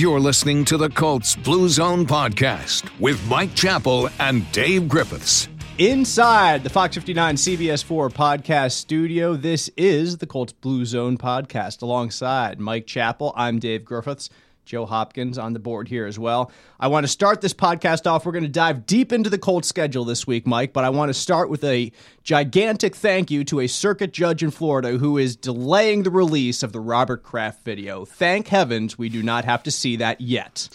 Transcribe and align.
You're 0.00 0.18
listening 0.18 0.64
to 0.64 0.78
the 0.78 0.88
Colts 0.88 1.36
Blue 1.36 1.68
Zone 1.68 2.06
podcast 2.06 2.88
with 3.00 3.22
Mike 3.28 3.54
Chappell 3.54 4.08
and 4.18 4.50
Dave 4.50 4.88
Griffiths. 4.88 5.46
Inside 5.76 6.64
the 6.64 6.70
Fox 6.70 6.94
59 6.94 7.34
CBS 7.34 7.84
4 7.84 8.08
podcast 8.08 8.72
studio, 8.72 9.34
this 9.36 9.68
is 9.76 10.16
the 10.16 10.26
Colts 10.26 10.54
Blue 10.54 10.86
Zone 10.86 11.18
podcast 11.18 11.82
alongside 11.82 12.58
Mike 12.58 12.86
Chappell. 12.86 13.34
I'm 13.36 13.58
Dave 13.58 13.84
Griffiths. 13.84 14.30
Joe 14.64 14.86
Hopkins 14.86 15.38
on 15.38 15.52
the 15.52 15.58
board 15.58 15.88
here 15.88 16.06
as 16.06 16.18
well. 16.18 16.52
I 16.78 16.88
want 16.88 17.04
to 17.04 17.08
start 17.08 17.40
this 17.40 17.54
podcast 17.54 18.08
off. 18.08 18.24
We're 18.24 18.32
going 18.32 18.44
to 18.44 18.48
dive 18.48 18.86
deep 18.86 19.12
into 19.12 19.28
the 19.28 19.38
Colts 19.38 19.68
schedule 19.68 20.04
this 20.04 20.26
week, 20.26 20.46
Mike, 20.46 20.72
but 20.72 20.84
I 20.84 20.90
want 20.90 21.08
to 21.10 21.14
start 21.14 21.50
with 21.50 21.64
a 21.64 21.90
gigantic 22.22 22.94
thank 22.94 23.30
you 23.30 23.42
to 23.44 23.60
a 23.60 23.66
circuit 23.66 24.12
judge 24.12 24.42
in 24.42 24.50
Florida 24.50 24.98
who 24.98 25.18
is 25.18 25.34
delaying 25.34 26.04
the 26.04 26.10
release 26.10 26.62
of 26.62 26.72
the 26.72 26.80
Robert 26.80 27.22
Kraft 27.22 27.64
video. 27.64 28.04
Thank 28.04 28.48
heavens 28.48 28.96
we 28.96 29.08
do 29.08 29.22
not 29.22 29.44
have 29.44 29.62
to 29.64 29.70
see 29.70 29.96
that 29.96 30.20
yet. 30.20 30.68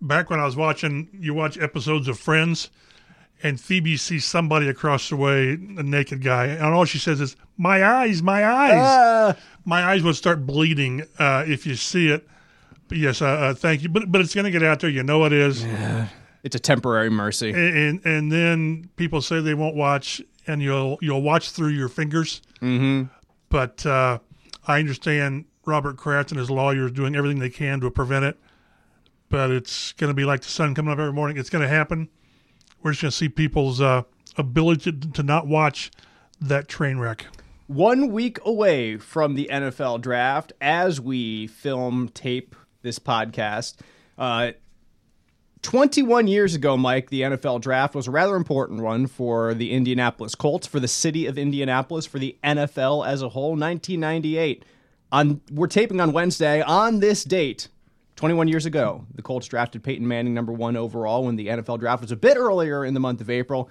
Back 0.00 0.30
when 0.30 0.40
I 0.40 0.44
was 0.44 0.56
watching, 0.56 1.08
you 1.12 1.34
watch 1.34 1.58
episodes 1.58 2.06
of 2.06 2.18
Friends, 2.18 2.70
and 3.42 3.60
Phoebe 3.60 3.96
sees 3.96 4.24
somebody 4.24 4.68
across 4.68 5.08
the 5.08 5.16
way, 5.16 5.52
a 5.52 5.82
naked 5.82 6.22
guy, 6.22 6.46
and 6.46 6.62
all 6.66 6.84
she 6.84 6.98
says 6.98 7.20
is, 7.20 7.34
"My 7.56 7.84
eyes, 7.84 8.22
my 8.22 8.44
eyes." 8.44 8.72
Uh, 8.74 9.34
my 9.64 9.84
eyes 9.84 10.02
would 10.02 10.16
start 10.16 10.46
bleeding 10.46 11.02
uh, 11.18 11.44
if 11.46 11.66
you 11.66 11.74
see 11.74 12.08
it. 12.08 12.26
Yes, 12.90 13.22
uh, 13.22 13.54
thank 13.56 13.82
you. 13.82 13.88
But 13.88 14.10
but 14.10 14.20
it's 14.20 14.34
going 14.34 14.44
to 14.44 14.50
get 14.50 14.62
out 14.62 14.80
there. 14.80 14.90
You 14.90 15.02
know 15.02 15.24
it 15.24 15.32
is. 15.32 15.64
it's 16.42 16.56
a 16.56 16.58
temporary 16.58 17.10
mercy. 17.10 17.50
And, 17.50 17.76
and 17.76 18.06
and 18.06 18.32
then 18.32 18.90
people 18.96 19.20
say 19.20 19.40
they 19.40 19.54
won't 19.54 19.76
watch, 19.76 20.22
and 20.46 20.62
you'll 20.62 20.98
you'll 21.00 21.22
watch 21.22 21.50
through 21.50 21.70
your 21.70 21.88
fingers. 21.88 22.42
Mm-hmm. 22.60 23.12
But 23.48 23.84
uh, 23.86 24.18
I 24.66 24.78
understand 24.78 25.46
Robert 25.64 25.96
Kraft 25.96 26.32
and 26.32 26.38
his 26.38 26.50
lawyers 26.50 26.92
doing 26.92 27.14
everything 27.14 27.38
they 27.38 27.50
can 27.50 27.80
to 27.80 27.90
prevent 27.90 28.24
it. 28.24 28.38
But 29.28 29.50
it's 29.50 29.92
going 29.92 30.08
to 30.08 30.14
be 30.14 30.24
like 30.24 30.40
the 30.40 30.48
sun 30.48 30.74
coming 30.74 30.92
up 30.92 30.98
every 30.98 31.12
morning. 31.12 31.36
It's 31.36 31.50
going 31.50 31.62
to 31.62 31.68
happen. 31.68 32.08
We're 32.82 32.92
just 32.92 33.02
going 33.02 33.10
to 33.10 33.16
see 33.16 33.28
people's 33.28 33.80
uh, 33.80 34.02
ability 34.36 34.92
to, 34.92 35.12
to 35.12 35.22
not 35.22 35.46
watch 35.46 35.90
that 36.40 36.68
train 36.68 36.98
wreck. 36.98 37.26
One 37.66 38.10
week 38.10 38.38
away 38.46 38.96
from 38.96 39.34
the 39.34 39.48
NFL 39.52 40.00
draft, 40.00 40.54
as 40.60 41.00
we 41.00 41.46
film 41.46 42.08
tape 42.08 42.56
this 42.82 42.98
podcast. 42.98 43.76
Uh, 44.16 44.52
21 45.62 46.28
years 46.28 46.54
ago, 46.54 46.76
Mike, 46.76 47.10
the 47.10 47.22
NFL 47.22 47.60
draft 47.60 47.94
was 47.94 48.06
a 48.06 48.10
rather 48.10 48.36
important 48.36 48.80
one 48.80 49.06
for 49.06 49.54
the 49.54 49.72
Indianapolis 49.72 50.34
Colts, 50.34 50.66
for 50.66 50.80
the 50.80 50.88
city 50.88 51.26
of 51.26 51.36
Indianapolis, 51.36 52.06
for 52.06 52.18
the 52.18 52.36
NFL 52.44 53.06
as 53.06 53.22
a 53.22 53.30
whole. 53.30 53.50
1998. 53.50 54.64
On, 55.10 55.40
we're 55.50 55.66
taping 55.66 56.00
on 56.00 56.12
Wednesday. 56.12 56.60
On 56.62 57.00
this 57.00 57.24
date, 57.24 57.68
21 58.16 58.48
years 58.48 58.66
ago, 58.66 59.04
the 59.14 59.22
Colts 59.22 59.46
drafted 59.46 59.82
Peyton 59.82 60.06
Manning 60.06 60.34
number 60.34 60.52
one 60.52 60.76
overall 60.76 61.24
when 61.24 61.36
the 61.36 61.48
NFL 61.48 61.80
draft 61.80 62.02
was 62.02 62.12
a 62.12 62.16
bit 62.16 62.36
earlier 62.36 62.84
in 62.84 62.94
the 62.94 63.00
month 63.00 63.20
of 63.20 63.30
April. 63.30 63.70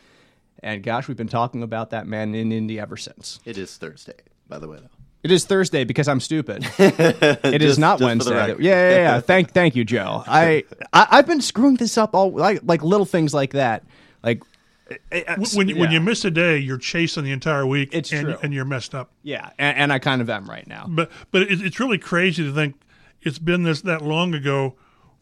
And 0.64 0.81
gosh, 0.83 1.08
we've 1.08 1.17
been 1.17 1.27
talking 1.27 1.64
about 1.64 1.92
that 1.92 2.08
man 2.08 2.33
in 2.33 2.52
Indy 2.52 2.80
ever 2.80 2.97
since. 2.97 3.39
It 3.45 3.58
is 3.58 3.77
Thursday, 3.77 4.16
by 4.47 4.58
the 4.58 4.67
way, 4.67 4.77
though. 4.77 4.97
It 5.28 5.33
is 5.33 5.44
Thursday 5.44 5.83
because 5.83 6.08
I'm 6.08 6.22
stupid. 6.22 6.66
It 6.80 7.61
is 7.61 7.72
Just- 7.72 7.80
not 7.80 8.00
just 8.00 8.23
for 8.25 8.30
the 8.30 8.36
Wednesday. 8.36 8.64
Yeah, 8.64 8.89
yeah, 8.89 8.95
yeah. 8.95 9.20
Thank, 9.31 9.52
thank 9.52 9.75
you, 9.75 9.83
Joe. 9.83 10.23
I, 10.25 10.64
I, 10.94 11.08
I've 11.11 11.28
been 11.28 11.42
screwing 11.42 11.75
this 11.75 11.97
up 11.97 12.16
all 12.16 12.31
like, 12.31 12.61
like 12.64 12.81
little 12.81 13.06
things 13.06 13.33
like 13.33 13.52
that. 13.52 13.83
Like, 14.23 14.42
eh, 14.89 14.95
eh, 15.28 15.36
When, 15.53 15.67
you 15.67 15.75
when 15.75 15.92
you 15.92 16.00
miss 16.00 16.23
a 16.23 16.31
day, 16.31 16.58
you're 16.59 16.78
chasing 16.78 17.25
the 17.25 17.33
entire 17.33 17.66
week, 17.67 17.89
It's 17.92 18.14
and, 18.14 18.23
true. 18.28 18.38
and 18.42 18.53
you're 18.53 18.64
messed 18.64 18.95
up. 18.95 19.11
yeah, 19.22 19.50
and, 19.59 19.78
and 19.78 19.94
I 19.94 20.00
kind 20.00 20.22
of 20.22 20.30
am 20.30 20.50
right 20.50 20.66
now. 20.66 20.86
But 20.88 21.11
but 21.31 21.42
it, 21.42 21.61
it's 21.61 21.78
really 21.80 21.98
crazy 21.98 22.44
to 22.45 22.53
think 22.53 22.75
it's 23.22 23.38
been 23.39 23.64
this 23.64 23.81
that 23.81 24.02
long 24.02 24.33
ago 24.33 24.75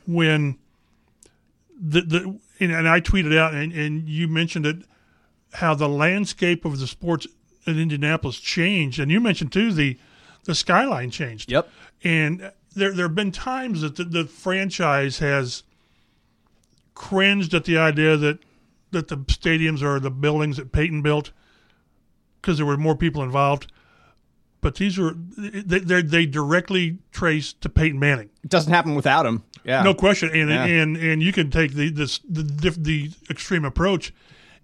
when 0.06 0.59
the 1.81 2.02
the 2.02 2.39
and, 2.59 2.72
and 2.72 2.88
I 2.88 3.02
tweeted 3.02 3.36
out 3.36 3.56
and, 3.56 3.73
and 3.73 4.08
you 4.08 4.28
mentioned 4.28 4.67
it 4.67 4.78
how 5.53 5.73
the 5.73 5.89
landscape 5.89 6.64
of 6.64 6.80
the 6.80 6.86
sports 6.87 7.26
in 7.65 7.80
Indianapolis 7.80 8.39
changed 8.39 8.99
and 8.99 9.11
you 9.11 9.20
mentioned 9.20 9.52
too 9.52 9.71
the 9.71 9.98
the 10.45 10.55
skyline 10.55 11.09
changed. 11.09 11.52
Yep. 11.52 11.70
And 12.03 12.52
there 12.76 12.92
there 12.92 13.08
have 13.08 13.15
been 13.15 13.31
times 13.31 13.81
that 13.81 13.95
the, 13.95 14.03
the 14.03 14.26
franchise 14.26 15.20
has 15.20 15.64
cringed 16.93 17.54
at 17.54 17.65
the 17.65 17.77
idea 17.77 18.17
that 18.17 18.39
that 18.92 19.08
the 19.09 19.17
stadiums 19.17 19.81
or 19.81 19.99
the 19.99 20.11
buildings 20.11 20.58
that 20.58 20.71
Peyton 20.71 21.02
built 21.02 21.31
because 22.42 22.58
there 22.58 22.65
were 22.65 22.77
more 22.77 22.95
people 22.95 23.23
involved. 23.23 23.71
But 24.61 24.75
these 24.75 24.98
were 24.98 25.14
they 25.37 25.80
they 25.80 26.02
they 26.02 26.25
directly 26.25 26.98
trace 27.11 27.54
to 27.54 27.70
Peyton 27.70 27.99
Manning, 27.99 28.30
It 28.43 28.49
doesn't 28.49 28.71
happen 28.73 28.95
without 28.95 29.25
him. 29.25 29.43
Yeah. 29.64 29.83
no 29.83 29.93
question. 29.93 30.30
And 30.33 30.49
Yeah. 30.49 30.65
and 30.65 30.98
and 30.98 31.21
you 31.21 31.31
can 31.33 31.52
take 31.52 31.73
the 31.73 31.89
this 31.89 32.20
the 32.27 32.43
the 32.77 33.11
extreme 33.30 33.65
approach. 33.65 34.14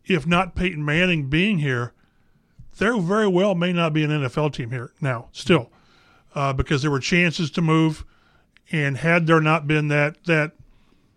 If 0.06 0.25
not 0.25 0.56
Peyton 0.56 0.84
Manning 0.84 1.29
being 1.29 1.59
here, 1.59 1.94
there 2.81 2.97
very 2.97 3.28
well 3.28 3.53
may 3.53 3.72
not 3.72 3.94
be 3.94 4.03
an 4.03 4.09
NFL 4.09 4.53
team 4.53 4.72
here 4.72 4.92
now. 5.00 5.28
Still, 5.34 5.69
uh, 6.34 6.52
because 6.52 6.81
there 6.81 6.90
were 6.90 7.00
chances 7.00 7.52
to 7.52 7.62
move, 7.62 8.03
and 8.72 8.97
had 8.97 9.28
there 9.28 9.40
not 9.40 9.68
been 9.68 9.88
that 9.90 10.24
that 10.24 10.53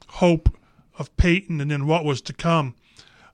hope 0.09 0.55
of 0.99 1.17
Peyton 1.17 1.63
and 1.63 1.71
then 1.71 1.87
what 1.87 2.05
was 2.05 2.21
to 2.21 2.35
come, 2.35 2.75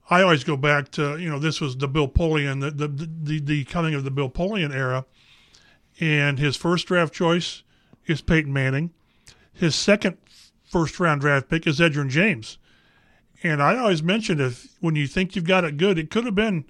I 0.08 0.22
always 0.22 0.44
go 0.44 0.56
back 0.56 0.92
to 0.92 1.18
you 1.18 1.28
know 1.28 1.40
this 1.40 1.60
was 1.60 1.76
the 1.76 1.88
Bill 1.88 2.06
Polian 2.06 2.60
the 2.60 2.70
the 2.70 2.86
the, 2.88 3.40
the 3.40 3.64
coming 3.64 3.94
of 3.94 4.04
the 4.04 4.12
Bill 4.12 4.30
Polian 4.30 4.72
era, 4.72 5.06
and 5.98 6.38
his 6.38 6.54
first 6.54 6.86
draft 6.86 7.12
choice 7.12 7.64
is 8.06 8.20
Peyton 8.20 8.52
Manning, 8.52 8.92
his 9.52 9.74
second 9.74 10.18
first 10.62 11.00
round 11.00 11.20
draft 11.20 11.48
pick 11.48 11.66
is 11.66 11.80
Edgerrin 11.80 12.10
James, 12.10 12.58
and 13.42 13.60
I 13.60 13.76
always 13.76 14.04
mention 14.04 14.40
if 14.40 14.76
when 14.78 14.94
you 14.94 15.08
think 15.08 15.34
you've 15.34 15.44
got 15.44 15.64
it 15.64 15.76
good, 15.76 15.98
it 15.98 16.10
could 16.10 16.26
have 16.26 16.36
been 16.36 16.64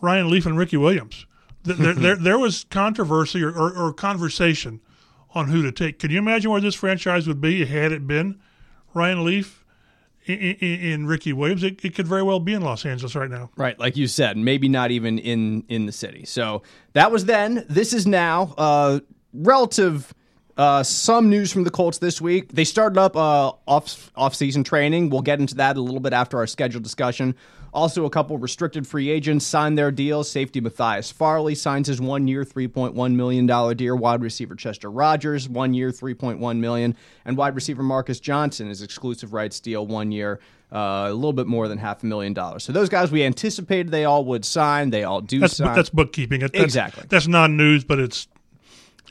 Ryan 0.00 0.30
Leaf 0.30 0.46
and 0.46 0.58
Ricky 0.58 0.76
Williams. 0.76 1.26
There, 1.62 1.94
there, 1.94 2.16
there 2.16 2.38
was 2.38 2.64
controversy 2.64 3.42
or, 3.42 3.50
or, 3.50 3.72
or 3.72 3.92
conversation 3.92 4.80
on 5.34 5.48
who 5.48 5.62
to 5.62 5.72
take. 5.72 5.98
Can 5.98 6.10
you 6.10 6.18
imagine 6.18 6.50
where 6.50 6.60
this 6.60 6.74
franchise 6.74 7.26
would 7.26 7.40
be 7.40 7.64
had 7.64 7.90
it 7.90 8.06
been 8.06 8.38
Ryan 8.92 9.24
Leaf 9.24 9.64
and, 10.26 10.62
and 10.62 11.08
Ricky 11.08 11.32
Williams? 11.32 11.62
It, 11.62 11.82
it 11.84 11.94
could 11.94 12.06
very 12.06 12.22
well 12.22 12.38
be 12.38 12.52
in 12.52 12.62
Los 12.62 12.84
Angeles 12.84 13.14
right 13.14 13.30
now. 13.30 13.50
Right, 13.56 13.78
like 13.78 13.96
you 13.96 14.06
said, 14.06 14.36
maybe 14.36 14.68
not 14.68 14.90
even 14.90 15.18
in 15.18 15.64
in 15.68 15.86
the 15.86 15.92
city. 15.92 16.24
So 16.26 16.62
that 16.92 17.10
was 17.10 17.24
then. 17.24 17.64
This 17.68 17.92
is 17.92 18.06
now. 18.06 18.54
Uh, 18.58 19.00
relative. 19.32 20.14
Uh, 20.56 20.82
some 20.84 21.28
news 21.28 21.52
from 21.52 21.64
the 21.64 21.70
Colts 21.70 21.98
this 21.98 22.20
week. 22.20 22.52
They 22.52 22.64
started 22.64 22.98
up 22.98 23.16
uh, 23.16 23.52
off 23.66 24.10
off 24.14 24.34
season 24.36 24.62
training. 24.62 25.10
We'll 25.10 25.22
get 25.22 25.40
into 25.40 25.56
that 25.56 25.76
a 25.76 25.80
little 25.80 26.00
bit 26.00 26.12
after 26.12 26.38
our 26.38 26.46
scheduled 26.46 26.84
discussion. 26.84 27.34
Also, 27.72 28.04
a 28.04 28.10
couple 28.10 28.38
restricted 28.38 28.86
free 28.86 29.10
agents 29.10 29.44
signed 29.44 29.76
their 29.76 29.90
deals. 29.90 30.30
Safety 30.30 30.60
Matthias 30.60 31.10
Farley 31.10 31.56
signs 31.56 31.88
his 31.88 32.00
one 32.00 32.28
year, 32.28 32.44
three 32.44 32.68
point 32.68 32.94
one 32.94 33.16
million 33.16 33.46
dollar 33.46 33.74
deal. 33.74 33.96
Wide 33.98 34.22
receiver 34.22 34.54
Chester 34.54 34.88
Rogers, 34.88 35.48
one 35.48 35.74
year, 35.74 35.90
three 35.90 36.14
point 36.14 36.38
one 36.38 36.60
million, 36.60 36.94
and 37.24 37.36
wide 37.36 37.56
receiver 37.56 37.82
Marcus 37.82 38.20
Johnson 38.20 38.68
is 38.70 38.80
exclusive 38.80 39.32
rights 39.32 39.58
deal, 39.58 39.84
one 39.84 40.12
year, 40.12 40.38
uh, 40.72 41.06
a 41.08 41.12
little 41.12 41.32
bit 41.32 41.48
more 41.48 41.66
than 41.66 41.78
half 41.78 42.04
a 42.04 42.06
million 42.06 42.32
dollars. 42.32 42.62
So 42.62 42.72
those 42.72 42.88
guys 42.88 43.10
we 43.10 43.24
anticipated 43.24 43.90
they 43.90 44.04
all 44.04 44.24
would 44.26 44.44
sign. 44.44 44.90
They 44.90 45.02
all 45.02 45.20
do 45.20 45.40
That's 45.40 45.56
sign. 45.56 45.74
that's 45.74 45.90
bookkeeping. 45.90 46.38
That's, 46.40 46.56
Exactly. 46.56 47.02
That's 47.08 47.26
non 47.26 47.56
news, 47.56 47.82
but 47.82 47.98
it's 47.98 48.28
it- 48.28 48.28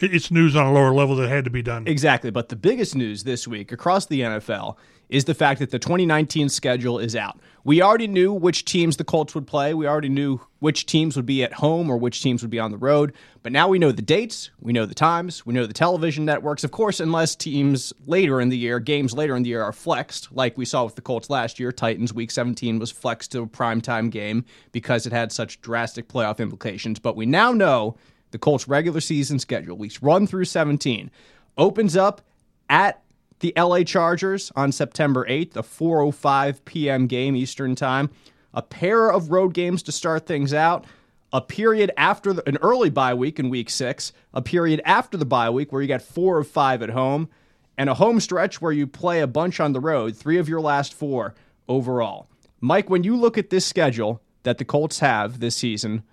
it's 0.01 0.31
news 0.31 0.55
on 0.55 0.65
a 0.65 0.73
lower 0.73 0.93
level 0.93 1.15
that 1.17 1.29
had 1.29 1.43
to 1.45 1.49
be 1.49 1.61
done. 1.61 1.87
Exactly. 1.87 2.31
But 2.31 2.49
the 2.49 2.55
biggest 2.55 2.95
news 2.95 3.23
this 3.23 3.47
week 3.47 3.71
across 3.71 4.05
the 4.05 4.21
NFL 4.21 4.77
is 5.09 5.25
the 5.25 5.33
fact 5.33 5.59
that 5.59 5.69
the 5.69 5.77
2019 5.77 6.49
schedule 6.49 6.97
is 6.97 7.15
out. 7.15 7.39
We 7.63 7.81
already 7.81 8.07
knew 8.07 8.33
which 8.33 8.65
teams 8.65 8.97
the 8.97 9.03
Colts 9.03 9.35
would 9.35 9.45
play. 9.45 9.73
We 9.73 9.87
already 9.87 10.09
knew 10.09 10.39
which 10.59 10.85
teams 10.85 11.15
would 11.15 11.25
be 11.25 11.43
at 11.43 11.53
home 11.53 11.89
or 11.89 11.97
which 11.97 12.21
teams 12.21 12.41
would 12.41 12.49
be 12.49 12.59
on 12.59 12.71
the 12.71 12.77
road. 12.77 13.13
But 13.43 13.51
now 13.51 13.67
we 13.67 13.79
know 13.79 13.91
the 13.91 14.01
dates, 14.01 14.49
we 14.59 14.73
know 14.73 14.85
the 14.85 14.95
times, 14.95 15.45
we 15.45 15.53
know 15.53 15.67
the 15.67 15.73
television 15.73 16.25
networks. 16.25 16.63
Of 16.63 16.71
course, 16.71 16.99
unless 16.99 17.35
teams 17.35 17.93
later 18.07 18.41
in 18.41 18.49
the 18.49 18.57
year, 18.57 18.79
games 18.79 19.13
later 19.13 19.35
in 19.35 19.43
the 19.43 19.49
year 19.49 19.61
are 19.61 19.71
flexed, 19.71 20.31
like 20.31 20.57
we 20.57 20.65
saw 20.65 20.83
with 20.83 20.95
the 20.95 21.01
Colts 21.01 21.29
last 21.29 21.59
year. 21.59 21.71
Titans 21.71 22.13
week 22.13 22.31
17 22.31 22.79
was 22.79 22.91
flexed 22.91 23.31
to 23.33 23.41
a 23.41 23.47
primetime 23.47 24.09
game 24.09 24.43
because 24.71 25.05
it 25.05 25.13
had 25.13 25.31
such 25.31 25.61
drastic 25.61 26.07
playoff 26.07 26.39
implications. 26.39 26.97
But 26.97 27.15
we 27.15 27.25
now 27.25 27.51
know 27.51 27.97
the 28.33 28.39
Colts 28.39 28.67
regular 28.67 28.99
season 28.99 29.39
schedule, 29.39 29.77
weeks 29.77 30.01
1 30.01 30.27
through 30.27 30.45
17, 30.45 31.09
opens 31.57 31.95
up 31.95 32.21
at 32.67 33.01
the 33.39 33.53
LA 33.55 33.83
Chargers 33.83 34.51
on 34.55 34.71
September 34.71 35.25
8th, 35.25 35.55
a 35.55 35.63
4:05 35.63 36.65
p.m. 36.65 37.07
game 37.07 37.35
Eastern 37.35 37.75
Time. 37.75 38.09
A 38.53 38.61
pair 38.61 39.09
of 39.11 39.31
road 39.31 39.53
games 39.53 39.83
to 39.83 39.91
start 39.91 40.25
things 40.25 40.53
out. 40.53 40.85
A 41.31 41.41
period 41.41 41.91
after 41.97 42.33
the, 42.33 42.47
an 42.47 42.57
early 42.61 42.89
bye 42.89 43.13
week 43.13 43.39
in 43.39 43.49
week 43.49 43.69
6, 43.69 44.13
a 44.33 44.41
period 44.41 44.81
after 44.85 45.17
the 45.17 45.25
bye 45.25 45.49
week 45.49 45.71
where 45.71 45.81
you 45.81 45.87
got 45.87 46.01
4 46.01 46.39
of 46.39 46.47
5 46.47 46.83
at 46.83 46.89
home, 46.89 47.29
and 47.77 47.89
a 47.89 47.95
home 47.95 48.19
stretch 48.19 48.61
where 48.61 48.71
you 48.71 48.87
play 48.87 49.19
a 49.19 49.27
bunch 49.27 49.59
on 49.59 49.73
the 49.73 49.79
road, 49.79 50.15
3 50.15 50.37
of 50.37 50.49
your 50.49 50.61
last 50.61 50.93
4 50.93 51.33
overall. 51.67 52.27
Mike, 52.61 52.89
when 52.89 53.03
you 53.03 53.15
look 53.15 53.37
at 53.37 53.49
this 53.49 53.65
schedule 53.65 54.21
that 54.43 54.57
the 54.57 54.65
Colts 54.65 54.99
have 54.99 55.39
this 55.39 55.55
season, 55.55 56.03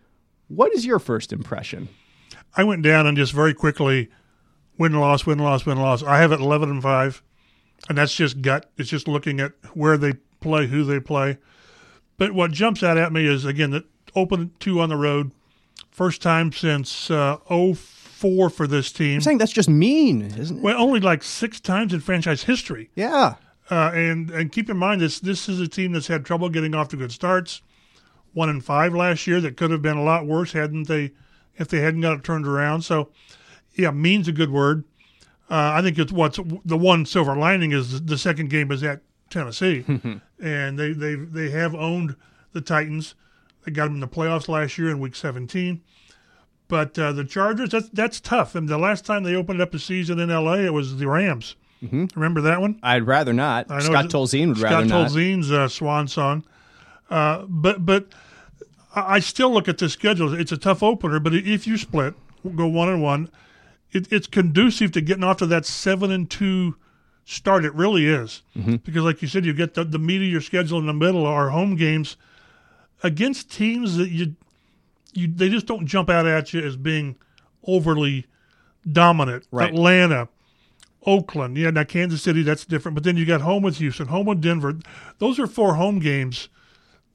what 0.49 0.75
is 0.75 0.85
your 0.85 0.99
first 0.99 1.33
impression? 1.33 1.89
I 2.57 2.65
went 2.65 2.83
down 2.83 3.07
and 3.07 3.17
just 3.17 3.33
very 3.33 3.55
quickly 3.55 4.09
win 4.79 4.95
loss 4.95 5.27
win 5.27 5.39
loss 5.39 5.67
win 5.67 5.79
loss. 5.79 6.03
I 6.03 6.19
have 6.19 6.33
it 6.33 6.41
eleven 6.41 6.71
and 6.71 6.83
five, 6.83 7.23
and 7.89 7.99
that's 7.99 8.15
just 8.15 8.43
gut. 8.43 8.71
It's 8.77 8.91
just 8.91 9.07
looking 9.07 9.41
at 9.41 9.53
where 9.75 9.97
they 9.97 10.15
play, 10.41 10.67
who 10.67 10.85
they 10.85 11.01
play. 11.01 11.39
But 12.17 12.33
what 12.33 12.51
jumps 12.51 12.83
out 12.83 12.99
at 12.99 13.13
me 13.13 13.27
is 13.27 13.45
again 13.45 13.71
the 13.71 13.85
open 14.15 14.53
two 14.59 14.81
on 14.81 14.89
the 14.89 14.97
road, 14.97 15.33
first 15.91 16.23
time 16.23 16.53
since 16.53 17.11
uh, 17.11 17.37
04 17.49 18.51
for 18.51 18.67
this 18.67 18.91
team. 18.91 19.17
I'm 19.17 19.21
saying 19.21 19.39
that's 19.39 19.53
just 19.53 19.69
mean, 19.69 20.23
isn't 20.23 20.59
it? 20.59 20.63
Well, 20.63 20.81
only 20.81 21.01
like 21.01 21.23
six 21.23 21.61
times 21.61 21.95
in 21.95 22.01
franchise 22.01 22.45
history. 22.45 22.91
Yeah. 22.95 23.37
Uh, 23.71 23.93
and 23.95 24.31
and 24.31 24.51
keep 24.51 24.69
in 24.69 24.77
mind 24.77 25.01
this 25.01 25.21
this 25.21 25.49
is 25.49 25.61
a 25.61 25.69
team 25.69 25.93
that's 25.93 26.09
had 26.09 26.25
trouble 26.25 26.49
getting 26.49 26.75
off 26.75 26.89
to 26.89 26.97
good 26.97 27.13
starts. 27.13 27.63
One 28.33 28.49
and 28.49 28.65
five 28.65 28.95
last 28.95 29.27
year 29.27 29.41
that 29.41 29.57
could 29.57 29.71
have 29.71 29.83
been 29.83 29.97
a 29.97 30.03
lot 30.03 30.27
worse 30.27 30.53
hadn't 30.53 30.89
they 30.89 31.13
if 31.57 31.69
they 31.69 31.81
hadn't 31.81 32.01
got 32.01 32.19
it 32.19 32.25
turned 32.25 32.47
around. 32.47 32.83
So 32.83 33.11
yeah, 33.75 33.91
means 33.91 34.29
a 34.29 34.33
good 34.33 34.51
word. 34.51 34.85
Uh, 35.51 35.73
I 35.75 35.83
think 35.83 35.99
it's 35.99 36.13
what's 36.13 36.39
the 36.65 36.79
one 36.79 37.05
silver 37.07 37.37
lining 37.37 37.73
is 37.73 38.03
the 38.03 38.19
second 38.19 38.51
game 38.51 38.71
is 38.71 38.83
at 38.83 39.03
Tennessee, 39.31 39.85
and 40.41 40.79
they 40.79 40.93
they 40.93 41.15
they 41.17 41.51
have 41.51 41.75
owned 41.75 42.17
the 42.53 42.61
Titans. 42.61 43.15
They 43.65 43.73
got 43.73 43.87
them 43.87 43.95
in 43.95 44.01
the 44.01 44.09
playoffs 44.09 44.49
last 44.49 44.79
year 44.79 44.91
in 44.91 45.01
Week 45.01 45.15
17. 45.15 45.83
But 46.69 46.97
uh, 46.99 47.13
the 47.13 47.25
Chargers, 47.25 47.71
that's 47.71 47.89
that's 47.91 48.21
tough. 48.21 48.55
And 48.55 48.69
the 48.69 48.79
last 48.79 49.05
time 49.05 49.25
they 49.25 49.35
opened 49.35 49.61
up 49.61 49.75
a 49.75 49.79
season 49.79 50.21
in 50.21 50.29
LA, 50.29 50.55
it 50.55 50.73
was 50.73 50.99
the 50.99 51.09
Rams. 51.09 51.57
Mm-hmm. 51.83 52.07
Remember 52.15 52.43
that 52.43 52.61
one? 52.61 52.79
I'd 52.83 53.07
rather 53.07 53.33
not. 53.33 53.71
I 53.71 53.79
know 53.79 53.85
Scott 53.87 54.05
Tolzien 54.07 54.49
would 54.49 54.59
Scott 54.59 54.71
rather 54.71 54.87
not. 54.87 55.11
Scott 55.11 55.19
Tolzien's 55.19 55.51
uh, 55.51 55.69
swan 55.69 56.07
song. 56.07 56.45
Uh, 57.11 57.45
but 57.49 57.85
but 57.85 58.07
I 58.95 59.21
still 59.21 59.53
look 59.53 59.69
at 59.69 59.79
the 59.79 59.89
schedule. 59.89 60.35
It's 60.35 60.53
a 60.53 60.57
tough 60.57 60.83
opener, 60.83 61.21
but 61.21 61.35
if 61.35 61.67
you 61.67 61.77
split, 61.77 62.15
go 62.57 62.67
one 62.67 62.89
and 62.89 63.03
one, 63.03 63.31
it, 63.93 64.13
it's 64.13 64.27
conducive 64.27 64.93
to 64.93 65.01
getting 65.01 65.25
off 65.25 65.37
to 65.39 65.47
that 65.47 65.65
seven 65.67 66.11
and 66.11 66.29
two 66.29 66.77
start. 67.25 67.65
It 67.65 67.75
really 67.75 68.07
is 68.07 68.43
Mm-hmm. 68.57 68.77
because, 68.77 69.05
like 69.05 69.23
you 69.23 69.29
said, 69.29 69.45
you 69.45 69.53
get 69.53 69.75
the, 69.75 69.85
the 69.85 69.99
meat 69.99 70.23
of 70.23 70.29
your 70.29 70.41
schedule 70.41 70.79
in 70.79 70.87
the 70.87 70.93
middle 70.93 71.25
are 71.27 71.51
home 71.51 71.77
games 71.77 72.17
against 73.03 73.51
teams 73.51 73.97
that 73.97 74.11
you 74.11 74.35
you 75.13 75.29
they 75.29 75.49
just 75.49 75.67
don't 75.67 75.87
jump 75.87 76.11
out 76.11 76.27
at 76.27 76.53
you 76.53 76.61
as 76.61 76.77
being 76.77 77.17
overly 77.67 78.27
dominant. 78.91 79.47
Right. 79.51 79.69
Atlanta, 79.71 80.29
Oakland, 81.07 81.57
yeah, 81.57 81.71
now 81.71 81.85
Kansas 81.85 82.23
City, 82.23 82.43
that's 82.43 82.65
different. 82.65 82.95
But 82.95 83.05
then 83.05 83.17
you 83.17 83.25
got 83.25 83.41
home 83.41 83.63
with 83.63 83.79
Houston, 83.79 84.09
home 84.09 84.27
with 84.27 84.41
Denver. 84.41 84.79
Those 85.19 85.39
are 85.39 85.47
four 85.47 85.75
home 85.75 85.99
games 85.99 86.49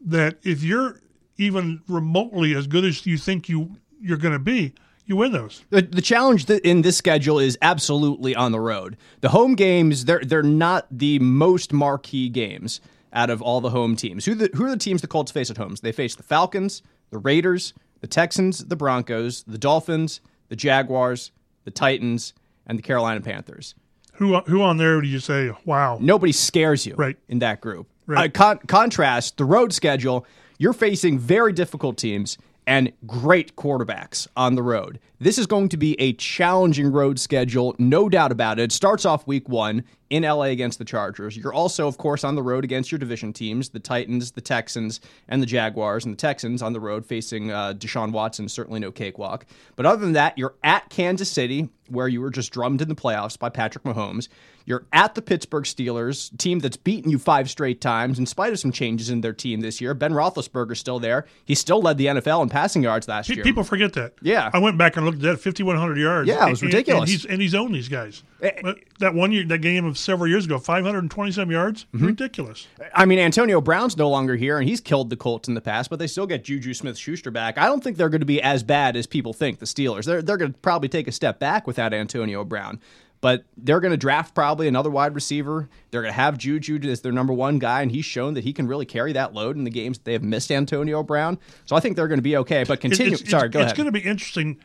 that 0.01 0.37
if 0.43 0.63
you're 0.63 0.99
even 1.37 1.81
remotely 1.87 2.53
as 2.55 2.67
good 2.67 2.85
as 2.85 3.05
you 3.05 3.17
think 3.17 3.49
you 3.49 3.75
you're 4.01 4.17
going 4.17 4.33
to 4.33 4.39
be, 4.39 4.73
you 5.05 5.15
win 5.15 5.31
those. 5.31 5.63
The, 5.69 5.81
the 5.81 6.01
challenge 6.01 6.49
in 6.49 6.81
this 6.81 6.97
schedule 6.97 7.39
is 7.39 7.57
absolutely 7.61 8.35
on 8.35 8.51
the 8.51 8.59
road. 8.59 8.97
The 9.21 9.29
home 9.29 9.55
games 9.55 10.05
they're 10.05 10.21
they're 10.23 10.43
not 10.43 10.87
the 10.91 11.19
most 11.19 11.73
marquee 11.73 12.29
games 12.29 12.81
out 13.13 13.29
of 13.29 13.41
all 13.41 13.61
the 13.61 13.69
home 13.69 13.95
teams. 13.95 14.25
Who 14.25 14.35
the, 14.35 14.49
who 14.53 14.65
are 14.65 14.69
the 14.71 14.77
teams 14.77 15.01
the 15.01 15.07
Colts 15.07 15.31
face 15.31 15.49
at 15.49 15.57
homes? 15.57 15.81
They 15.81 15.91
face 15.91 16.15
the 16.15 16.23
Falcons, 16.23 16.81
the 17.11 17.17
Raiders, 17.17 17.73
the 18.01 18.07
Texans, 18.07 18.65
the 18.65 18.75
Broncos, 18.75 19.43
the 19.43 19.57
Dolphins, 19.57 20.19
the 20.49 20.55
Jaguars, 20.55 21.31
the 21.63 21.71
Titans, 21.71 22.33
and 22.67 22.77
the 22.77 22.83
Carolina 22.83 23.21
Panthers. 23.21 23.73
Who 24.15 24.37
who 24.41 24.61
on 24.61 24.77
there 24.77 24.99
do 25.01 25.07
you 25.07 25.19
say, 25.19 25.51
wow? 25.65 25.97
Nobody 26.01 26.31
scares 26.31 26.85
you 26.85 26.95
Right. 26.95 27.17
in 27.29 27.39
that 27.39 27.61
group. 27.61 27.87
Right. 28.07 28.29
Uh, 28.29 28.31
con- 28.31 28.59
contrast 28.67 29.37
the 29.37 29.45
road 29.45 29.73
schedule. 29.73 30.25
You're 30.57 30.73
facing 30.73 31.19
very 31.19 31.51
difficult 31.51 31.97
teams 31.97 32.37
and 32.65 32.91
great 33.05 33.55
quarterbacks 33.55 34.27
on 34.37 34.55
the 34.55 34.63
road. 34.63 34.99
This 35.19 35.37
is 35.37 35.47
going 35.47 35.69
to 35.69 35.77
be 35.77 35.99
a 35.99 36.13
challenging 36.13 36.91
road 36.91 37.19
schedule, 37.19 37.75
no 37.77 38.07
doubt 38.09 38.31
about 38.31 38.59
it. 38.59 38.63
It 38.63 38.71
starts 38.71 39.05
off 39.05 39.27
week 39.27 39.49
one 39.49 39.83
in 40.09 40.23
LA 40.23 40.43
against 40.43 40.77
the 40.79 40.85
Chargers. 40.85 41.35
You're 41.35 41.53
also, 41.53 41.87
of 41.87 41.97
course, 41.97 42.23
on 42.23 42.35
the 42.35 42.43
road 42.43 42.63
against 42.63 42.91
your 42.91 42.99
division 42.99 43.33
teams, 43.33 43.69
the 43.69 43.79
Titans, 43.79 44.31
the 44.31 44.41
Texans, 44.41 44.99
and 45.27 45.41
the 45.41 45.45
Jaguars. 45.47 46.05
And 46.05 46.13
the 46.13 46.17
Texans 46.17 46.61
on 46.61 46.73
the 46.73 46.79
road 46.79 47.05
facing 47.05 47.51
uh, 47.51 47.73
Deshaun 47.73 48.11
Watson, 48.11 48.47
certainly 48.47 48.79
no 48.79 48.91
cakewalk. 48.91 49.45
But 49.75 49.85
other 49.85 50.01
than 50.01 50.13
that, 50.13 50.37
you're 50.37 50.55
at 50.63 50.89
Kansas 50.89 51.29
City, 51.31 51.69
where 51.89 52.07
you 52.07 52.21
were 52.21 52.29
just 52.29 52.51
drummed 52.51 52.81
in 52.81 52.87
the 52.89 52.95
playoffs 52.95 53.37
by 53.37 53.49
Patrick 53.49 53.83
Mahomes. 53.83 54.27
You're 54.67 54.85
at 54.91 55.13
the 55.13 55.21
Pittsburgh 55.21 55.65
Steelers, 55.65 56.35
team 56.39 56.57
that's 56.57 56.77
beaten 56.77 57.11
you 57.11 57.19
five 57.19 57.51
straight 57.51 57.81
times, 57.81 58.17
in 58.17 58.25
spite 58.25 58.51
of 58.51 58.57
some 58.59 58.71
changes 58.71 59.11
in 59.11 59.21
their 59.21 59.33
team 59.33 59.61
this 59.61 59.79
year. 59.79 59.93
Ben 59.93 60.11
Roethlisberger's 60.11 60.79
still 60.79 60.97
there. 60.99 61.25
He 61.45 61.53
still 61.53 61.81
led 61.81 61.99
the 61.99 62.07
NFL 62.07 62.41
in 62.41 62.49
passing 62.49 62.81
yards 62.81 63.07
last 63.07 63.29
year. 63.29 63.43
People 63.43 63.63
forget 63.63 63.93
that. 63.93 64.13
Yeah. 64.23 64.49
I 64.53 64.57
went 64.57 64.79
back 64.79 64.97
and 64.97 65.05
looked 65.05 65.17
at 65.19 65.21
that, 65.23 65.39
5,100 65.39 65.97
yards. 65.99 66.27
Yeah, 66.27 66.47
it 66.47 66.49
was 66.49 66.61
And- 66.63 66.73
ridiculous. 66.73 67.01
And 67.01 67.09
he's, 67.09 67.25
and 67.25 67.41
he's 67.41 67.53
owned 67.53 67.75
these 67.75 67.89
guys. 67.89 68.23
Eh, 68.41 68.73
that 68.99 69.13
one 69.13 69.31
year, 69.31 69.43
that 69.45 69.57
game 69.59 69.85
of 69.85 69.97
several 69.97 70.27
years 70.29 70.45
ago, 70.45 70.57
527 70.57 71.51
yards, 71.51 71.85
Mm-hmm. 71.93 72.05
ridiculous. 72.05 72.67
I 72.93 73.05
mean, 73.05 73.19
Antonio 73.19 73.59
Brown's 73.61 73.97
no 73.97 74.09
longer 74.09 74.35
here, 74.35 74.57
and 74.57 74.67
he's 74.67 74.79
killed 74.81 75.09
the 75.09 75.17
Colts 75.17 75.47
in 75.47 75.53
the 75.53 75.61
past, 75.61 75.89
but 75.89 75.99
they 75.99 76.07
still 76.07 76.25
get 76.27 76.43
Juju 76.43 76.73
Smith 76.73 76.97
Schuster 76.97 77.29
back. 77.31 77.57
I 77.57 77.65
don't 77.65 77.83
think 77.83 77.97
they're 77.97 78.09
going 78.09 78.21
to 78.21 78.25
be 78.25 78.41
as 78.41 78.63
bad 78.63 78.95
as 78.95 79.05
people 79.07 79.33
think, 79.33 79.59
the 79.59 79.65
Steelers. 79.65 80.05
They're, 80.05 80.21
they're 80.21 80.37
going 80.37 80.53
to 80.53 80.57
probably 80.59 80.87
take 80.89 81.07
a 81.07 81.11
step 81.11 81.39
back 81.39 81.67
without 81.67 81.93
Antonio 81.93 82.43
Brown. 82.45 82.79
But 83.21 83.43
they're 83.57 83.79
going 83.79 83.91
to 83.91 83.97
draft 83.97 84.35
probably 84.35 84.67
another 84.67 84.89
wide 84.91 85.15
receiver. 85.15 85.67
They're 85.89 86.01
going 86.01 86.11
to 86.13 86.19
have 86.19 86.37
Juju 86.37 86.79
as 86.89 87.01
their 87.01 87.11
number 87.13 87.33
one 87.33 87.57
guy, 87.59 87.81
and 87.81 87.89
he's 87.91 88.05
shown 88.05 88.33
that 88.35 88.43
he 88.43 88.53
can 88.53 88.67
really 88.67 88.85
carry 88.85 89.13
that 89.13 89.33
load 89.33 89.55
in 89.57 89.63
the 89.63 89.71
games 89.71 89.97
that 89.97 90.03
they 90.05 90.13
have 90.13 90.21
missed 90.21 90.51
Antonio 90.51 91.01
Brown. 91.01 91.39
So 91.65 91.75
I 91.75 91.79
think 91.79 91.95
they're 91.95 92.07
going 92.09 92.19
to 92.19 92.23
be 92.23 92.37
okay. 92.37 92.63
But 92.65 92.81
continue. 92.81 93.13
it's, 93.13 93.27
Sorry, 93.29 93.47
it's, 93.47 93.53
go 93.53 93.59
it's 93.61 93.65
ahead. 93.67 93.77
going 93.77 93.85
to 93.87 93.91
be 93.91 94.01
interesting. 94.01 94.57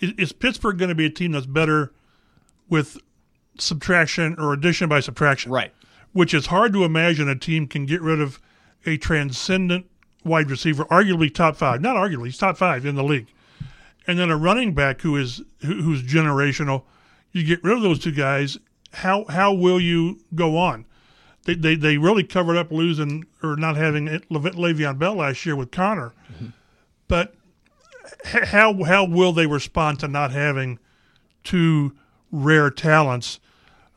Is 0.00 0.32
Pittsburgh 0.32 0.78
going 0.78 0.90
to 0.90 0.94
be 0.94 1.06
a 1.06 1.10
team 1.10 1.32
that's 1.32 1.46
better 1.46 1.92
with 2.68 2.98
subtraction 3.58 4.36
or 4.38 4.52
addition 4.52 4.88
by 4.88 5.00
subtraction? 5.00 5.52
Right. 5.52 5.72
Which 6.12 6.32
is 6.32 6.46
hard 6.46 6.72
to 6.72 6.84
imagine 6.84 7.28
a 7.28 7.36
team 7.36 7.66
can 7.66 7.86
get 7.86 8.00
rid 8.00 8.20
of 8.20 8.40
a 8.86 8.96
transcendent 8.96 9.86
wide 10.24 10.50
receiver, 10.50 10.84
arguably 10.86 11.32
top 11.32 11.56
five. 11.56 11.80
Not 11.80 11.96
arguably, 11.96 12.26
he's 12.26 12.38
top 12.38 12.56
five 12.56 12.84
in 12.86 12.94
the 12.94 13.04
league. 13.04 13.28
And 14.06 14.18
then 14.18 14.30
a 14.30 14.36
running 14.36 14.72
back 14.72 15.00
who 15.00 15.16
is 15.16 15.42
who, 15.60 15.82
who's 15.82 16.02
generational. 16.02 16.84
You 17.32 17.44
get 17.44 17.62
rid 17.62 17.76
of 17.76 17.82
those 17.82 17.98
two 17.98 18.12
guys. 18.12 18.56
How 18.92 19.24
how 19.28 19.52
will 19.52 19.80
you 19.80 20.20
go 20.34 20.56
on? 20.56 20.86
They, 21.44 21.54
they, 21.54 21.74
they 21.76 21.96
really 21.96 22.24
covered 22.24 22.56
up 22.56 22.72
losing 22.72 23.24
or 23.42 23.56
not 23.56 23.76
having 23.76 24.06
Le- 24.06 24.40
Le'Veon 24.40 24.98
Bell 24.98 25.14
last 25.14 25.46
year 25.46 25.54
with 25.54 25.70
Conner, 25.70 26.12
mm-hmm. 26.32 26.48
but 27.06 27.34
h- 28.24 28.48
how 28.48 28.82
how 28.84 29.04
will 29.04 29.32
they 29.32 29.46
respond 29.46 30.00
to 30.00 30.08
not 30.08 30.32
having 30.32 30.78
two 31.44 31.94
rare 32.32 32.70
talents? 32.70 33.38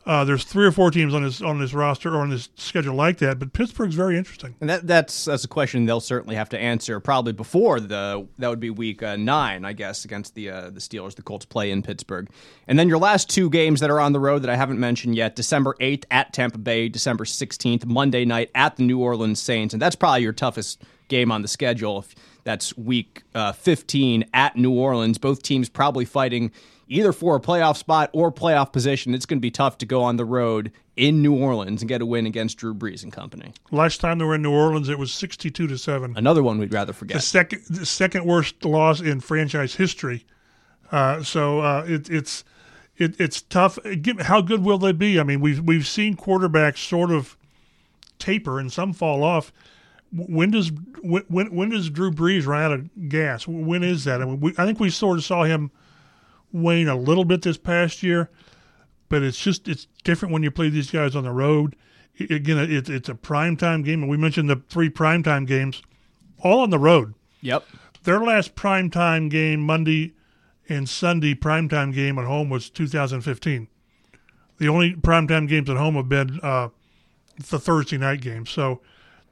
Uh, 0.09 0.23
there's 0.23 0.43
three 0.43 0.65
or 0.65 0.71
four 0.71 0.89
teams 0.89 1.13
on 1.13 1.21
this 1.21 1.39
on 1.39 1.59
this 1.59 1.71
roster 1.71 2.15
or 2.15 2.21
on 2.21 2.31
this 2.31 2.49
schedule 2.55 2.95
like 2.95 3.19
that, 3.19 3.37
but 3.37 3.53
Pittsburgh's 3.53 3.93
very 3.93 4.17
interesting. 4.17 4.55
And 4.59 4.67
that, 4.67 4.87
that's 4.87 5.25
that's 5.25 5.43
a 5.43 5.47
question 5.47 5.85
they'll 5.85 5.99
certainly 5.99 6.35
have 6.35 6.49
to 6.49 6.57
answer 6.57 6.99
probably 6.99 7.31
before 7.31 7.79
the 7.79 8.27
that 8.39 8.47
would 8.47 8.59
be 8.59 8.71
week 8.71 9.03
uh, 9.03 9.17
nine, 9.17 9.65
I 9.65 9.73
guess, 9.73 10.05
against 10.05 10.33
the 10.33 10.49
uh, 10.49 10.69
the 10.71 10.79
Steelers. 10.79 11.13
The 11.13 11.21
Colts 11.21 11.45
play 11.45 11.69
in 11.69 11.83
Pittsburgh, 11.83 12.27
and 12.67 12.79
then 12.79 12.89
your 12.89 12.97
last 12.97 13.29
two 13.29 13.51
games 13.51 13.81
that 13.81 13.91
are 13.91 13.99
on 13.99 14.13
the 14.13 14.19
road 14.19 14.41
that 14.41 14.49
I 14.49 14.55
haven't 14.55 14.79
mentioned 14.79 15.13
yet: 15.13 15.35
December 15.35 15.75
eighth 15.79 16.07
at 16.09 16.33
Tampa 16.33 16.57
Bay, 16.57 16.89
December 16.89 17.25
sixteenth 17.25 17.85
Monday 17.85 18.25
night 18.25 18.49
at 18.55 18.77
the 18.77 18.83
New 18.83 18.97
Orleans 18.97 19.39
Saints, 19.39 19.75
and 19.75 19.81
that's 19.81 19.95
probably 19.95 20.23
your 20.23 20.33
toughest 20.33 20.81
game 21.07 21.31
on 21.31 21.43
the 21.43 21.47
schedule. 21.47 21.99
If 21.99 22.15
that's 22.45 22.75
week 22.75 23.21
uh, 23.35 23.51
fifteen 23.51 24.25
at 24.33 24.55
New 24.55 24.71
Orleans. 24.71 25.19
Both 25.19 25.43
teams 25.43 25.69
probably 25.69 26.05
fighting 26.05 26.51
either 26.89 27.13
for 27.13 27.35
a 27.35 27.39
playoff 27.39 27.77
spot 27.77 28.09
or 28.13 28.31
playoff 28.31 28.73
position. 28.73 29.13
It's 29.13 29.25
going 29.25 29.37
to 29.37 29.41
be 29.41 29.51
tough 29.51 29.77
to 29.77 29.85
go 29.85 30.01
on 30.03 30.17
the 30.17 30.25
road 30.25 30.71
in 30.97 31.21
New 31.21 31.33
Orleans 31.33 31.81
and 31.81 31.87
get 31.87 32.01
a 32.01 32.05
win 32.05 32.25
against 32.25 32.57
Drew 32.57 32.73
Brees 32.73 33.03
and 33.03 33.13
company. 33.13 33.53
Last 33.71 34.01
time 34.01 34.17
they 34.17 34.25
were 34.25 34.35
in 34.35 34.41
New 34.41 34.51
Orleans, 34.51 34.89
it 34.89 34.99
was 34.99 35.13
62 35.13 35.67
to 35.67 35.77
seven. 35.77 36.13
Another 36.17 36.43
one 36.43 36.57
we'd 36.57 36.73
rather 36.73 36.91
the 36.91 36.97
forget. 36.97 37.23
second 37.23 37.63
the 37.69 37.85
second 37.85 38.25
worst 38.25 38.65
loss 38.65 38.99
in 38.99 39.21
franchise 39.21 39.75
history. 39.75 40.25
Uh, 40.91 41.23
so 41.23 41.59
uh, 41.61 41.85
it, 41.87 42.09
it's 42.09 42.43
it, 42.97 43.19
it's 43.19 43.41
tough. 43.43 43.79
How 44.21 44.41
good 44.41 44.63
will 44.63 44.79
they 44.79 44.91
be? 44.91 45.19
I 45.19 45.23
mean, 45.23 45.39
we've 45.39 45.61
we've 45.61 45.87
seen 45.87 46.17
quarterbacks 46.17 46.79
sort 46.79 47.11
of 47.11 47.37
taper 48.17 48.59
and 48.59 48.71
some 48.73 48.91
fall 48.91 49.23
off. 49.23 49.53
When 50.11 50.49
does 50.49 50.71
when 51.01 51.23
when, 51.27 51.55
when 51.55 51.69
does 51.69 51.89
Drew 51.91 52.11
Brees 52.11 52.47
run 52.47 52.63
out 52.63 52.71
of 52.73 53.09
gas? 53.09 53.47
When 53.47 53.83
is 53.83 54.03
that? 54.05 54.21
I 54.21 54.25
mean, 54.25 54.39
we, 54.39 54.53
I 54.57 54.65
think 54.65 54.79
we 54.79 54.89
sort 54.89 55.19
of 55.19 55.23
saw 55.23 55.43
him 55.43 55.71
wane 56.51 56.87
a 56.87 56.95
little 56.95 57.25
bit 57.25 57.41
this 57.41 57.57
past 57.57 58.03
year, 58.03 58.29
but 59.09 59.23
it's 59.23 59.39
just 59.39 59.67
it's 59.67 59.87
different 60.03 60.33
when 60.33 60.43
you 60.43 60.51
play 60.51 60.69
these 60.69 60.91
guys 60.91 61.15
on 61.15 61.23
the 61.23 61.31
road. 61.31 61.75
Again, 62.19 62.57
it, 62.57 62.89
it's 62.89 63.07
a 63.09 63.13
primetime 63.13 63.83
game, 63.85 64.01
and 64.01 64.09
we 64.09 64.17
mentioned 64.17 64.49
the 64.49 64.61
three 64.67 64.89
primetime 64.89 65.47
games, 65.47 65.81
all 66.43 66.59
on 66.59 66.69
the 66.69 66.79
road 66.79 67.13
Yep. 67.41 67.63
their 68.03 68.19
last 68.19 68.55
primetime 68.55 69.29
game 69.29 69.61
Monday 69.61 70.13
and 70.67 70.87
Sunday 70.89 71.33
primetime 71.33 71.93
game 71.93 72.19
at 72.19 72.25
home 72.25 72.49
was 72.49 72.69
2015. 72.69 73.67
The 74.57 74.67
only 74.67 74.93
primetime 74.95 75.47
games 75.47 75.69
at 75.69 75.77
home 75.77 75.95
have 75.95 76.09
been 76.09 76.39
uh, 76.43 76.69
the 77.49 77.57
Thursday 77.59 77.97
night 77.97 78.19
games, 78.21 78.49
so 78.49 78.81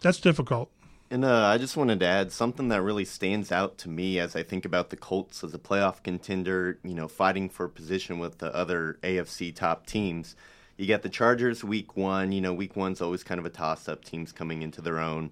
that's 0.01 0.19
difficult. 0.21 0.71
And 1.09 1.23
uh, 1.23 1.45
I 1.45 1.57
just 1.57 1.77
wanted 1.77 2.01
to 2.01 2.05
add 2.05 2.31
something 2.31 2.67
that 2.67 2.81
really 2.81 3.05
stands 3.05 3.51
out 3.51 3.77
to 3.79 3.89
me 3.89 4.19
as 4.19 4.35
I 4.35 4.43
think 4.43 4.65
about 4.65 4.89
the 4.89 4.97
Colts 4.97 5.43
as 5.43 5.53
a 5.53 5.59
playoff 5.59 6.03
contender, 6.03 6.79
you 6.83 6.93
know, 6.93 7.07
fighting 7.07 7.49
for 7.49 7.67
position 7.69 8.19
with 8.19 8.39
the 8.39 8.53
other 8.53 8.99
AFC 9.03 9.55
top 9.55 9.85
teams. 9.85 10.35
You 10.75 10.85
got 10.85 11.03
the 11.03 11.09
Chargers 11.09 11.63
week 11.63 11.95
one. 11.95 12.31
You 12.31 12.41
know, 12.41 12.53
week 12.53 12.75
one's 12.75 13.01
always 13.01 13.23
kind 13.23 13.39
of 13.39 13.45
a 13.45 13.49
toss 13.49 13.87
up, 13.87 14.03
teams 14.03 14.31
coming 14.31 14.61
into 14.61 14.81
their 14.81 14.99
own. 14.99 15.31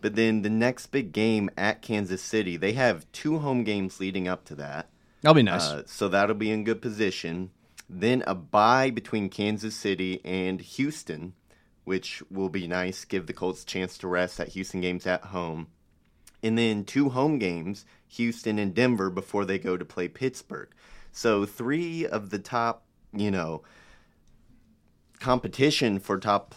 But 0.00 0.14
then 0.14 0.42
the 0.42 0.50
next 0.50 0.86
big 0.86 1.12
game 1.12 1.50
at 1.56 1.82
Kansas 1.82 2.22
City, 2.22 2.56
they 2.56 2.72
have 2.72 3.10
two 3.12 3.38
home 3.38 3.64
games 3.64 3.98
leading 3.98 4.28
up 4.28 4.44
to 4.46 4.54
that. 4.54 4.88
That'll 5.22 5.34
be 5.34 5.42
nice. 5.42 5.66
Uh, 5.66 5.82
so 5.86 6.08
that'll 6.08 6.36
be 6.36 6.50
in 6.50 6.64
good 6.64 6.80
position. 6.80 7.50
Then 7.88 8.22
a 8.26 8.34
bye 8.34 8.90
between 8.90 9.28
Kansas 9.28 9.74
City 9.74 10.20
and 10.24 10.60
Houston, 10.60 11.34
which 11.86 12.20
will 12.32 12.48
be 12.48 12.66
nice. 12.66 13.04
Give 13.04 13.26
the 13.26 13.32
Colts 13.32 13.62
a 13.62 13.66
chance 13.66 13.96
to 13.98 14.08
rest 14.08 14.40
at 14.40 14.48
Houston 14.48 14.80
games 14.80 15.06
at 15.06 15.22
home. 15.26 15.68
And 16.42 16.58
then 16.58 16.84
two 16.84 17.10
home 17.10 17.38
games, 17.38 17.86
Houston 18.08 18.58
and 18.58 18.74
Denver, 18.74 19.08
before 19.08 19.44
they 19.44 19.56
go 19.56 19.76
to 19.76 19.84
play 19.84 20.08
Pittsburgh. 20.08 20.68
So 21.12 21.46
three 21.46 22.04
of 22.04 22.30
the 22.30 22.40
top, 22.40 22.82
you 23.12 23.30
know, 23.30 23.62
competition 25.20 26.00
for 26.00 26.18
top 26.18 26.56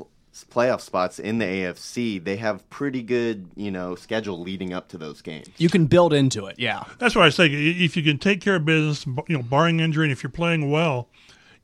playoff 0.50 0.82
spots 0.82 1.20
in 1.20 1.38
the 1.38 1.46
AFC, 1.46 2.24
they 2.24 2.38
have 2.38 2.68
pretty 2.72 3.04
good, 3.04 3.52
you 3.56 3.70
know, 3.70 3.94
schedule 3.94 4.42
leading 4.42 4.74
up 4.74 4.88
to 4.90 4.98
those 4.98 5.22
games. 5.22 5.48
you 5.58 5.70
can 5.70 5.86
build 5.86 6.12
into 6.12 6.48
it. 6.48 6.58
Yeah. 6.58 6.86
That's 6.98 7.16
what 7.16 7.22
I 7.22 7.26
was 7.26 7.38
thinking. 7.38 7.60
If 7.80 7.96
you 7.96 8.02
can 8.02 8.18
take 8.18 8.42
care 8.42 8.56
of 8.56 8.66
business, 8.66 9.06
you 9.28 9.38
know, 9.38 9.44
barring 9.44 9.80
injury, 9.80 10.06
and 10.06 10.12
if 10.12 10.24
you're 10.24 10.32
playing 10.32 10.72
well, 10.72 11.08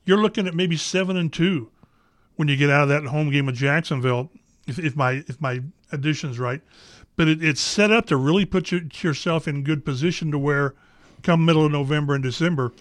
you're 0.04 0.22
looking 0.22 0.46
at 0.46 0.54
maybe 0.54 0.76
seven 0.76 1.16
and 1.16 1.32
two 1.32 1.72
when 2.36 2.48
you 2.48 2.56
get 2.56 2.70
out 2.70 2.84
of 2.84 2.88
that 2.88 3.04
home 3.06 3.30
game 3.30 3.46
with 3.46 3.56
Jacksonville. 3.56 4.30
If, 4.66 4.78
if 4.78 4.96
my 4.96 5.24
if 5.28 5.40
my 5.40 5.60
addition's 5.92 6.38
right, 6.38 6.60
but 7.16 7.28
it, 7.28 7.42
it's 7.42 7.60
set 7.60 7.90
up 7.90 8.06
to 8.06 8.16
really 8.16 8.44
put 8.44 8.72
you, 8.72 8.88
yourself 9.00 9.46
in 9.46 9.62
good 9.62 9.84
position 9.84 10.30
to 10.32 10.38
where, 10.38 10.74
come 11.22 11.44
middle 11.44 11.64
of 11.64 11.72
November 11.72 12.14
and 12.14 12.22
December, 12.22 12.72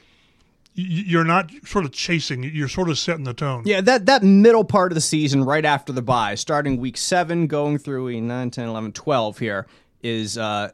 you're 0.75 1.23
not 1.23 1.51
sort 1.63 1.85
of 1.85 1.91
chasing. 1.91 2.43
You're 2.43 2.67
sort 2.67 2.89
of 2.89 2.99
setting 2.99 3.23
the 3.23 3.33
tone. 3.33 3.63
Yeah, 3.65 3.81
that, 3.81 4.05
that 4.07 4.23
middle 4.23 4.65
part 4.65 4.91
of 4.91 4.95
the 4.95 5.01
season, 5.01 5.45
right 5.45 5.63
after 5.63 5.93
the 5.93 6.01
bye, 6.01 6.35
starting 6.35 6.77
week 6.77 6.97
7, 6.97 7.47
going 7.47 7.77
through 7.77 8.05
week 8.05 8.21
9, 8.21 8.51
10, 8.51 8.67
11, 8.67 8.91
12 8.91 9.39
here, 9.39 9.67
is 10.03 10.37
uh, 10.37 10.71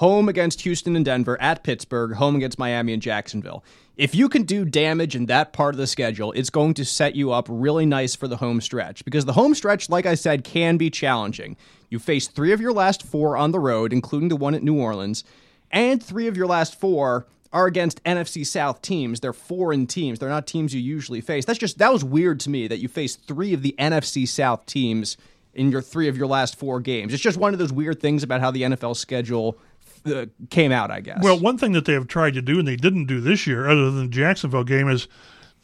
home 0.00 0.30
against 0.30 0.62
Houston 0.62 0.96
and 0.96 1.04
Denver, 1.04 1.38
at 1.42 1.62
Pittsburgh, 1.62 2.14
home 2.14 2.34
against 2.34 2.58
Miami 2.58 2.94
and 2.94 3.02
Jacksonville. 3.02 3.62
If 3.98 4.14
you 4.14 4.30
can 4.30 4.44
do 4.44 4.64
damage 4.64 5.14
in 5.14 5.26
that 5.26 5.52
part 5.52 5.74
of 5.74 5.78
the 5.78 5.86
schedule, 5.86 6.32
it's 6.32 6.48
going 6.48 6.72
to 6.74 6.86
set 6.86 7.14
you 7.14 7.32
up 7.32 7.46
really 7.50 7.84
nice 7.84 8.14
for 8.14 8.26
the 8.26 8.38
home 8.38 8.62
stretch. 8.62 9.04
Because 9.04 9.26
the 9.26 9.34
home 9.34 9.54
stretch, 9.54 9.90
like 9.90 10.06
I 10.06 10.14
said, 10.14 10.42
can 10.42 10.78
be 10.78 10.88
challenging. 10.88 11.54
You 11.90 11.98
face 11.98 12.28
three 12.28 12.52
of 12.52 12.62
your 12.62 12.72
last 12.72 13.02
four 13.02 13.36
on 13.36 13.50
the 13.50 13.58
road, 13.58 13.92
including 13.92 14.30
the 14.30 14.36
one 14.36 14.54
at 14.54 14.62
New 14.62 14.80
Orleans, 14.80 15.22
and 15.70 16.02
three 16.02 16.26
of 16.28 16.34
your 16.34 16.46
last 16.46 16.80
four 16.80 17.26
are 17.52 17.66
against 17.66 18.02
NFC 18.04 18.46
South 18.46 18.80
teams. 18.80 19.20
They're 19.20 19.34
foreign 19.34 19.86
teams. 19.86 20.18
They're 20.18 20.30
not 20.30 20.46
teams 20.46 20.74
you 20.74 20.80
usually 20.80 21.20
face. 21.20 21.44
That's 21.44 21.58
just 21.58 21.76
that 21.76 21.92
was 21.92 22.02
weird 22.02 22.40
to 22.40 22.48
me 22.48 22.68
that 22.68 22.78
you 22.78 22.88
faced 22.88 23.26
three 23.26 23.52
of 23.52 23.60
the 23.60 23.74
NFC 23.78 24.26
South 24.26 24.64
teams 24.64 25.18
in 25.52 25.70
your 25.70 25.82
three 25.82 26.08
of 26.08 26.16
your 26.16 26.26
last 26.26 26.58
four 26.58 26.80
games. 26.80 27.12
It's 27.12 27.22
just 27.22 27.36
one 27.36 27.52
of 27.52 27.58
those 27.58 27.72
weird 27.72 28.00
things 28.00 28.22
about 28.22 28.40
how 28.40 28.50
the 28.50 28.62
NFL 28.62 28.96
schedule 28.96 29.58
uh, 30.06 30.26
came 30.50 30.72
out, 30.72 30.90
I 30.90 31.00
guess. 31.00 31.18
Well, 31.22 31.38
one 31.38 31.58
thing 31.58 31.72
that 31.72 31.84
they 31.84 31.92
have 31.92 32.08
tried 32.08 32.34
to 32.34 32.42
do 32.42 32.58
and 32.58 32.66
they 32.66 32.76
didn't 32.76 33.06
do 33.06 33.20
this 33.20 33.46
year, 33.46 33.68
other 33.68 33.90
than 33.90 34.06
the 34.06 34.08
Jacksonville 34.08 34.64
game, 34.64 34.88
is 34.88 35.08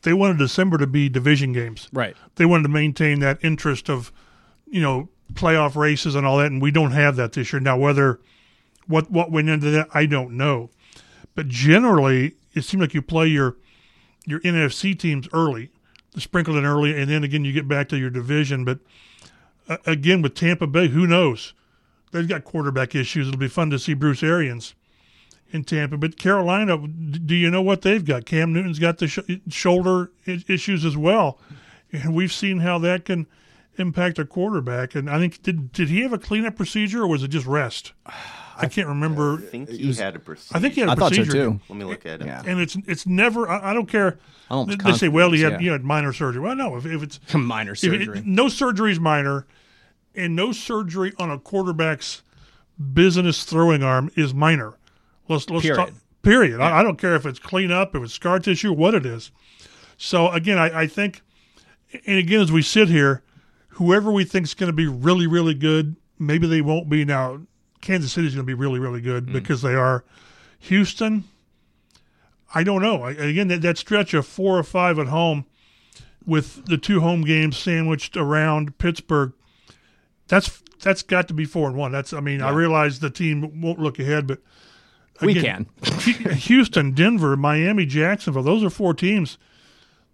they 0.02 0.12
wanted 0.12 0.38
December 0.38 0.78
to 0.78 0.86
be 0.86 1.08
division 1.08 1.52
games. 1.52 1.88
right. 1.92 2.16
They 2.36 2.46
wanted 2.46 2.64
to 2.64 2.68
maintain 2.68 3.20
that 3.20 3.38
interest 3.42 3.88
of, 3.88 4.12
you 4.66 4.80
know, 4.80 5.08
playoff 5.32 5.74
races 5.76 6.14
and 6.14 6.26
all 6.26 6.38
that, 6.38 6.52
and 6.52 6.62
we 6.62 6.70
don't 6.70 6.92
have 6.92 7.16
that 7.16 7.32
this 7.32 7.52
year. 7.52 7.60
Now, 7.60 7.76
whether 7.76 8.20
what 8.86 9.10
what 9.10 9.30
went 9.30 9.48
into 9.48 9.70
that, 9.70 9.88
I 9.92 10.06
don't 10.06 10.36
know, 10.36 10.70
but 11.34 11.48
generally, 11.48 12.34
it 12.54 12.62
seemed 12.62 12.82
like 12.82 12.94
you 12.94 13.02
play 13.02 13.26
your 13.26 13.56
your 14.24 14.40
NFC 14.40 14.98
teams 14.98 15.28
early, 15.32 15.70
sprinkle 16.16 16.56
in 16.56 16.64
early, 16.64 16.98
and 16.98 17.10
then 17.10 17.24
again 17.24 17.44
you 17.44 17.52
get 17.52 17.68
back 17.68 17.88
to 17.88 17.98
your 17.98 18.10
division. 18.10 18.64
But 18.64 18.78
uh, 19.68 19.78
again, 19.86 20.22
with 20.22 20.34
Tampa 20.34 20.66
Bay, 20.66 20.88
who 20.88 21.06
knows? 21.06 21.54
They've 22.16 22.28
got 22.28 22.44
quarterback 22.44 22.94
issues. 22.94 23.28
It'll 23.28 23.38
be 23.38 23.48
fun 23.48 23.70
to 23.70 23.78
see 23.78 23.94
Bruce 23.94 24.22
Arians 24.22 24.74
in 25.50 25.64
Tampa. 25.64 25.96
But 25.96 26.18
Carolina, 26.18 26.76
do 26.78 27.34
you 27.34 27.50
know 27.50 27.62
what 27.62 27.82
they've 27.82 28.04
got? 28.04 28.24
Cam 28.26 28.52
Newton's 28.52 28.78
got 28.78 28.98
the 28.98 29.08
sh- 29.08 29.18
shoulder 29.48 30.10
I- 30.26 30.42
issues 30.48 30.84
as 30.84 30.96
well, 30.96 31.38
and 31.92 32.14
we've 32.14 32.32
seen 32.32 32.58
how 32.60 32.78
that 32.80 33.04
can 33.04 33.26
impact 33.78 34.18
a 34.18 34.24
quarterback. 34.24 34.94
And 34.94 35.08
I 35.10 35.18
think 35.18 35.42
did 35.42 35.72
did 35.72 35.88
he 35.88 36.00
have 36.02 36.12
a 36.12 36.18
cleanup 36.18 36.56
procedure 36.56 37.02
or 37.02 37.06
was 37.06 37.22
it 37.22 37.28
just 37.28 37.46
rest? 37.46 37.92
I 38.58 38.68
can't 38.68 38.88
remember. 38.88 39.34
I 39.34 39.40
think 39.42 39.68
he 39.68 39.92
had 39.92 40.16
a 40.16 40.18
procedure. 40.18 40.56
I 40.56 40.60
think 40.60 40.72
he 40.74 40.80
had 40.80 40.88
a 40.88 40.92
I 40.92 40.94
thought 40.94 41.14
so 41.14 41.24
too. 41.24 41.60
Let 41.68 41.76
me 41.78 41.84
look 41.84 42.06
at 42.06 42.22
it. 42.22 42.26
Yeah. 42.26 42.42
And 42.46 42.58
it's 42.58 42.74
it's 42.86 43.06
never. 43.06 43.46
I, 43.46 43.72
I 43.72 43.74
don't 43.74 43.84
care. 43.84 44.18
I 44.50 44.54
don't 44.54 44.68
they, 44.68 44.76
they 44.76 44.96
say, 44.96 45.08
well, 45.08 45.30
he 45.32 45.42
had 45.42 45.52
confidence, 45.52 45.62
you 45.62 45.66
yeah. 45.66 45.72
had 45.72 45.84
minor 45.84 46.12
surgery. 46.14 46.40
Well, 46.40 46.56
no. 46.56 46.76
If, 46.76 46.86
if 46.86 47.02
it's 47.02 47.20
Minor 47.34 47.72
if 47.72 47.84
it- 47.84 47.90
surgery. 48.06 48.22
no 48.24 48.48
surgery 48.48 48.92
is 48.92 48.98
minor, 49.00 49.46
and 50.16 50.34
no 50.34 50.52
surgery 50.52 51.12
on 51.18 51.30
a 51.30 51.38
quarterback's 51.38 52.22
business 52.92 53.44
throwing 53.44 53.82
arm 53.82 54.10
is 54.16 54.34
minor. 54.34 54.74
Let's 55.28 55.48
let's 55.50 55.62
Period. 55.62 55.76
talk. 55.76 55.94
Period. 56.22 56.60
I, 56.60 56.80
I 56.80 56.82
don't 56.82 56.98
care 56.98 57.14
if 57.14 57.24
it's 57.24 57.38
cleanup, 57.38 57.94
if 57.94 58.02
it's 58.02 58.12
scar 58.12 58.38
tissue, 58.40 58.72
what 58.72 58.94
it 58.94 59.06
is. 59.06 59.30
So 59.96 60.30
again, 60.30 60.58
I, 60.58 60.82
I 60.82 60.86
think, 60.86 61.22
and 62.04 62.18
again, 62.18 62.40
as 62.40 62.50
we 62.50 62.62
sit 62.62 62.88
here, 62.88 63.22
whoever 63.68 64.10
we 64.10 64.24
think 64.24 64.44
is 64.44 64.54
going 64.54 64.68
to 64.68 64.76
be 64.76 64.88
really, 64.88 65.26
really 65.26 65.54
good, 65.54 65.96
maybe 66.18 66.46
they 66.46 66.60
won't 66.60 66.88
be. 66.88 67.04
Now, 67.04 67.42
Kansas 67.80 68.12
City 68.12 68.26
is 68.26 68.34
going 68.34 68.44
to 68.44 68.46
be 68.46 68.54
really, 68.54 68.80
really 68.80 69.00
good 69.00 69.26
mm. 69.26 69.32
because 69.32 69.62
they 69.62 69.74
are. 69.74 70.04
Houston, 70.58 71.24
I 72.54 72.64
don't 72.64 72.82
know. 72.82 73.02
I, 73.02 73.12
again, 73.12 73.48
that, 73.48 73.62
that 73.62 73.78
stretch 73.78 74.14
of 74.14 74.26
four 74.26 74.58
or 74.58 74.62
five 74.62 74.98
at 74.98 75.08
home 75.08 75.44
with 76.24 76.66
the 76.66 76.78
two 76.78 77.00
home 77.00 77.22
games 77.22 77.56
sandwiched 77.56 78.16
around 78.16 78.78
Pittsburgh, 78.78 79.32
that's 80.28 80.62
that's 80.80 81.02
got 81.02 81.28
to 81.28 81.34
be 81.34 81.44
four 81.44 81.68
and 81.68 81.76
one. 81.76 81.92
That's 81.92 82.12
I 82.12 82.20
mean, 82.20 82.42
I 82.42 82.50
realize 82.50 83.00
the 83.00 83.10
team 83.10 83.60
won't 83.60 83.78
look 83.78 83.98
ahead, 83.98 84.26
but 84.26 84.40
we 85.20 85.34
can. 85.34 85.66
Houston, 86.32 86.92
Denver, 86.92 87.36
Miami, 87.36 87.86
Jacksonville, 87.86 88.42
those 88.42 88.62
are 88.62 88.70
four 88.70 88.94
teams 88.94 89.38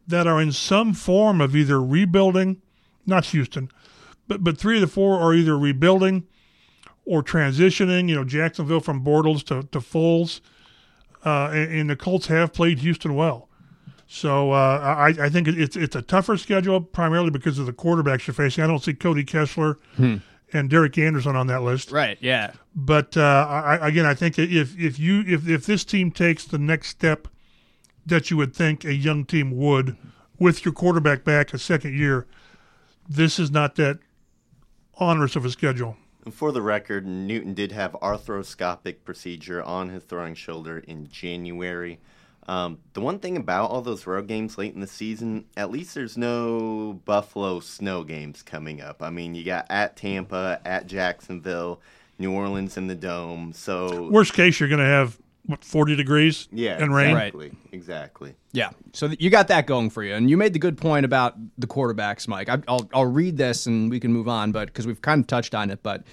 that 0.07 0.27
are 0.27 0.41
in 0.41 0.53
some 0.53 0.95
form 0.95 1.41
of 1.41 1.55
either 1.57 1.83
rebuilding, 1.83 2.61
not 3.07 3.27
Houston, 3.27 3.71
but 4.29 4.45
but 4.45 4.59
three 4.59 4.77
of 4.77 4.81
the 4.81 4.87
four 4.87 5.19
are 5.19 5.35
either 5.35 5.59
rebuilding 5.59 6.27
or 7.05 7.23
transitioning. 7.23 8.09
You 8.09 8.17
know, 8.17 8.25
Jacksonville 8.25 8.81
from 8.81 9.05
Bortles 9.05 9.45
to 9.47 9.63
to 9.69 9.81
Foles, 9.81 10.41
uh, 11.25 11.51
and, 11.53 11.73
and 11.73 11.91
the 11.91 11.97
Colts 11.97 12.27
have 12.27 12.53
played 12.53 12.81
Houston 12.81 13.15
well. 13.15 13.49
So 14.13 14.53
uh, 14.53 14.79
I, 14.99 15.25
I 15.25 15.29
think 15.31 15.49
it's 15.49 15.75
it's 15.75 15.97
a 15.97 16.03
tougher 16.03 16.37
schedule 16.37 16.83
primarily 16.83 17.31
because 17.31 17.59
of 17.59 17.65
the 17.65 17.73
quarterbacks 17.73 18.27
you're 18.27 18.35
facing. 18.35 18.63
I 18.63 18.67
don't 18.67 18.83
see 18.83 18.93
Cody 18.93 19.25
Kessler 19.25 19.79
and 20.53 20.69
Derek 20.69 20.99
Anderson 20.99 21.35
on 21.35 21.47
that 21.47 21.63
list. 21.63 21.91
Right, 21.91 22.19
yeah. 22.21 22.53
But 22.75 23.17
uh, 23.17 23.47
I, 23.49 23.89
again, 23.89 24.05
I 24.05 24.13
think 24.13 24.39
if 24.39 24.79
if 24.79 24.99
you 24.99 25.25
if 25.27 25.49
if 25.49 25.65
this 25.65 25.83
team 25.83 26.11
takes 26.11 26.45
the 26.45 26.59
next 26.59 26.89
step 26.89 27.27
that 28.05 28.31
you 28.31 28.37
would 28.37 28.55
think 28.55 28.85
a 28.85 28.93
young 28.93 29.25
team 29.25 29.57
would, 29.57 29.97
with 30.39 30.63
your 30.63 30.75
quarterback 30.75 31.25
back 31.25 31.55
a 31.55 31.59
second 31.59 31.97
year, 31.97 32.27
this 33.09 33.39
is 33.39 33.51
not 33.51 33.77
that 33.77 33.99
onerous 35.01 35.37
of 35.37 35.47
a 35.47 35.51
schedule. 35.51 35.97
And 36.27 36.35
for 36.35 36.53
the 36.53 36.61
record, 36.61 37.07
Newton 37.07 37.55
did 37.55 37.73
have 37.73 37.93
arthroscopic 38.03 39.05
procedure 39.07 39.63
on 39.63 39.89
his 39.89 40.05
throwing 40.05 40.35
shoulder 40.35 40.79
in 40.81 41.09
January. 41.09 41.99
Um, 42.49 42.79
the 42.93 43.01
one 43.01 43.21
thing 43.21 43.37
about 43.37 43.71
all 43.71 43.83
those 43.83 44.07
road 44.07 44.27
games 44.27 44.59
late 44.59 44.75
in 44.75 44.81
the 44.81 44.87
season, 44.87 45.45
at 45.57 45.71
least 45.71 45.95
there's 45.95 46.17
no 46.17 47.01
Buffalo 47.05 47.61
snow 47.61 48.03
games 48.03 48.43
coming 48.43 48.81
up. 48.81 49.03
I 49.03 49.11
mean, 49.11 49.35
you 49.35 49.45
got 49.45 49.67
at 49.71 49.97
Tampa, 49.97 50.61
at 50.65 50.87
Jacksonville, 50.87 51.81
New 52.19 52.33
Orleans 52.33 52.77
in 52.77 52.89
the 52.89 52.97
dome. 52.97 53.53
So 53.53 54.09
Worst 54.11 54.35
case, 54.35 54.59
you're 54.59 54.69
going 54.69 54.81
to 54.81 54.85
have 54.85 55.19
what 55.47 55.65
forty 55.65 55.95
degrees 55.95 56.49
yeah, 56.51 56.83
and 56.83 56.95
rain. 56.95 57.15
Right. 57.15 57.27
exactly, 57.27 57.53
exactly. 57.71 58.35
Yeah, 58.53 58.71
so 58.93 59.09
th- 59.09 59.21
you 59.21 59.31
got 59.31 59.49
that 59.49 59.67
going 59.67 59.91
for 59.91 60.03
you, 60.03 60.15
and 60.15 60.29
you 60.29 60.37
made 60.37 60.53
the 60.53 60.59
good 60.59 60.79
point 60.79 61.05
about 61.05 61.37
the 61.59 61.67
quarterbacks, 61.69 62.27
Mike. 62.27 62.49
I, 62.49 62.59
I'll 62.67 62.89
I'll 62.93 63.07
read 63.07 63.37
this 63.37 63.67
and 63.67 63.89
we 63.89 64.01
can 64.01 64.13
move 64.13 64.29
on, 64.29 64.51
but 64.51 64.67
because 64.67 64.87
we've 64.87 65.01
kind 65.01 65.21
of 65.21 65.27
touched 65.29 65.55
on 65.55 65.71
it, 65.71 65.83
but 65.83 66.05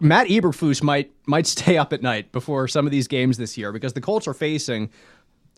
Matt 0.00 0.28
Eberflus 0.28 0.82
might 0.82 1.12
might 1.26 1.46
stay 1.46 1.76
up 1.78 1.92
at 1.92 2.02
night 2.02 2.32
before 2.32 2.68
some 2.68 2.86
of 2.86 2.92
these 2.92 3.08
games 3.08 3.38
this 3.38 3.56
year 3.56 3.72
because 3.72 3.92
the 3.92 4.00
Colts 4.00 4.26
are 4.28 4.34
facing 4.34 4.90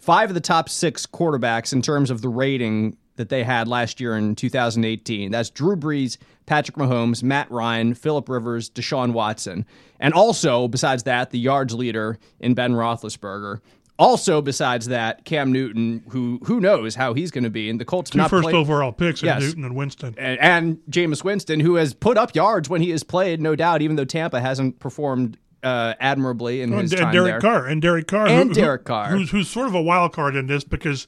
five 0.09 0.31
of 0.31 0.35
the 0.35 0.41
top 0.41 0.71
six 0.71 1.05
quarterbacks 1.07 1.75
in 1.75 1.83
terms 1.83 2.11
of 2.11 2.23
the 2.23 2.31
rating 2.31 2.97
that 3.17 3.29
they 3.29 3.45
had 3.45 3.69
last 3.69 4.00
year 4.00 4.17
in 4.17 4.35
2018. 4.35 5.31
That's 5.31 5.50
Drew 5.50 5.77
Brees, 5.77 6.17
Patrick 6.47 6.79
Mahomes, 6.79 7.23
Matt 7.23 7.50
Ryan, 7.50 7.93
Philip 7.93 8.27
Rivers, 8.27 8.71
Deshaun 8.71 9.12
Watson, 9.12 9.67
and 10.00 10.15
also 10.15 10.67
besides 10.67 11.03
that, 11.03 11.29
the 11.29 11.38
yards 11.38 11.75
leader 11.75 12.19
in 12.41 12.55
Ben 12.55 12.73
Roethlisberger. 12.73 13.61
Also, 13.99 14.41
besides 14.41 14.87
that, 14.87 15.27
Cam 15.27 15.53
Newton, 15.53 16.03
who 16.09 16.41
who 16.45 16.59
knows 16.59 16.95
how 16.95 17.12
he's 17.12 17.31
going 17.31 17.45
to 17.45 17.50
be, 17.50 17.69
and 17.69 17.79
the 17.79 17.85
Colts 17.85 18.09
Two 18.11 18.17
not 18.19 18.31
first 18.31 18.45
play- 18.45 18.55
overall 18.55 18.93
picks 18.93 19.23
Yes. 19.23 19.43
Newton 19.43 19.65
and 19.65 19.77
Winston. 19.77 20.15
and, 20.17 20.38
and 20.41 20.79
Jameis 20.91 21.23
Winston, 21.23 21.61
who 21.61 21.75
has 21.75 21.93
put 21.93 22.17
up 22.17 22.35
yards 22.35 22.71
when 22.71 22.81
he 22.81 22.88
has 22.91 23.03
played, 23.03 23.43
no 23.43 23.55
doubt, 23.57 23.83
even 23.83 23.97
though 23.97 24.05
Tampa 24.07 24.41
hasn't 24.41 24.79
performed 24.79 25.37
uh, 25.62 25.95
admirably 26.00 26.62
in 26.62 26.73
And, 26.73 26.83
his 26.83 26.93
and 26.93 27.00
time 27.03 27.12
Derek 27.12 27.33
there. 27.33 27.41
Carr 27.41 27.67
and 27.67 27.83
Derek 27.83 28.07
Carr 28.07 28.27
And 28.29 28.50
who- 28.50 28.55
Derek 28.55 28.83
who- 28.83 28.85
Carr. 28.87 29.09
who's 29.11 29.31
who's 29.31 29.49
sort 29.49 29.67
of 29.67 29.75
a 29.75 29.83
wild 29.83 30.12
card 30.12 30.37
in 30.37 30.47
this 30.47 30.65
because 30.65 31.07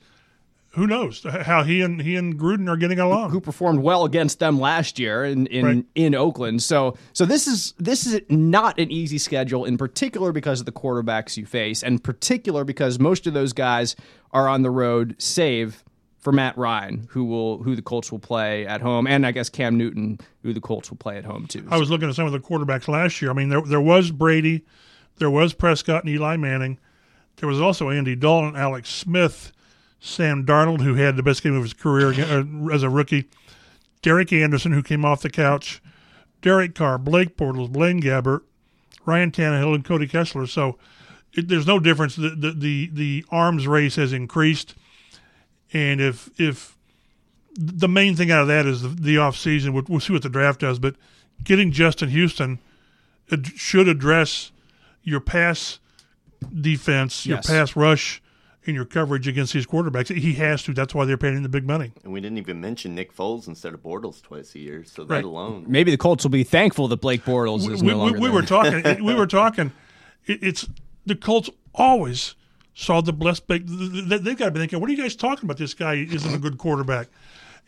who 0.74 0.86
knows 0.86 1.24
how 1.42 1.64
he 1.64 1.80
and 1.80 2.00
he 2.02 2.14
and 2.14 2.38
Gruden 2.38 2.68
are 2.68 2.76
getting 2.76 3.00
along? 3.00 3.30
Who 3.30 3.40
performed 3.40 3.80
well 3.80 4.04
against 4.04 4.38
them 4.38 4.60
last 4.60 4.98
year 5.00 5.24
in 5.24 5.46
in, 5.48 5.64
Right. 5.66 5.84
in 5.96 6.14
Oakland. 6.14 6.62
So 6.62 6.96
so 7.12 7.24
this 7.26 7.46
is 7.48 7.74
this 7.78 8.06
is 8.06 8.20
not 8.28 8.78
an 8.78 8.90
easy 8.90 9.18
schedule, 9.18 9.64
in 9.64 9.76
particular 9.76 10.30
because 10.32 10.60
of 10.60 10.66
the 10.66 10.72
quarterbacks 10.72 11.36
you 11.36 11.44
face, 11.44 11.82
and 11.82 12.02
particular 12.04 12.62
because 12.64 13.00
most 13.00 13.26
of 13.26 13.34
those 13.34 13.52
guys 13.52 13.96
are 14.32 14.48
on 14.48 14.62
the 14.62 14.70
road, 14.70 15.16
save 15.18 15.82
for 16.20 16.32
Matt 16.32 16.56
Ryan, 16.58 17.06
who 17.10 17.24
will 17.24 17.62
who 17.62 17.74
the 17.74 17.82
Colts 17.82 18.12
will 18.12 18.18
play 18.18 18.66
at 18.66 18.80
home, 18.80 19.06
and 19.06 19.26
I 19.26 19.32
guess 19.32 19.48
Cam 19.48 19.76
Newton, 19.76 20.18
who 20.42 20.52
the 20.52 20.60
Colts 20.60 20.90
will 20.90 20.98
play 20.98 21.16
at 21.16 21.24
home 21.24 21.46
too. 21.46 21.66
I 21.70 21.78
was 21.78 21.90
looking 21.90 22.08
at 22.08 22.14
some 22.14 22.26
of 22.26 22.32
the 22.32 22.40
quarterbacks 22.40 22.88
last 22.88 23.20
year. 23.22 23.30
I 23.30 23.34
mean, 23.34 23.48
there 23.48 23.62
there 23.62 23.80
was 23.80 24.10
Brady, 24.10 24.64
there 25.16 25.30
was 25.30 25.54
Prescott 25.54 26.04
and 26.04 26.12
Eli 26.12 26.36
Manning, 26.36 26.78
there 27.36 27.48
was 27.48 27.60
also 27.60 27.90
Andy 27.90 28.14
Dalton, 28.14 28.54
Alex 28.54 28.90
Smith, 28.90 29.52
Sam 29.98 30.44
Darnold, 30.44 30.82
who 30.82 30.94
had 30.94 31.16
the 31.16 31.22
best 31.22 31.42
game 31.42 31.54
of 31.54 31.62
his 31.62 31.72
career 31.72 32.12
uh, 32.12 32.44
as 32.72 32.82
a 32.82 32.90
rookie, 32.90 33.28
Derek 34.02 34.32
Anderson, 34.32 34.72
who 34.72 34.82
came 34.82 35.04
off 35.04 35.22
the 35.22 35.30
couch, 35.30 35.82
Derek 36.42 36.74
Carr, 36.74 36.98
Blake 36.98 37.36
Bortles, 37.36 37.70
Blaine 37.70 38.00
Gabbert, 38.00 38.42
Ryan 39.06 39.30
Tannehill, 39.30 39.74
and 39.74 39.84
Cody 39.84 40.06
Kessler. 40.06 40.46
So 40.46 40.78
it, 41.32 41.48
there's 41.48 41.66
no 41.66 41.78
difference. 41.78 42.16
The, 42.16 42.30
the 42.30 42.52
the 42.52 42.90
the 42.92 43.24
arms 43.30 43.66
race 43.66 43.96
has 43.96 44.12
increased, 44.12 44.74
and 45.72 46.00
if 46.00 46.30
if 46.40 46.76
the 47.54 47.88
main 47.88 48.14
thing 48.16 48.30
out 48.30 48.42
of 48.42 48.48
that 48.48 48.66
is 48.66 48.82
the, 48.82 48.88
the 48.88 49.18
off 49.18 49.36
season. 49.36 49.72
We'll, 49.72 49.84
we'll 49.88 50.00
see 50.00 50.12
what 50.12 50.22
the 50.22 50.28
draft 50.28 50.60
does, 50.60 50.78
but 50.78 50.94
getting 51.42 51.72
Justin 51.72 52.08
Houston 52.10 52.58
it 53.28 53.46
should 53.46 53.86
address 53.88 54.50
your 55.02 55.20
pass 55.20 55.78
defense, 56.60 57.26
your 57.26 57.38
Yes. 57.38 57.46
pass 57.46 57.76
rush, 57.76 58.22
and 58.66 58.74
your 58.76 58.84
coverage 58.84 59.26
against 59.28 59.52
these 59.52 59.66
quarterbacks. 59.66 60.14
He 60.14 60.34
has 60.34 60.62
to. 60.64 60.74
That's 60.74 60.94
why 60.94 61.04
they're 61.04 61.16
paying 61.16 61.36
him 61.36 61.42
the 61.42 61.48
big 61.48 61.66
money. 61.66 61.92
And 62.04 62.12
we 62.12 62.20
didn't 62.20 62.38
even 62.38 62.60
mention 62.60 62.94
Nick 62.94 63.14
Foles 63.14 63.48
instead 63.48 63.72
of 63.72 63.82
Bortles 63.82 64.20
twice 64.22 64.54
a 64.54 64.58
year. 64.58 64.84
So 64.84 65.04
that 65.04 65.14
Right. 65.14 65.24
alone. 65.24 65.64
Maybe 65.66 65.90
the 65.90 65.96
Colts 65.96 66.24
will 66.24 66.30
be 66.30 66.44
thankful 66.44 66.86
that 66.88 67.00
Blake 67.00 67.24
Bortles 67.24 67.70
is 67.70 67.82
we, 67.82 67.88
no 67.88 67.94
we, 67.94 68.00
longer 68.00 68.18
we 68.20 68.26
there. 68.26 68.32
were 68.34 68.42
talking. 68.42 69.04
we 69.04 69.14
were 69.14 69.26
talking. 69.26 69.72
It, 70.26 70.42
it's 70.42 70.68
the 71.06 71.14
Colts 71.16 71.48
always 71.74 72.34
saw 72.80 73.00
the 73.00 73.12
blessed. 73.12 73.46
Big, 73.46 73.66
they, 73.66 74.18
they've 74.18 74.36
got 74.36 74.46
to 74.46 74.50
be 74.50 74.60
thinking, 74.60 74.80
"What 74.80 74.88
are 74.88 74.92
you 74.92 75.02
guys 75.02 75.14
talking 75.16 75.44
about? 75.46 75.58
This 75.58 75.74
guy 75.74 75.94
isn't 75.94 76.34
a 76.34 76.38
good 76.38 76.58
quarterback." 76.58 77.08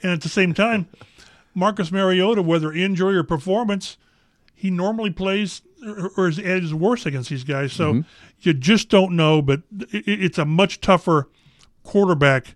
And 0.03 0.11
at 0.13 0.21
the 0.23 0.29
same 0.29 0.55
time, 0.55 0.89
Marcus 1.55 1.93
Mariota, 1.93 2.43
whether 2.43 2.73
injury 2.73 3.17
or 3.17 3.23
performance, 3.23 3.97
he 4.55 4.71
normally 4.71 5.11
plays 5.11 5.63
or, 5.87 6.11
or 6.17 6.29
is 6.29 6.39
at 6.39 6.63
his 6.63 6.75
worst 6.75 7.07
against 7.07 7.31
these 7.31 7.45
guys. 7.45 7.73
So 7.73 7.93
Mm-hmm. 7.93 8.09
you 8.41 8.55
just 8.55 8.89
don't 8.89 9.15
know. 9.17 9.43
But 9.43 9.63
it's 9.91 10.39
a 10.39 10.45
much 10.45 10.81
tougher 10.81 11.29
quarterback 11.85 12.55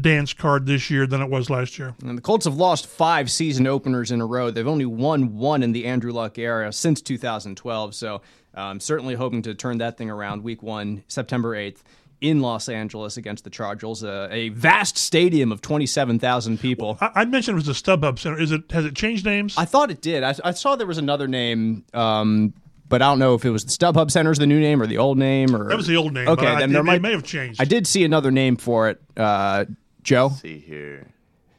dance 0.00 0.32
card 0.32 0.66
this 0.66 0.90
year 0.90 1.06
than 1.06 1.20
it 1.22 1.30
was 1.30 1.50
last 1.50 1.78
year. 1.78 1.94
And 2.02 2.18
the 2.18 2.22
Colts 2.22 2.46
have 2.46 2.56
lost 2.56 2.86
five 2.86 3.30
season 3.30 3.66
openers 3.66 4.10
in 4.10 4.20
a 4.20 4.26
row. 4.26 4.50
They've 4.50 4.66
only 4.66 4.86
won 4.86 5.36
one 5.36 5.62
in 5.62 5.70
the 5.72 5.84
Andrew 5.86 6.12
Luck 6.12 6.36
era 6.38 6.72
since 6.72 7.00
2012. 7.00 7.94
So 7.94 8.20
um, 8.54 8.80
certainly 8.80 9.14
hoping 9.14 9.42
to 9.42 9.54
turn 9.54 9.78
that 9.78 9.96
thing 9.98 10.10
around 10.10 10.42
week 10.44 10.62
one, 10.62 11.04
September 11.08 11.54
8th. 11.56 11.78
In 12.20 12.40
Los 12.40 12.70
Angeles 12.70 13.18
against 13.18 13.44
the 13.44 13.50
Chargers, 13.50 14.02
uh, 14.02 14.28
a 14.30 14.48
vast 14.50 14.96
stadium 14.96 15.52
of 15.52 15.60
27,000 15.60 16.58
people. 16.58 16.96
I, 17.00 17.10
I 17.16 17.24
mentioned 17.26 17.56
it 17.56 17.66
was 17.66 17.66
the 17.66 17.72
StubHub 17.74 18.18
Center. 18.18 18.40
Is 18.40 18.50
it 18.50 18.62
has 18.70 18.86
it 18.86 18.94
changed 18.96 19.26
names? 19.26 19.54
I 19.58 19.66
thought 19.66 19.90
it 19.90 20.00
did. 20.00 20.22
I, 20.22 20.34
I 20.42 20.52
saw 20.52 20.74
there 20.74 20.86
was 20.86 20.96
another 20.96 21.28
name, 21.28 21.84
um, 21.92 22.54
but 22.88 23.02
I 23.02 23.06
don't 23.10 23.18
know 23.18 23.34
if 23.34 23.44
it 23.44 23.50
was 23.50 23.64
the 23.66 23.72
StubHub 23.72 24.10
Center's 24.10 24.38
the 24.38 24.46
new 24.46 24.58
name 24.60 24.80
or 24.80 24.86
the 24.86 24.96
old 24.96 25.18
name. 25.18 25.54
Or 25.54 25.68
that 25.68 25.76
was 25.76 25.86
the 25.86 25.96
old 25.96 26.14
name. 26.14 26.28
Okay, 26.28 26.46
but 26.46 26.54
I- 26.54 26.60
then 26.60 26.70
it, 26.70 26.72
there 26.72 26.80
it 26.80 26.84
might 26.84 27.02
may 27.02 27.12
have 27.12 27.24
changed. 27.24 27.60
I 27.60 27.66
did 27.66 27.86
see 27.86 28.04
another 28.04 28.30
name 28.30 28.56
for 28.56 28.88
it. 28.88 29.02
Uh, 29.18 29.66
Joe, 30.02 30.30
see 30.30 30.58
here. 30.58 31.08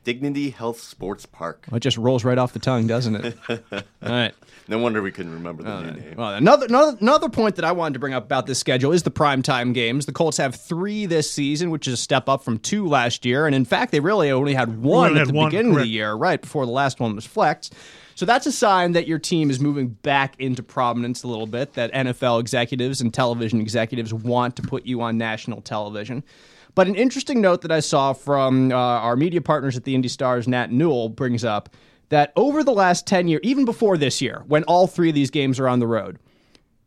Dignity 0.06 0.52
Health 0.52 0.80
Sports 0.80 1.26
Park. 1.26 1.66
it 1.74 1.80
just 1.80 1.98
rolls 1.98 2.24
right 2.24 2.38
off 2.38 2.54
the 2.54 2.60
tongue, 2.60 2.88
doesn't 2.88 3.16
it? 3.16 3.38
All 3.50 3.84
right. 4.04 4.34
No 4.68 4.78
wonder 4.78 5.02
we 5.02 5.12
couldn't 5.12 5.34
remember 5.34 5.64
the 5.64 5.82
new 5.82 5.92
name. 6.00 6.16
Well, 6.16 6.34
another, 6.36 6.68
another 6.68 6.98
another 7.02 7.28
point 7.30 7.56
that 7.58 7.66
I 7.66 7.72
wanted 7.72 7.94
to 7.94 8.00
bring 8.00 8.14
up 8.14 8.24
about 8.24 8.46
this 8.48 8.58
schedule 8.60 8.92
is 8.94 9.04
the 9.04 9.12
primetime 9.12 9.74
games. 9.74 10.06
The 10.06 10.12
Colts 10.14 10.38
have 10.38 10.56
three 10.56 11.06
this 11.06 11.30
season, 11.30 11.72
which 11.72 11.88
is 11.88 11.96
a 11.96 11.98
step 11.98 12.30
up 12.30 12.44
from 12.44 12.60
two 12.60 12.88
last 12.88 13.26
year, 13.26 13.46
and 13.46 13.54
in 13.54 13.66
fact, 13.66 13.92
they 13.92 14.00
really 14.00 14.32
only 14.32 14.54
had 14.54 14.82
one 14.82 15.10
only 15.10 15.20
at 15.20 15.28
had 15.28 15.34
the 15.36 15.38
one, 15.38 15.50
beginning 15.50 15.74
of 15.74 15.80
the 15.80 15.88
year, 15.88 16.14
right 16.14 16.42
before 16.42 16.66
the 16.66 16.72
last 16.72 17.00
one 17.00 17.16
was 17.16 17.26
flexed. 17.26 17.74
So 18.16 18.26
that's 18.26 18.46
a 18.46 18.52
sign 18.52 18.94
that 18.94 19.08
your 19.08 19.20
team 19.20 19.50
is 19.50 19.60
moving 19.60 19.90
back 19.90 20.36
into 20.40 20.64
prominence 20.64 21.24
a 21.24 21.28
little 21.28 21.48
bit. 21.48 21.74
That 21.74 21.92
NFL 21.92 22.40
executives 22.40 23.02
and 23.02 23.14
television 23.14 23.60
executives 23.60 24.14
want 24.14 24.56
to 24.56 24.62
put 24.62 24.86
you 24.86 25.02
on 25.02 25.18
national 25.18 25.62
television. 25.62 26.24
But 26.76 26.88
an 26.88 26.96
interesting 26.96 27.40
note 27.40 27.62
that 27.62 27.72
I 27.72 27.80
saw 27.80 28.12
from 28.12 28.72
uh, 28.72 28.76
our 28.76 29.16
media 29.16 29.42
partners 29.42 29.78
at 29.78 29.86
the 29.86 29.96
Indy 29.96 30.10
Stars, 30.10 30.48
Nat 30.48 30.72
Newell, 30.72 31.08
brings 31.08 31.46
up 31.46 31.70
that 32.10 32.34
over 32.36 32.64
the 32.64 32.74
last 32.74 33.08
10 33.08 33.30
years, 33.30 33.40
even 33.44 33.64
before 33.64 33.98
this 33.98 34.22
year, 34.22 34.44
when 34.48 34.64
all 34.66 34.86
three 34.86 35.10
of 35.10 35.16
these 35.16 35.32
games 35.32 35.58
are 35.60 35.70
on 35.70 35.80
the 35.80 35.88
road, 35.88 36.20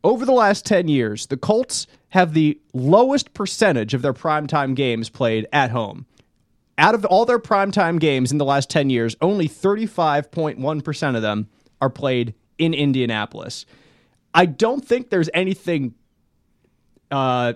over 0.05 0.24
the 0.24 0.33
last 0.33 0.64
10 0.66 0.88
years, 0.88 1.27
the 1.27 1.37
Colts 1.37 1.87
have 2.11 2.35
the 2.35 2.61
lowest 2.72 3.33
percentage 3.33 3.94
of 3.94 4.03
their 4.03 4.12
primetime 4.12 4.77
games 4.77 5.09
played 5.09 5.46
at 5.53 5.70
home. 5.70 6.07
Out 6.77 6.94
of 6.94 7.05
all 7.07 7.24
their 7.24 7.40
primetime 7.40 7.98
games 7.98 8.31
in 8.31 8.38
the 8.38 8.44
last 8.44 8.70
10 8.70 8.90
years, 8.90 9.16
only 9.20 9.48
35.1% 9.48 11.16
of 11.16 11.22
them 11.22 11.48
are 11.81 11.90
played 11.90 12.35
in 12.59 12.74
Indianapolis. 12.74 13.66
I 14.35 14.46
don't 14.46 14.87
think 14.87 15.11
there's 15.11 15.31
anything 15.35 15.94
uh, 17.11 17.55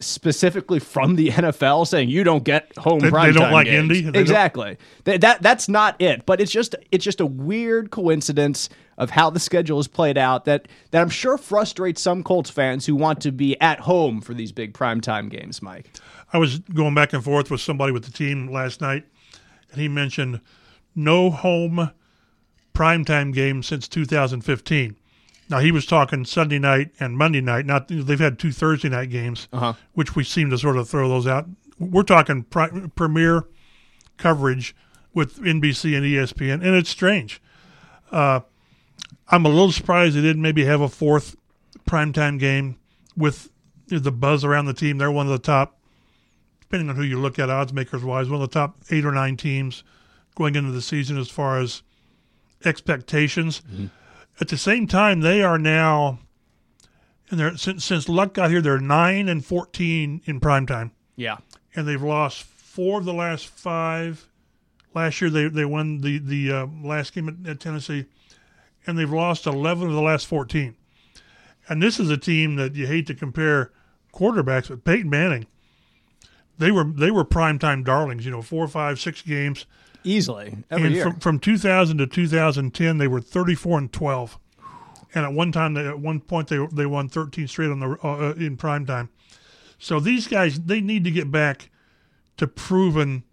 specifically 0.00 0.78
from 0.78 1.16
the 1.16 1.28
NFL 1.30 1.86
saying 1.86 2.08
you 2.08 2.24
don't 2.24 2.42
get 2.44 2.76
home 2.78 2.98
They- 3.00 3.10
they 3.10 3.32
don't 3.32 3.52
like 3.52 3.66
games. 3.66 3.98
Indy? 3.98 4.10
They 4.10 4.20
Exactly. 4.20 4.78
That, 5.04 5.20
that 5.20 5.42
that's 5.42 5.68
not 5.68 6.00
it. 6.00 6.26
But 6.26 6.40
it's 6.40 6.50
just 6.50 6.74
it's 6.90 7.04
just 7.04 7.20
a 7.20 7.26
weird 7.26 7.90
coincidence 7.90 8.68
of 8.98 9.10
how 9.10 9.30
the 9.30 9.40
schedule 9.40 9.78
is 9.78 9.88
played 9.88 10.18
out 10.18 10.44
that 10.46 10.68
that 10.90 11.00
I'm 11.02 11.08
sure 11.10 11.38
frustrates 11.38 12.00
some 12.00 12.22
Colts 12.22 12.50
fans 12.50 12.86
who 12.86 12.96
want 12.96 13.20
to 13.22 13.32
be 13.32 13.60
at 13.60 13.80
home 13.80 14.20
for 14.20 14.34
these 14.34 14.52
big 14.52 14.72
primetime 14.74 15.30
games. 15.30 15.62
Mike. 15.62 15.90
I 16.32 16.38
was 16.38 16.58
going 16.60 16.94
back 16.94 17.12
and 17.12 17.24
forth 17.24 17.50
with 17.50 17.60
somebody 17.60 17.92
with 17.92 18.04
the 18.04 18.12
team 18.12 18.50
last 18.50 18.80
night, 18.80 19.04
and 19.72 19.80
he 19.80 19.88
mentioned 19.88 20.40
no 20.94 21.30
home 21.30 21.90
primetime 22.74 23.34
game 23.34 23.62
since 23.62 23.88
2015. 23.88 24.96
Now 25.50 25.58
he 25.58 25.72
was 25.72 25.84
talking 25.84 26.24
Sunday 26.24 26.58
night 26.60 26.92
and 27.00 27.18
Monday 27.18 27.40
night. 27.40 27.66
Not 27.66 27.88
they've 27.88 28.18
had 28.20 28.38
two 28.38 28.52
Thursday 28.52 28.88
night 28.88 29.10
games, 29.10 29.48
which 29.94 30.14
we 30.14 30.22
seem 30.24 30.48
to 30.50 30.58
sort 30.58 30.76
of 30.76 30.88
throw 30.88 31.08
those 31.08 31.26
out. 31.26 31.46
We're 31.78 32.04
talking 32.04 32.44
pri- 32.44 32.88
premier 32.94 33.44
coverage 34.16 34.76
with 35.12 35.38
NBC 35.40 35.96
and 35.96 36.06
ESPN, 36.06 36.64
and 36.64 36.76
it's 36.76 36.88
strange. 36.90 37.42
Uh, 38.12 38.40
I'm 39.28 39.44
a 39.44 39.48
little 39.48 39.72
surprised 39.72 40.16
they 40.16 40.20
didn't 40.22 40.42
maybe 40.42 40.64
have 40.64 40.80
a 40.80 40.88
fourth 40.88 41.36
primetime 41.88 42.38
game 42.38 42.78
with 43.16 43.50
the 43.88 44.12
buzz 44.12 44.44
around 44.44 44.66
the 44.66 44.74
team. 44.74 44.98
They're 44.98 45.10
one 45.10 45.26
of 45.26 45.32
the 45.32 45.38
top 45.38 45.76
depending 46.60 46.88
on 46.88 46.94
who 46.94 47.02
you 47.02 47.18
look 47.18 47.36
at, 47.40 47.50
odds 47.50 47.72
makers 47.72 48.04
wise, 48.04 48.28
one 48.28 48.40
of 48.40 48.48
the 48.48 48.54
top 48.54 48.76
eight 48.90 49.04
or 49.04 49.10
nine 49.10 49.36
teams 49.36 49.82
going 50.36 50.54
into 50.54 50.70
the 50.70 50.80
season 50.80 51.18
as 51.18 51.28
far 51.28 51.58
as 51.58 51.82
expectations. 52.64 53.60
At 54.40 54.48
the 54.48 54.56
same 54.58 54.86
time, 54.86 55.20
they 55.20 55.42
are 55.42 55.58
now, 55.58 56.18
and 57.30 57.38
they're 57.40 57.56
since 57.56 57.84
since 57.84 58.08
Luck 58.08 58.34
got 58.34 58.50
here, 58.50 58.60
they're 58.60 58.78
nine 58.78 59.28
and 59.28 59.44
fourteen 59.44 60.20
in 60.24 60.40
prime 60.40 60.66
time, 60.66 60.92
Yeah. 61.16 61.38
and 61.74 61.86
they've 61.86 62.02
lost 62.02 62.42
four 62.42 62.98
of 62.98 63.04
the 63.04 63.12
last 63.14 63.46
five. 63.46 64.26
Last 64.94 65.20
year, 65.20 65.30
they 65.30 65.48
they 65.48 65.64
won 65.64 66.00
the 66.00 66.18
the 66.18 66.52
uh, 66.52 66.66
last 66.82 67.12
game 67.14 67.28
at, 67.28 67.50
at 67.50 67.60
Tennessee, 67.60 68.06
and 68.86 68.98
they've 68.98 69.10
lost 69.12 69.46
eleven 69.46 69.88
of 69.88 69.94
the 69.94 70.00
last 70.02 70.26
fourteen. 70.26 70.74
And 71.68 71.82
this 71.82 72.00
is 72.00 72.10
a 72.10 72.16
team 72.16 72.56
that 72.56 72.74
you 72.74 72.86
hate 72.86 73.06
to 73.08 73.14
compare 73.14 73.70
quarterbacks, 74.12 74.68
but 74.68 74.84
Peyton 74.84 75.08
Manning 75.10 75.46
they 76.58 76.70
were 76.70 76.84
they 76.84 77.10
were 77.10 77.24
primetime 77.24 77.84
darlings. 77.84 78.24
You 78.24 78.30
know, 78.32 78.42
four, 78.42 78.66
five, 78.68 78.98
six 79.00 79.22
games. 79.22 79.66
Easily 80.04 80.56
every 80.70 80.86
and 80.86 80.94
year. 80.94 81.04
from 81.04 81.20
from 81.20 81.38
2000 81.38 81.98
to 81.98 82.06
2010, 82.06 82.98
they 82.98 83.08
were 83.08 83.20
34 83.20 83.78
and 83.78 83.92
12. 83.92 84.38
And 85.14 85.24
at 85.24 85.32
one 85.32 85.50
time, 85.50 85.74
they, 85.74 85.86
at 85.86 85.98
one 85.98 86.20
point, 86.20 86.48
they 86.48 86.64
they 86.72 86.86
won 86.86 87.08
13 87.08 87.48
straight 87.48 87.70
on 87.70 87.80
the 87.80 87.96
uh, 88.02 88.34
in 88.36 88.56
primetime. 88.56 89.08
So 89.78 89.98
these 89.98 90.28
guys, 90.28 90.60
they 90.60 90.80
need 90.80 91.04
to 91.04 91.10
get 91.10 91.30
back 91.30 91.70
to 92.36 92.46
proven. 92.46 93.24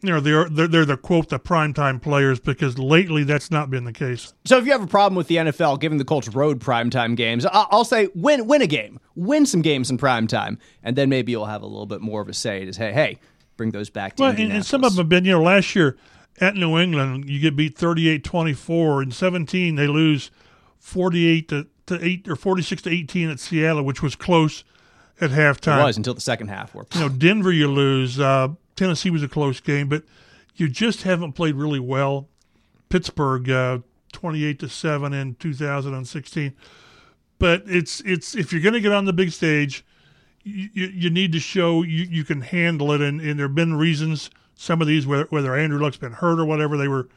You 0.00 0.10
know, 0.10 0.20
they're 0.20 0.48
they're, 0.48 0.68
they're 0.68 0.84
the 0.84 0.96
quote 0.96 1.28
the 1.30 1.40
primetime 1.40 2.00
players 2.00 2.38
because 2.38 2.78
lately 2.78 3.24
that's 3.24 3.50
not 3.50 3.68
been 3.68 3.82
the 3.82 3.92
case. 3.92 4.32
So 4.44 4.56
if 4.56 4.64
you 4.66 4.70
have 4.70 4.82
a 4.82 4.86
problem 4.86 5.16
with 5.16 5.26
the 5.26 5.36
NFL 5.36 5.80
giving 5.80 5.98
the 5.98 6.04
Colts 6.04 6.28
road 6.28 6.60
primetime 6.60 7.16
games, 7.16 7.44
I- 7.44 7.66
I'll 7.72 7.84
say 7.84 8.08
win 8.14 8.46
win 8.46 8.62
a 8.62 8.68
game, 8.68 9.00
win 9.16 9.44
some 9.46 9.60
games 9.62 9.90
in 9.90 9.98
primetime, 9.98 10.58
and 10.84 10.94
then 10.94 11.08
maybe 11.08 11.32
you'll 11.32 11.46
have 11.46 11.62
a 11.62 11.66
little 11.66 11.86
bit 11.86 12.00
more 12.00 12.20
of 12.20 12.28
a 12.28 12.34
say 12.34 12.64
to 12.64 12.72
say, 12.72 12.92
hey, 12.92 13.18
bring 13.58 13.72
those 13.72 13.90
back 13.90 14.16
to 14.16 14.22
Well, 14.22 14.30
and, 14.30 14.50
and 14.50 14.64
some 14.64 14.82
of 14.84 14.94
them 14.94 15.04
have 15.04 15.08
been, 15.10 15.26
you 15.26 15.32
know, 15.32 15.42
last 15.42 15.76
year 15.76 15.98
at 16.40 16.54
New 16.54 16.78
England, 16.78 17.28
you 17.28 17.40
get 17.40 17.54
beat 17.56 17.76
38 17.76 18.24
24. 18.24 19.02
In 19.02 19.10
17, 19.10 19.74
they 19.74 19.86
lose 19.86 20.30
48 20.78 21.48
to, 21.48 21.66
to 21.86 22.02
8 22.02 22.28
or 22.28 22.36
46 22.36 22.82
to 22.82 22.90
18 22.90 23.28
at 23.28 23.40
Seattle, 23.40 23.82
which 23.82 24.02
was 24.02 24.16
close. 24.16 24.64
at 25.20 25.30
halftime. 25.30 25.80
It 25.80 25.84
was 25.84 25.96
until 25.96 26.14
the 26.14 26.20
second 26.20 26.48
half. 26.48 26.74
Where 26.74 26.86
you 26.94 27.00
know, 27.00 27.08
Denver, 27.08 27.52
you 27.52 27.68
lose. 27.68 28.18
Uh, 28.18 28.48
Tennessee 28.76 29.10
was 29.10 29.22
a 29.22 29.28
close 29.28 29.60
game, 29.60 29.88
but 29.88 30.04
you 30.54 30.68
just 30.68 31.02
haven't 31.02 31.32
played 31.32 31.56
really 31.56 31.80
well. 31.80 32.28
Pittsburgh, 32.88 33.50
uh, 33.50 33.78
twenty-eight 34.12 34.60
to 34.60 34.68
seven 34.68 35.12
in 35.12 35.34
2016. 35.34 36.54
But 37.40 37.64
it's 37.66 38.00
it's 38.02 38.36
if 38.36 38.52
you're 38.52 38.62
going 38.62 38.74
to 38.74 38.80
get 38.80 38.92
on 38.92 39.04
the 39.04 39.12
big 39.12 39.32
stage, 39.32 39.84
you, 40.48 40.86
you 40.86 41.10
need 41.10 41.32
to 41.32 41.40
show 41.40 41.82
you, 41.82 42.04
you 42.04 42.24
can 42.24 42.40
handle 42.40 42.92
it. 42.92 43.00
And, 43.00 43.20
and 43.20 43.38
there 43.38 43.46
have 43.46 43.54
been 43.54 43.74
reasons. 43.74 44.30
Some 44.54 44.80
of 44.80 44.88
these, 44.88 45.06
whether, 45.06 45.26
whether 45.30 45.54
Andrew 45.54 45.80
Luck's 45.80 45.96
been 45.96 46.12
hurt 46.12 46.40
or 46.40 46.44
whatever, 46.44 46.76
they 46.76 46.88
were 46.88 47.08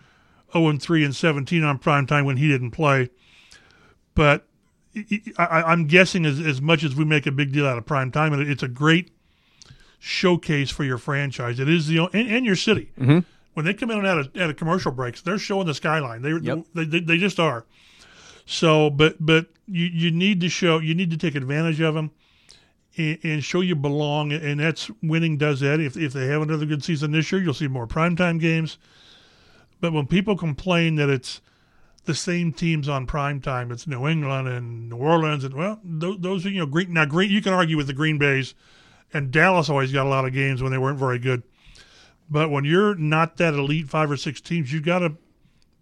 0 0.54 0.67
and 0.70 0.82
3 0.82 1.04
and 1.04 1.15
17 1.15 1.63
on 1.63 1.78
prime 1.80 2.06
time 2.06 2.26
when 2.26 2.38
he 2.38 2.48
didn't 2.48 2.72
play. 2.72 3.10
But 4.13 4.46
I, 5.38 5.72
am 5.72 5.88
guessing 5.88 6.26
as, 6.26 6.39
as 6.39 6.62
much 6.62 6.84
as 6.84 6.96
we 6.96 7.06
make 7.06 7.26
a 7.26 7.32
big 7.32 7.52
deal 7.54 7.65
out 7.65 7.78
of 7.78 7.86
prime 7.86 8.12
time, 8.12 8.34
it's 8.34 8.63
a 8.63 8.67
great 8.67 9.12
showcase 10.00 10.70
for 10.70 10.84
your 10.84 10.98
franchise. 10.98 11.60
It 11.60 11.70
is 11.70 11.88
the 11.88 12.00
and, 12.13 12.30
and 12.30 12.46
your 12.46 12.56
city. 12.56 12.91
Mm-hmm. 13.00 13.20
When 13.54 13.65
they 13.65 13.74
come 13.74 13.91
in 13.91 14.00
and 14.00 14.08
out 14.08 14.20
of, 14.20 14.38
out 14.38 14.50
of 14.50 14.56
commercial 14.58 14.91
breaks, 14.91 15.22
they're 15.22 15.38
showing 15.38 15.67
the 15.67 15.74
skyline. 15.74 16.22
They, 16.22 16.32
yep. 16.32 16.65
they, 16.74 16.86
they, 16.86 17.00
they 17.02 17.17
just 17.17 17.39
are. 17.39 17.65
So, 18.46 18.89
but 18.89 19.15
but 19.20 19.48
you, 19.67 19.86
you 19.86 20.12
need 20.12 20.41
to 20.41 20.50
show 20.50 20.80
you 20.80 20.96
need 20.96 21.12
to 21.12 21.17
take 21.17 21.36
advantage 21.36 21.80
of 21.80 21.94
them 21.94 22.12
and, 22.97 23.17
and, 23.23 23.43
show 23.43 23.62
you 23.62 23.75
belong, 23.75 24.32
and 24.32 24.60
that's 24.60 24.91
winning 25.01 25.38
does 25.38 25.62
that. 25.62 25.80
If 25.80 25.95
if 25.95 26.13
they 26.13 26.27
have 26.27 26.41
another 26.41 26.65
good 26.65 26.84
season 26.84 27.12
this 27.12 27.32
year, 27.32 27.41
you'll 27.41 27.54
see 27.54 27.67
more 27.67 27.88
primetime 27.88 28.39
games. 28.39 28.77
But 29.80 29.93
when 29.93 30.08
people 30.08 30.36
complain 30.38 30.95
that 30.95 31.10
it's 31.10 31.41
the 32.06 32.15
same 32.15 32.51
teams 32.51 32.89
on 32.89 33.06
prime 33.06 33.41
time. 33.41 33.71
It's 33.71 33.86
New 33.86 34.08
England 34.08 34.47
and 34.47 34.89
New 34.89 34.97
Orleans, 34.97 35.43
and 35.43 35.54
well, 35.54 35.80
those, 35.84 36.17
those 36.19 36.45
are 36.45 36.49
you 36.49 36.60
know 36.60 36.65
green. 36.65 36.93
Now, 36.93 37.06
green 37.06 37.30
you 37.30 37.41
can 37.41 37.54
argue 37.54 37.77
with 37.77 37.88
the 37.88 37.93
Green 37.93 38.17
Bay's, 38.17 38.54
and 39.13 39.32
Dallas 39.32 39.69
always 39.69 39.91
got 39.91 40.06
a 40.06 40.10
lot 40.10 40.25
of 40.25 40.34
games 40.34 40.62
when 40.62 40.71
they 40.71 40.77
weren't 40.77 40.99
very 40.99 41.19
good. 41.19 41.43
But 42.30 42.49
when 42.49 42.63
you're 42.63 42.95
not 42.95 43.38
that 43.38 43.54
elite 43.54 43.89
five 43.89 44.10
or 44.10 44.17
six 44.17 44.41
teams, 44.41 44.71
you 44.71 44.82
got 44.82 44.99
to 44.99 45.15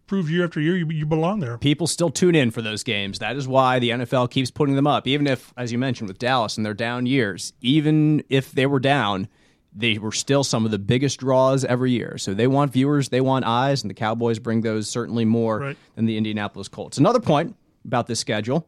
prove 0.09 0.29
year 0.29 0.43
after 0.43 0.59
year 0.59 0.75
you, 0.75 0.87
you 0.87 1.05
belong 1.05 1.39
there. 1.39 1.57
People 1.57 1.87
still 1.87 2.09
tune 2.09 2.35
in 2.35 2.51
for 2.51 2.61
those 2.61 2.83
games. 2.83 3.19
That 3.19 3.37
is 3.37 3.47
why 3.47 3.79
the 3.79 3.91
NFL 3.91 4.31
keeps 4.31 4.51
putting 4.51 4.75
them 4.75 4.87
up, 4.87 5.07
even 5.07 5.27
if, 5.27 5.53
as 5.55 5.71
you 5.71 5.77
mentioned, 5.77 6.09
with 6.09 6.19
Dallas 6.19 6.57
and 6.57 6.65
their 6.65 6.73
down 6.73 7.05
years, 7.05 7.53
even 7.61 8.23
if 8.27 8.51
they 8.51 8.65
were 8.65 8.79
down 8.79 9.29
they 9.71 9.97
were 9.97 10.11
still 10.11 10.43
some 10.43 10.65
of 10.65 10.71
the 10.71 10.79
biggest 10.79 11.19
draws 11.19 11.63
every 11.63 11.91
year. 11.91 12.17
So 12.17 12.33
they 12.33 12.47
want 12.47 12.73
viewers, 12.73 13.09
they 13.09 13.21
want 13.21 13.45
eyes, 13.45 13.83
and 13.83 13.89
the 13.89 13.93
Cowboys 13.93 14.39
bring 14.39 14.61
those 14.61 14.89
certainly 14.89 15.25
more 15.25 15.59
right. 15.59 15.77
than 15.95 16.05
the 16.05 16.17
Indianapolis 16.17 16.67
Colts. 16.67 16.97
Another 16.97 17.19
point 17.19 17.55
about 17.85 18.07
this 18.07 18.19
schedule 18.19 18.67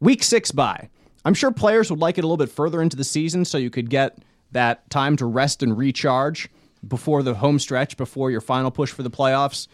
week 0.00 0.22
six 0.22 0.50
bye. 0.50 0.90
I'm 1.24 1.34
sure 1.34 1.50
players 1.50 1.90
would 1.90 2.00
like 2.00 2.18
it 2.18 2.24
a 2.24 2.26
little 2.26 2.36
bit 2.36 2.50
further 2.50 2.80
into 2.80 2.96
the 2.96 3.04
season 3.04 3.44
so 3.44 3.58
you 3.58 3.70
could 3.70 3.90
get 3.90 4.18
that 4.52 4.88
time 4.90 5.16
to 5.16 5.26
rest 5.26 5.62
and 5.62 5.76
recharge 5.76 6.48
before 6.86 7.22
the 7.22 7.34
home 7.34 7.58
stretch, 7.58 7.96
before 7.96 8.30
your 8.30 8.40
final 8.40 8.70
push 8.70 8.90
for 8.90 9.02
the 9.02 9.10
playoffs. 9.10 9.66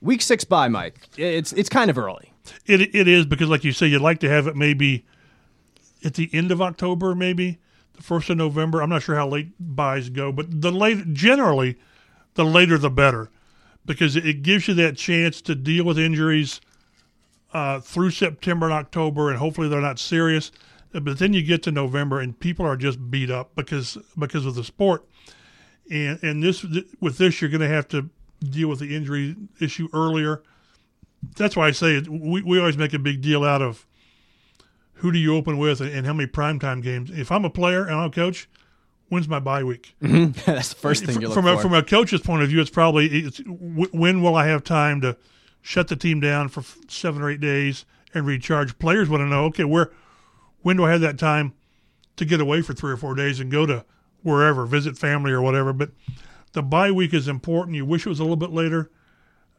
Week 0.00 0.22
six 0.22 0.44
bye, 0.44 0.68
Mike. 0.68 1.00
It's 1.16 1.52
it's 1.52 1.68
kind 1.68 1.90
of 1.90 1.98
early. 1.98 2.32
It 2.66 2.94
it 2.94 3.08
is 3.08 3.26
because, 3.26 3.48
like 3.48 3.64
you 3.64 3.72
say, 3.72 3.86
you'd 3.86 4.02
like 4.02 4.20
to 4.20 4.28
have 4.28 4.46
it 4.46 4.56
maybe 4.56 5.04
at 6.04 6.14
the 6.14 6.30
end 6.32 6.52
of 6.52 6.62
October, 6.62 7.14
maybe 7.14 7.58
the 7.94 8.02
first 8.02 8.30
of 8.30 8.36
November. 8.36 8.82
I'm 8.82 8.90
not 8.90 9.02
sure 9.02 9.16
how 9.16 9.28
late 9.28 9.52
buys 9.58 10.10
go, 10.10 10.30
but 10.32 10.60
the 10.60 10.70
late 10.70 11.12
generally, 11.14 11.76
the 12.34 12.44
later 12.44 12.78
the 12.78 12.90
better, 12.90 13.30
because 13.84 14.16
it 14.16 14.42
gives 14.42 14.68
you 14.68 14.74
that 14.74 14.96
chance 14.96 15.40
to 15.42 15.54
deal 15.54 15.84
with 15.84 15.98
injuries 15.98 16.60
uh, 17.52 17.80
through 17.80 18.10
September 18.10 18.66
and 18.66 18.74
October, 18.74 19.30
and 19.30 19.38
hopefully 19.38 19.68
they're 19.68 19.80
not 19.80 19.98
serious. 19.98 20.52
But 20.92 21.18
then 21.18 21.32
you 21.32 21.42
get 21.42 21.62
to 21.64 21.72
November, 21.72 22.20
and 22.20 22.38
people 22.38 22.64
are 22.64 22.76
just 22.76 23.10
beat 23.10 23.30
up 23.30 23.54
because 23.54 23.98
because 24.18 24.46
of 24.46 24.54
the 24.54 24.64
sport. 24.64 25.06
And 25.90 26.22
and 26.22 26.42
this 26.42 26.64
with 27.00 27.18
this, 27.18 27.40
you're 27.40 27.50
going 27.50 27.60
to 27.60 27.68
have 27.68 27.88
to 27.88 28.10
deal 28.46 28.68
with 28.68 28.80
the 28.80 28.94
injury 28.94 29.36
issue 29.60 29.88
earlier. 29.92 30.42
That's 31.36 31.56
why 31.56 31.68
I 31.68 31.70
say 31.72 31.96
it, 31.96 32.08
we 32.08 32.42
we 32.42 32.58
always 32.58 32.76
make 32.76 32.94
a 32.94 32.98
big 32.98 33.20
deal 33.20 33.44
out 33.44 33.62
of 33.62 33.86
who 34.94 35.12
do 35.12 35.18
you 35.18 35.36
open 35.36 35.58
with 35.58 35.80
and 35.80 36.06
how 36.06 36.12
many 36.12 36.28
primetime 36.28 36.82
games. 36.82 37.10
If 37.10 37.30
I'm 37.30 37.44
a 37.44 37.50
player 37.50 37.84
and 37.84 37.94
I'm 37.94 38.08
a 38.08 38.10
coach, 38.10 38.48
when's 39.08 39.28
my 39.28 39.40
bye 39.40 39.64
week? 39.64 39.94
Mm-hmm. 40.02 40.32
That's 40.46 40.70
the 40.70 40.76
first 40.76 41.04
thing 41.04 41.20
you 41.20 41.28
look 41.28 41.34
from 41.34 41.44
for. 41.44 41.52
A, 41.52 41.58
from 41.58 41.74
a 41.74 41.82
coach's 41.82 42.20
point 42.20 42.42
of 42.42 42.48
view, 42.48 42.60
it's 42.60 42.70
probably 42.70 43.06
it's, 43.06 43.40
when 43.46 44.22
will 44.22 44.36
I 44.36 44.46
have 44.46 44.64
time 44.64 45.00
to 45.02 45.16
shut 45.62 45.88
the 45.88 45.96
team 45.96 46.20
down 46.20 46.48
for 46.48 46.62
seven 46.88 47.22
or 47.22 47.30
eight 47.30 47.40
days 47.40 47.84
and 48.14 48.24
recharge. 48.24 48.78
Players 48.78 49.08
want 49.08 49.22
to 49.22 49.26
know, 49.26 49.44
okay, 49.46 49.64
where 49.64 49.90
when 50.62 50.76
do 50.76 50.84
I 50.84 50.92
have 50.92 51.00
that 51.00 51.18
time 51.18 51.54
to 52.16 52.24
get 52.24 52.40
away 52.40 52.62
for 52.62 52.72
three 52.72 52.92
or 52.92 52.96
four 52.96 53.14
days 53.14 53.40
and 53.40 53.50
go 53.50 53.66
to 53.66 53.84
wherever, 54.22 54.64
visit 54.66 54.96
family 54.96 55.32
or 55.32 55.42
whatever. 55.42 55.72
But 55.72 55.90
the 56.56 56.62
bye 56.64 56.90
week 56.90 57.14
is 57.14 57.28
important. 57.28 57.76
You 57.76 57.84
wish 57.84 58.04
it 58.04 58.08
was 58.08 58.18
a 58.18 58.24
little 58.24 58.34
bit 58.34 58.50
later. 58.50 58.90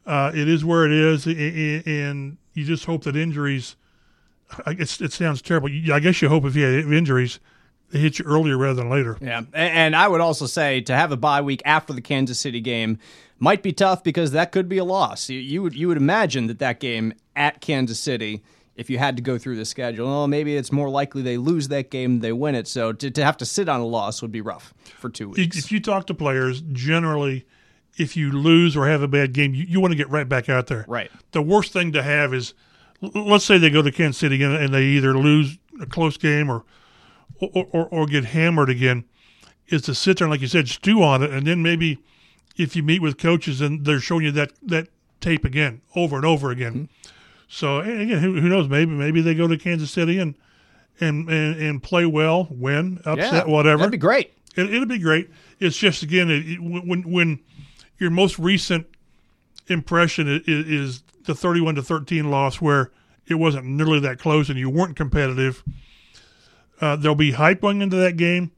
Uh, 0.04 0.32
it 0.34 0.48
is 0.48 0.64
where 0.64 0.84
it 0.84 0.92
is, 0.92 1.26
and 1.26 2.36
you 2.52 2.64
just 2.64 2.84
hope 2.84 3.04
that 3.04 3.16
injuries– 3.16 3.76
it, 4.66 5.00
it 5.00 5.12
sounds 5.12 5.42
terrible. 5.42 5.68
I 5.92 6.00
guess 6.00 6.22
you 6.22 6.28
hope 6.28 6.44
if 6.44 6.56
you 6.56 6.64
have 6.64 6.92
injuries, 6.92 7.40
they 7.90 7.98
hit 7.98 8.18
you 8.18 8.24
earlier 8.24 8.56
rather 8.56 8.74
than 8.74 8.90
later. 8.90 9.18
Yeah, 9.20 9.42
and 9.52 9.94
I 9.94 10.08
would 10.08 10.20
also 10.20 10.46
say 10.46 10.80
to 10.82 10.94
have 10.94 11.12
a 11.12 11.16
bye 11.16 11.40
week 11.40 11.62
after 11.64 11.92
the 11.92 12.00
Kansas 12.00 12.38
City 12.38 12.60
game 12.60 12.98
might 13.38 13.62
be 13.62 13.72
tough 13.72 14.02
because 14.02 14.32
that 14.32 14.52
could 14.52 14.68
be 14.68 14.78
a 14.78 14.84
loss. 14.84 15.28
You 15.28 15.62
would 15.62 15.74
you 15.74 15.88
would 15.88 15.96
imagine 15.96 16.46
that 16.48 16.58
that 16.58 16.80
game 16.80 17.14
at 17.36 17.60
Kansas 17.60 18.00
City, 18.00 18.42
if 18.78 18.88
you 18.88 18.96
had 18.96 19.16
to 19.16 19.22
go 19.22 19.36
through 19.36 19.56
the 19.56 19.66
schedule, 19.66 20.06
well, 20.06 20.26
maybe 20.26 20.56
it's 20.56 20.72
more 20.72 20.88
likely 20.88 21.20
they 21.20 21.36
lose 21.36 21.68
that 21.68 21.90
game 21.90 22.14
than 22.14 22.20
they 22.20 22.32
win 22.32 22.54
it. 22.54 22.66
So 22.66 22.92
to, 22.94 23.10
to 23.10 23.24
have 23.24 23.36
to 23.38 23.44
sit 23.44 23.68
on 23.68 23.80
a 23.80 23.86
loss 23.86 24.22
would 24.22 24.32
be 24.32 24.40
rough 24.40 24.72
for 24.98 25.10
two 25.10 25.28
weeks. 25.28 25.58
If 25.58 25.70
you 25.70 25.80
talk 25.80 26.06
to 26.06 26.14
players, 26.14 26.62
generally, 26.72 27.44
if 27.98 28.16
you 28.16 28.32
lose 28.32 28.76
or 28.76 28.86
have 28.86 29.02
a 29.02 29.08
bad 29.08 29.34
game, 29.34 29.52
you, 29.52 29.64
you 29.68 29.80
want 29.80 29.92
to 29.92 29.96
get 29.96 30.08
right 30.08 30.28
back 30.28 30.48
out 30.48 30.68
there. 30.68 30.84
Right. 30.88 31.10
The 31.32 31.42
worst 31.42 31.72
thing 31.72 31.92
to 31.92 32.02
have 32.02 32.32
is– 32.32 32.54
let's 33.00 33.44
say 33.44 33.58
they 33.58 33.70
go 33.70 33.82
to 33.82 33.92
Kansas 33.92 34.18
City 34.18 34.34
again 34.36 34.52
and 34.52 34.74
they 34.74 34.84
either 34.84 35.16
lose 35.16 35.58
a 35.80 35.86
close 35.86 36.16
game 36.16 36.50
or 36.50 36.64
or, 37.40 37.68
or, 37.70 37.86
or 37.86 38.06
get 38.06 38.24
hammered 38.24 38.68
again, 38.68 39.04
is 39.68 39.82
to 39.82 39.94
sit 39.94 40.18
there 40.18 40.26
and, 40.26 40.32
like 40.32 40.40
you 40.40 40.48
said, 40.48 40.66
stew 40.68 41.02
on 41.04 41.22
it, 41.22 41.30
and 41.30 41.46
then 41.46 41.62
maybe 41.62 42.02
if 42.56 42.74
you 42.74 42.82
meet 42.82 43.00
with 43.00 43.16
coaches 43.16 43.60
and 43.60 43.84
they're 43.84 44.00
showing 44.00 44.24
you 44.24 44.32
that 44.32 44.50
that 44.62 44.88
tape 45.20 45.44
again 45.44 45.80
over 45.94 46.16
and 46.16 46.24
over 46.24 46.50
again. 46.50 46.72
Mm-hmm. 46.72 47.14
So 47.48 47.80
again, 47.80 48.18
who, 48.18 48.40
who, 48.40 48.48
knows? 48.48 48.68
Maybe 48.68 48.92
maybe 48.92 49.20
they 49.20 49.34
go 49.34 49.48
to 49.48 49.56
Kansas 49.56 49.90
City 49.90 50.18
and 50.18 50.34
and 51.00 51.28
and, 51.28 51.60
and 51.60 51.82
play 51.82 52.06
well, 52.06 52.46
win, 52.50 53.00
upset, 53.04 53.46
yeah, 53.46 53.52
whatever. 53.52 53.78
That'd 53.78 53.92
be 53.92 53.98
great. 53.98 54.32
It, 54.54 54.72
it'll 54.72 54.86
be 54.86 54.98
great. 54.98 55.30
It's 55.58 55.76
just 55.76 56.02
again, 56.02 56.30
it, 56.30 56.46
it, 56.46 56.58
when 56.60 57.10
when 57.10 57.40
your 57.98 58.10
most 58.10 58.38
recent 58.38 58.86
impression 59.66 60.42
is, 60.46 60.66
is 60.66 61.02
the 61.24 61.34
31 61.34 61.76
to 61.76 61.82
13 61.82 62.30
loss 62.30 62.60
where 62.60 62.90
it 63.26 63.34
wasn't 63.34 63.66
nearly 63.66 64.00
that 64.00 64.18
close 64.18 64.48
and 64.48 64.58
you 64.58 64.70
weren't 64.70 64.96
competitive. 64.96 65.62
Uh, 66.80 66.96
there'll 66.96 67.14
be 67.14 67.32
hype 67.32 67.60
going 67.60 67.82
into 67.82 67.96
that 67.96 68.16
game, 68.16 68.50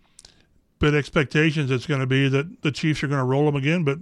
but 0.81 0.95
expectations 0.95 1.71
it's 1.71 1.87
going 1.87 2.01
to 2.01 2.07
be 2.07 2.29
that 2.29 2.63
the 2.63 2.73
Chiefs 2.73 3.05
are 3.05 3.07
going 3.07 3.21
to 3.21 3.25
roll 3.25 3.47
them 3.47 3.55
again. 3.55 3.85
But 3.85 3.99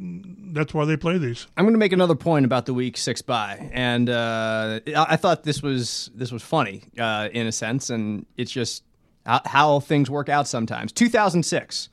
that's 0.55 0.73
why 0.73 0.87
they 0.87 0.97
play 0.97 1.19
these. 1.19 1.47
I'm 1.57 1.65
going 1.65 1.75
to 1.75 1.79
make 1.79 1.93
another 1.93 2.15
point 2.15 2.47
about 2.47 2.65
the 2.65 2.73
Week 2.73 2.97
Six 2.97 3.21
bye, 3.21 3.71
and 3.73 4.09
uh, 4.09 4.81
I 4.97 5.17
thought 5.17 5.45
this 5.45 5.63
was 5.63 6.11
this 6.15 6.33
was 6.33 6.43
funny 6.43 6.85
uh, 6.99 7.29
in 7.33 7.47
a 7.47 7.53
sense, 7.53 7.91
and 7.91 8.25
it's 8.39 8.51
just 8.51 8.85
how, 9.27 9.43
how 9.45 9.81
things 9.81 10.09
work 10.09 10.31
out 10.31 10.49
sometimes. 10.49 10.93
2006, 10.93 11.91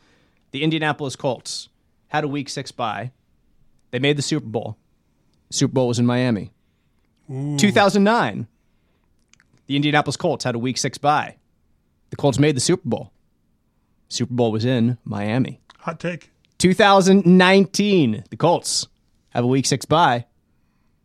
the 0.51 0.63
Indianapolis 0.63 1.17
Colts 1.17 1.67
had 2.07 2.23
a 2.23 2.27
Week 2.29 2.47
Six 2.47 2.71
bye. 2.71 3.11
They 3.91 3.99
made 3.99 4.17
the 4.17 4.21
Super 4.21 4.47
Bowl. 4.47 4.77
Super 5.49 5.73
Bowl 5.73 5.87
was 5.87 5.99
in 5.99 6.05
Miami. 6.05 6.51
Ooh. 7.31 7.57
2009, 7.57 8.47
the 9.67 9.75
Indianapolis 9.75 10.17
Colts 10.17 10.43
had 10.43 10.55
a 10.55 10.59
week 10.59 10.77
six 10.77 10.97
bye. 10.97 11.37
The 12.09 12.15
Colts 12.15 12.39
made 12.39 12.55
the 12.55 12.61
Super 12.61 12.87
Bowl. 12.87 13.11
Super 14.09 14.33
Bowl 14.33 14.51
was 14.51 14.65
in 14.65 14.97
Miami. 15.03 15.59
Hot 15.79 15.99
take. 15.99 16.31
2019, 16.57 18.23
the 18.29 18.37
Colts 18.37 18.87
have 19.29 19.43
a 19.43 19.47
week 19.47 19.65
six 19.65 19.85
bye. 19.85 20.25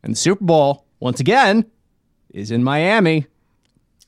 And 0.03 0.15
the 0.15 0.17
Super 0.17 0.45
Bowl, 0.45 0.87
once 1.01 1.21
again, 1.21 1.67
is 2.31 2.51
in 2.51 2.65
Miami. 2.65 3.27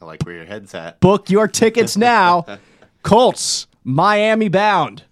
I 0.00 0.05
like 0.05 0.22
where 0.24 0.37
your 0.37 0.44
head's 0.44 0.74
at. 0.74 1.00
Book 1.00 1.31
your 1.31 1.48
tickets 1.48 1.96
now. 1.96 2.46
Colts, 3.02 3.66
Miami 3.85 4.48
bound. 4.48 5.05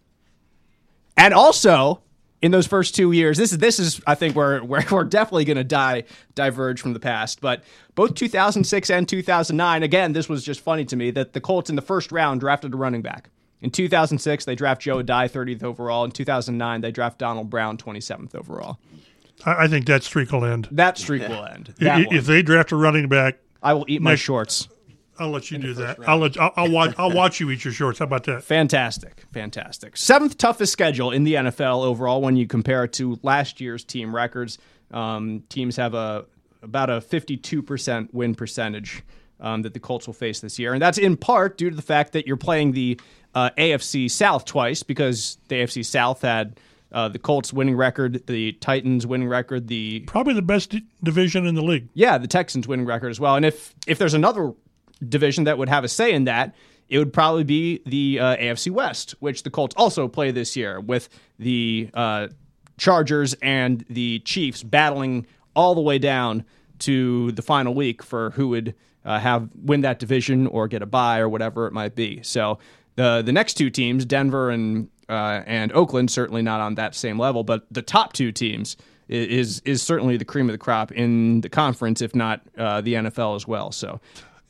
And 1.16 1.34
also, 1.34 2.00
in 2.42 2.50
those 2.50 2.66
first 2.66 2.94
two 2.94 3.12
years, 3.12 3.36
this 3.36 3.52
is 3.52 3.58
this 3.58 3.78
is 3.78 4.00
I 4.06 4.14
think 4.14 4.34
where 4.34 4.60
where 4.60 4.84
we're 4.90 5.04
definitely 5.04 5.44
going 5.44 5.58
to 5.58 5.64
die 5.64 6.04
diverge 6.34 6.80
from 6.80 6.92
the 6.92 7.00
past. 7.00 7.40
But 7.40 7.62
both 7.94 8.14
2006 8.14 8.90
and 8.90 9.08
2009, 9.08 9.82
again, 9.82 10.12
this 10.12 10.28
was 10.28 10.44
just 10.44 10.60
funny 10.60 10.84
to 10.86 10.96
me 10.96 11.10
that 11.10 11.32
the 11.34 11.40
Colts 11.40 11.68
in 11.70 11.76
the 11.76 11.82
first 11.82 12.10
round 12.10 12.40
drafted 12.40 12.72
a 12.72 12.76
running 12.76 13.02
back. 13.02 13.30
In 13.62 13.70
2006, 13.70 14.44
they 14.44 14.54
draft 14.54 14.82
Joe 14.82 15.02
Addai 15.02 15.30
30th 15.30 15.62
overall. 15.62 16.04
In 16.04 16.10
2009, 16.10 16.80
they 16.80 16.90
draft 16.90 17.18
Donald 17.18 17.50
Brown 17.50 17.76
27th 17.76 18.34
overall. 18.34 18.78
I 19.44 19.68
think 19.68 19.86
that 19.86 20.02
streak 20.02 20.32
will 20.32 20.44
end. 20.44 20.68
That 20.70 20.98
streak 20.98 21.26
will 21.26 21.44
end. 21.44 21.74
That 21.78 22.00
if, 22.00 22.12
if 22.12 22.26
they 22.26 22.42
draft 22.42 22.72
a 22.72 22.76
running 22.76 23.08
back, 23.08 23.38
I 23.62 23.72
will 23.74 23.86
eat 23.88 24.02
my 24.02 24.14
shorts. 24.14 24.68
I'll 25.18 25.30
let 25.30 25.50
you 25.50 25.58
do 25.58 25.74
that. 25.74 25.98
round. 25.98 26.10
I'll 26.10 26.18
let 26.18 26.40
I'll, 26.40 26.52
I'll 26.56 26.70
watch 26.70 26.94
I'll 26.96 27.12
watch 27.12 27.40
you 27.40 27.50
eat 27.50 27.64
your 27.64 27.74
shorts. 27.74 27.98
How 27.98 28.06
about 28.06 28.24
that? 28.24 28.42
Fantastic, 28.42 29.24
fantastic. 29.32 29.96
Seventh 29.96 30.38
toughest 30.38 30.72
schedule 30.72 31.10
in 31.10 31.24
the 31.24 31.34
NFL 31.34 31.84
overall 31.84 32.22
when 32.22 32.36
you 32.36 32.46
compare 32.46 32.84
it 32.84 32.94
to 32.94 33.18
last 33.22 33.60
year's 33.60 33.84
team 33.84 34.14
records. 34.14 34.58
Um, 34.90 35.44
teams 35.50 35.76
have 35.76 35.94
a 35.94 36.24
about 36.62 36.90
a 36.90 37.00
52% 37.00 38.08
win 38.12 38.34
percentage 38.34 39.02
um, 39.40 39.62
that 39.62 39.72
the 39.72 39.80
Colts 39.80 40.06
will 40.06 40.14
face 40.14 40.40
this 40.40 40.58
year, 40.58 40.72
and 40.72 40.82
that's 40.82 40.98
in 40.98 41.16
part 41.16 41.58
due 41.58 41.70
to 41.70 41.76
the 41.76 41.82
fact 41.82 42.12
that 42.12 42.26
you're 42.26 42.36
playing 42.36 42.72
the 42.72 42.98
uh, 43.34 43.50
AFC 43.56 44.10
South 44.10 44.44
twice 44.44 44.82
because 44.82 45.38
the 45.48 45.56
AFC 45.56 45.84
South 45.84 46.22
had 46.22 46.58
uh, 46.92 47.08
the 47.08 47.18
Colts 47.18 47.52
winning 47.52 47.76
record, 47.76 48.26
the 48.26 48.52
Titans 48.54 49.06
winning 49.06 49.28
record, 49.28 49.68
the 49.68 50.00
Probably 50.00 50.34
the 50.34 50.42
best 50.42 50.70
d- 50.70 50.82
division 51.02 51.46
in 51.46 51.54
the 51.54 51.62
league. 51.62 51.88
yeah, 51.94 52.18
the 52.18 52.26
Texans 52.26 52.66
winning 52.66 52.86
record 52.86 53.10
as 53.10 53.20
well. 53.20 53.36
And 53.36 53.44
if 53.44 53.74
if 53.86 53.98
there's 53.98 54.14
another 54.14 54.52
division 55.08 55.44
that 55.44 55.56
would 55.58 55.68
have 55.68 55.84
a 55.84 55.88
say 55.88 56.12
in 56.12 56.24
that, 56.24 56.54
it 56.88 56.98
would 56.98 57.12
probably 57.12 57.44
be 57.44 57.80
the 57.86 58.18
uh, 58.18 58.36
AFC 58.36 58.70
West, 58.72 59.14
which 59.20 59.44
the 59.44 59.50
Colts 59.50 59.74
also 59.78 60.08
play 60.08 60.32
this 60.32 60.56
year 60.56 60.80
with 60.80 61.08
the 61.38 61.88
uh, 61.94 62.26
Chargers 62.78 63.34
and 63.34 63.84
the 63.88 64.18
Chiefs 64.20 64.62
battling 64.64 65.26
all 65.54 65.74
the 65.76 65.80
way 65.80 65.98
down 65.98 66.44
to 66.80 67.30
the 67.32 67.42
final 67.42 67.74
week 67.74 68.02
for 68.02 68.30
who 68.30 68.48
would 68.48 68.74
uh, 69.04 69.18
have 69.18 69.48
win 69.62 69.82
that 69.82 69.98
division 69.98 70.46
or 70.48 70.66
get 70.66 70.82
a 70.82 70.86
bye 70.86 71.18
or 71.20 71.28
whatever 71.28 71.66
it 71.66 71.72
might 71.72 71.94
be. 71.94 72.20
So 72.22 72.58
the 73.00 73.22
the 73.22 73.32
next 73.32 73.54
two 73.54 73.70
teams, 73.70 74.04
Denver 74.04 74.50
and 74.50 74.88
uh, 75.08 75.42
and 75.46 75.72
Oakland, 75.72 76.10
certainly 76.10 76.42
not 76.42 76.60
on 76.60 76.74
that 76.74 76.94
same 76.94 77.18
level, 77.18 77.42
but 77.42 77.64
the 77.70 77.82
top 77.82 78.12
two 78.12 78.30
teams 78.30 78.76
is 79.08 79.60
is 79.64 79.82
certainly 79.82 80.16
the 80.16 80.24
cream 80.24 80.48
of 80.48 80.52
the 80.52 80.58
crop 80.58 80.92
in 80.92 81.40
the 81.40 81.48
conference, 81.48 82.02
if 82.02 82.14
not 82.14 82.42
uh, 82.58 82.80
the 82.80 82.94
NFL 82.94 83.36
as 83.36 83.46
well. 83.46 83.72
So 83.72 84.00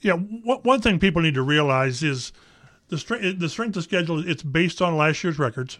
Yeah, 0.00 0.14
one 0.14 0.58
one 0.62 0.80
thing 0.80 0.98
people 0.98 1.22
need 1.22 1.34
to 1.34 1.42
realize 1.42 2.02
is 2.02 2.32
the 2.88 2.98
strength 2.98 3.38
the 3.38 3.48
strength 3.48 3.76
of 3.76 3.84
schedule. 3.84 4.28
It's 4.28 4.42
based 4.42 4.82
on 4.82 4.96
last 4.96 5.22
year's 5.22 5.38
records, 5.38 5.78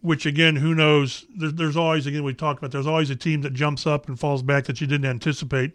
which 0.00 0.24
again, 0.26 0.56
who 0.56 0.74
knows? 0.74 1.26
There, 1.36 1.52
there's 1.52 1.76
always 1.76 2.06
again 2.06 2.24
we 2.24 2.34
talked 2.34 2.60
about. 2.60 2.72
There's 2.72 2.86
always 2.86 3.10
a 3.10 3.16
team 3.16 3.42
that 3.42 3.52
jumps 3.52 3.86
up 3.86 4.08
and 4.08 4.18
falls 4.18 4.42
back 4.42 4.64
that 4.64 4.80
you 4.80 4.86
didn't 4.86 5.08
anticipate. 5.08 5.72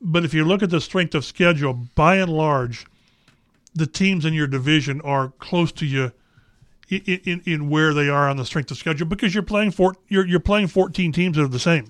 But 0.00 0.24
if 0.24 0.32
you 0.34 0.44
look 0.44 0.62
at 0.62 0.70
the 0.70 0.80
strength 0.80 1.14
of 1.14 1.24
schedule, 1.24 1.72
by 1.96 2.16
and 2.16 2.30
large, 2.30 2.86
the 3.78 3.86
teams 3.86 4.24
in 4.24 4.34
your 4.34 4.46
division 4.46 5.00
are 5.02 5.32
close 5.38 5.72
to 5.72 5.86
you 5.86 6.12
in, 6.88 7.00
in, 7.00 7.42
in 7.44 7.70
where 7.70 7.94
they 7.94 8.08
are 8.08 8.28
on 8.28 8.36
the 8.36 8.44
strength 8.44 8.70
of 8.70 8.76
schedule 8.76 9.06
because 9.06 9.34
you're 9.34 9.42
playing 9.42 9.70
four, 9.70 9.94
you're 10.08 10.26
you're 10.26 10.40
playing 10.40 10.68
14 10.68 11.12
teams 11.12 11.36
that 11.36 11.44
are 11.44 11.48
the 11.48 11.58
same. 11.58 11.88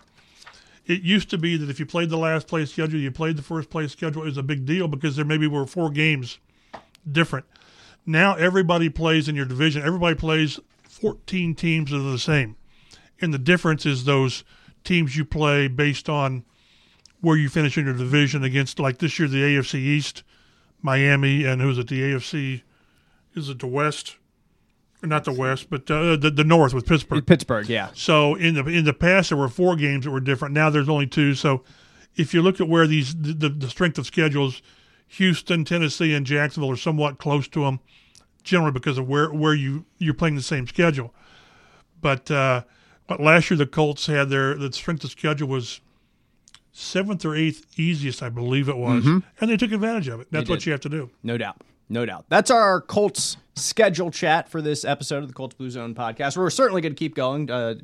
It 0.87 1.03
used 1.03 1.29
to 1.31 1.39
be 1.39 1.57
that 1.57 1.69
if 1.69 1.79
you 1.79 1.87
played 1.87 2.09
the 2.09 2.17
last 2.17 2.49
place 2.49 2.71
schedule, 2.71 2.99
you 2.99 3.11
played 3.11 3.37
the 3.37 3.43
first 3.43 3.69
place 3.69 3.93
schedule, 3.93 4.23
it 4.23 4.27
was 4.27 4.39
a 4.39 4.43
big 4.43 4.65
deal 4.65 4.89
because 4.89 5.17
there 5.17 5.25
maybe 5.25 5.47
were 5.47 5.67
four 5.67 5.91
games 5.91 6.39
different. 7.11 7.47
Now 8.07 8.35
everybody 8.35 8.89
plays 8.89 9.29
in 9.29 9.37
your 9.37 9.45
division. 9.45 9.83
Everybody 9.83 10.17
plays 10.17 10.59
14 10.85 11.55
teams 11.55 11.91
that 11.91 11.99
are 11.99 12.11
the 12.11 12.19
same. 12.19 12.57
And 13.21 13.35
the 13.35 13.39
difference 13.39 13.85
is 13.85 14.05
those 14.05 14.45
teams 14.85 15.17
you 15.17 15.25
play 15.25 15.69
based 15.69 16.09
on 16.09 16.45
where 17.21 17.37
you 17.37 17.49
finish 17.49 17.77
in 17.77 17.85
your 17.85 17.95
division 17.95 18.45
against, 18.45 18.79
like 18.79 18.99
this 18.99 19.19
year, 19.19 19.29
the 19.29 19.43
AFC 19.43 19.75
East, 19.75 20.23
Miami, 20.83 21.45
and 21.45 21.61
who's 21.61 21.79
it, 21.79 21.89
the 21.89 22.01
AFC, 22.01 22.63
is 23.35 23.49
it 23.49 23.59
the 23.59 23.67
West? 23.67 24.17
Not 25.03 25.25
the 25.25 25.33
West, 25.33 25.71
but 25.71 25.89
uh, 25.91 26.17
the, 26.17 26.31
the 26.31 26.43
North 26.43 26.75
with 26.75 26.87
Pittsburgh. 26.87 27.25
Pittsburgh, 27.25 27.69
yeah, 27.69 27.91
So 27.95 28.35
in 28.35 28.55
the 28.55 28.65
in 28.67 28.85
the 28.85 28.93
past 28.93 29.29
there 29.29 29.39
were 29.39 29.49
four 29.49 29.77
games 29.77 30.05
that 30.05 30.11
were 30.11 30.21
different. 30.21 30.55
Now 30.55 30.71
there's 30.71 30.89
only 30.89 31.07
two. 31.07 31.35
So 31.35 31.63
if 32.17 32.35
you 32.35 32.43
look 32.43 32.61
at 32.61 32.69
where 32.69 32.87
these 32.87 33.15
the, 33.15 33.33
the, 33.33 33.49
the 33.49 33.71
strength 33.71 33.97
of 33.99 34.07
schedules, 34.07 34.61
Houston, 35.07 35.65
Tennessee, 35.65 36.15
and 36.15 36.27
Jacksonville 36.27 36.73
are 36.73 36.77
somewhat 36.77 37.19
close 37.19 37.47
to 37.49 37.61
them, 37.61 37.79
generally 38.43 38.73
because 38.73 38.99
of 38.99 39.09
where 39.09 39.33
where 39.33 39.55
you 39.55 39.85
you're 39.99 40.15
playing 40.15 40.35
the 40.35 40.43
same 40.43 40.67
schedule. 40.67 41.15
But 42.01 42.29
uh, 42.29 42.65
but 43.07 43.21
last 43.21 43.51
year 43.51 43.59
the 43.59 43.67
Colts 43.67 44.07
had 44.07 44.31
their 44.31 44.55
the 44.55 44.73
strength 44.73 45.05
of 45.05 45.11
schedule 45.11 45.47
was 45.47 45.81
seventh 46.73 47.25
or 47.25 47.35
eighth 47.35 47.67
easiest, 47.79 48.23
I 48.23 48.29
believe 48.29 48.69
it 48.69 48.77
was, 48.77 49.05
and 49.07 49.23
they 49.41 49.57
took 49.57 49.73
advantage 49.73 50.09
of 50.09 50.21
it. 50.21 50.29
That's 50.31 50.49
what 50.51 50.65
you 50.67 50.73
have 50.73 50.81
to 50.83 50.89
do. 50.89 51.11
no 51.23 51.37
doubt, 51.39 51.61
no 51.89 52.05
doubt. 52.07 52.27
That's 52.29 52.51
our 52.51 52.81
Colts 52.81 53.37
schedule 53.57 54.11
chat 54.11 54.49
for 54.49 54.63
this 54.63 54.85
episode 54.85 55.23
of 55.23 55.29
the 55.29 55.35
Colts 55.35 55.55
Blue 55.55 55.71
Zone 55.71 55.95
podcast. 55.95 56.37
We're 56.37 56.51
certainly 56.51 56.81
going 56.83 56.93
to 56.95 56.99
keep 56.99 57.15
going. 57.15 57.51
Uh, 57.51 57.75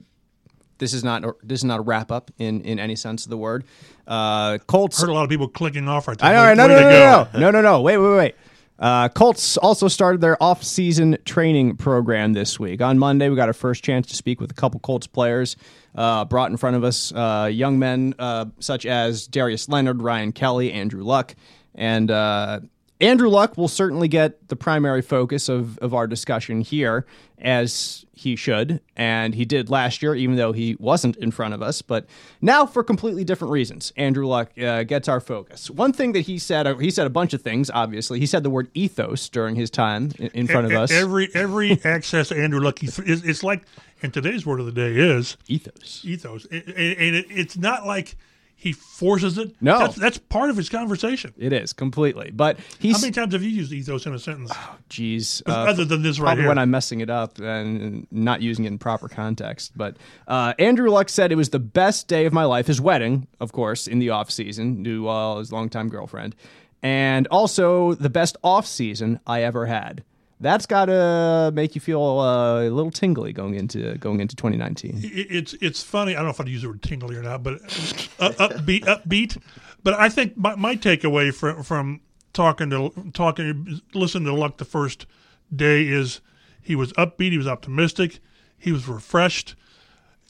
this 0.78 0.92
is 0.92 1.04
not 1.04 1.22
this 1.46 1.60
is 1.60 1.64
not 1.64 1.78
a 1.78 1.82
wrap 1.82 2.10
up 2.10 2.30
in 2.38 2.60
in 2.62 2.78
any 2.78 2.96
sense 2.96 3.24
of 3.24 3.30
the 3.30 3.36
word. 3.36 3.64
Uh, 4.06 4.58
Colts 4.66 5.00
Heard 5.00 5.08
a 5.08 5.12
lot 5.12 5.24
of 5.24 5.30
people 5.30 5.48
clicking 5.48 5.88
off 5.88 6.08
right 6.08 6.18
there. 6.18 6.36
I 6.36 6.54
know, 6.54 6.66
no, 6.66 6.74
no, 6.74 6.80
no, 6.80 7.28
no, 7.32 7.38
no, 7.40 7.50
no, 7.50 7.62
no. 7.62 7.80
Wait, 7.80 7.96
wait, 7.98 8.16
wait. 8.16 8.34
Uh, 8.76 9.08
Colts 9.08 9.56
also 9.58 9.86
started 9.86 10.20
their 10.20 10.40
off-season 10.42 11.16
training 11.24 11.76
program 11.76 12.32
this 12.32 12.58
week. 12.58 12.82
On 12.82 12.98
Monday, 12.98 13.28
we 13.28 13.36
got 13.36 13.48
our 13.48 13.52
first 13.54 13.84
chance 13.84 14.08
to 14.08 14.16
speak 14.16 14.40
with 14.40 14.50
a 14.50 14.54
couple 14.54 14.80
Colts 14.80 15.06
players. 15.06 15.56
Uh, 15.94 16.24
brought 16.24 16.50
in 16.50 16.56
front 16.56 16.74
of 16.74 16.82
us 16.82 17.12
uh, 17.12 17.48
young 17.52 17.78
men 17.78 18.14
uh, 18.18 18.46
such 18.58 18.84
as 18.84 19.28
Darius 19.28 19.68
Leonard, 19.68 20.02
Ryan 20.02 20.32
Kelly, 20.32 20.72
Andrew 20.72 21.04
Luck, 21.04 21.36
and 21.74 22.10
uh, 22.10 22.60
Andrew 23.04 23.28
Luck 23.28 23.58
will 23.58 23.68
certainly 23.68 24.08
get 24.08 24.48
the 24.48 24.56
primary 24.56 25.02
focus 25.02 25.48
of, 25.48 25.78
of 25.78 25.92
our 25.92 26.06
discussion 26.06 26.62
here, 26.62 27.04
as 27.38 28.06
he 28.12 28.36
should, 28.36 28.80
and 28.96 29.34
he 29.34 29.44
did 29.44 29.68
last 29.68 30.02
year, 30.02 30.14
even 30.14 30.36
though 30.36 30.52
he 30.52 30.76
wasn't 30.78 31.16
in 31.16 31.30
front 31.30 31.52
of 31.52 31.60
us. 31.60 31.82
But 31.82 32.06
now, 32.40 32.64
for 32.64 32.82
completely 32.82 33.22
different 33.22 33.52
reasons, 33.52 33.92
Andrew 33.96 34.26
Luck 34.26 34.58
uh, 34.58 34.84
gets 34.84 35.08
our 35.08 35.20
focus. 35.20 35.68
One 35.68 35.92
thing 35.92 36.12
that 36.12 36.22
he 36.22 36.38
said, 36.38 36.80
he 36.80 36.90
said 36.90 37.06
a 37.06 37.10
bunch 37.10 37.34
of 37.34 37.42
things. 37.42 37.70
Obviously, 37.74 38.20
he 38.20 38.26
said 38.26 38.42
the 38.42 38.50
word 38.50 38.70
ethos 38.72 39.28
during 39.28 39.56
his 39.56 39.70
time 39.70 40.12
in, 40.18 40.28
in 40.28 40.46
front 40.46 40.66
of 40.66 40.72
us. 40.72 40.90
Every 40.90 41.28
every 41.34 41.72
access 41.84 42.28
to 42.28 42.40
Andrew 42.40 42.60
Luck, 42.60 42.82
is 42.82 42.98
it's 42.98 43.42
like, 43.42 43.64
and 44.02 44.14
today's 44.14 44.46
word 44.46 44.60
of 44.60 44.66
the 44.66 44.72
day 44.72 44.96
is 44.96 45.36
ethos. 45.46 46.02
ethos, 46.04 46.46
and, 46.50 46.62
and 46.68 47.16
it, 47.16 47.26
it's 47.28 47.58
not 47.58 47.86
like 47.86 48.16
he 48.64 48.72
forces 48.72 49.36
it. 49.36 49.54
No. 49.60 49.78
that's, 49.78 49.94
that's 49.96 50.18
part 50.18 50.48
of 50.48 50.56
his 50.56 50.70
conversation. 50.70 51.34
It 51.36 51.52
is 51.52 51.74
completely, 51.74 52.30
but 52.32 52.58
How 52.82 52.98
many 52.98 53.10
times 53.12 53.34
have 53.34 53.42
you 53.42 53.50
used 53.50 53.70
ethos 53.72 54.06
in 54.06 54.14
a 54.14 54.18
sentence, 54.18 54.50
Oh, 54.54 54.76
Jeez. 54.88 55.42
Uh, 55.46 55.52
other 55.52 55.84
than 55.84 56.00
this 56.02 56.18
right 56.18 56.28
probably 56.28 56.42
here? 56.44 56.48
when 56.48 56.58
I'm 56.58 56.70
messing 56.70 57.00
it 57.00 57.10
up 57.10 57.38
and 57.38 58.06
not 58.10 58.40
using 58.40 58.64
it 58.64 58.68
in 58.68 58.78
proper 58.78 59.06
context. 59.08 59.72
But 59.76 59.98
uh, 60.26 60.54
Andrew 60.58 60.88
Luck 60.88 61.10
said 61.10 61.30
it 61.30 61.36
was 61.36 61.50
the 61.50 61.58
best 61.58 62.08
day 62.08 62.24
of 62.24 62.32
my 62.32 62.44
life. 62.44 62.66
His 62.66 62.80
wedding, 62.80 63.26
of 63.38 63.52
course, 63.52 63.86
in 63.86 63.98
the 63.98 64.08
off 64.10 64.30
season, 64.30 64.82
to 64.84 65.08
uh, 65.08 65.38
his 65.38 65.52
longtime 65.52 65.90
girlfriend, 65.90 66.34
and 66.82 67.26
also 67.28 67.94
the 67.94 68.10
best 68.10 68.36
off 68.42 68.66
season 68.66 69.20
I 69.26 69.42
ever 69.42 69.66
had. 69.66 70.02
That's 70.44 70.66
got 70.66 70.84
to 70.86 71.50
make 71.54 71.74
you 71.74 71.80
feel 71.80 72.02
uh, 72.02 72.60
a 72.60 72.68
little 72.68 72.90
tingly 72.90 73.32
going 73.32 73.54
into 73.54 73.96
going 73.96 74.20
into 74.20 74.36
2019. 74.36 75.00
It's 75.02 75.54
it's 75.54 75.82
funny. 75.82 76.12
I 76.12 76.16
don't 76.16 76.26
know 76.26 76.30
if 76.32 76.40
I'd 76.40 76.48
use 76.48 76.60
the 76.60 76.68
word 76.68 76.82
tingly 76.82 77.16
or 77.16 77.22
not, 77.22 77.42
but 77.42 77.54
uh, 77.54 78.30
upbeat, 78.38 78.84
upbeat. 78.84 79.40
But 79.82 79.94
I 79.94 80.10
think 80.10 80.36
my, 80.36 80.54
my 80.54 80.76
takeaway 80.76 81.32
from 81.34 81.62
from 81.62 82.02
talking 82.34 82.68
to 82.68 82.92
talking 83.14 83.80
listening 83.94 84.26
to 84.26 84.34
Luck 84.34 84.58
the 84.58 84.66
first 84.66 85.06
day 85.54 85.88
is 85.88 86.20
he 86.60 86.76
was 86.76 86.92
upbeat, 86.92 87.30
he 87.30 87.38
was 87.38 87.48
optimistic, 87.48 88.18
he 88.58 88.70
was 88.70 88.86
refreshed, 88.86 89.54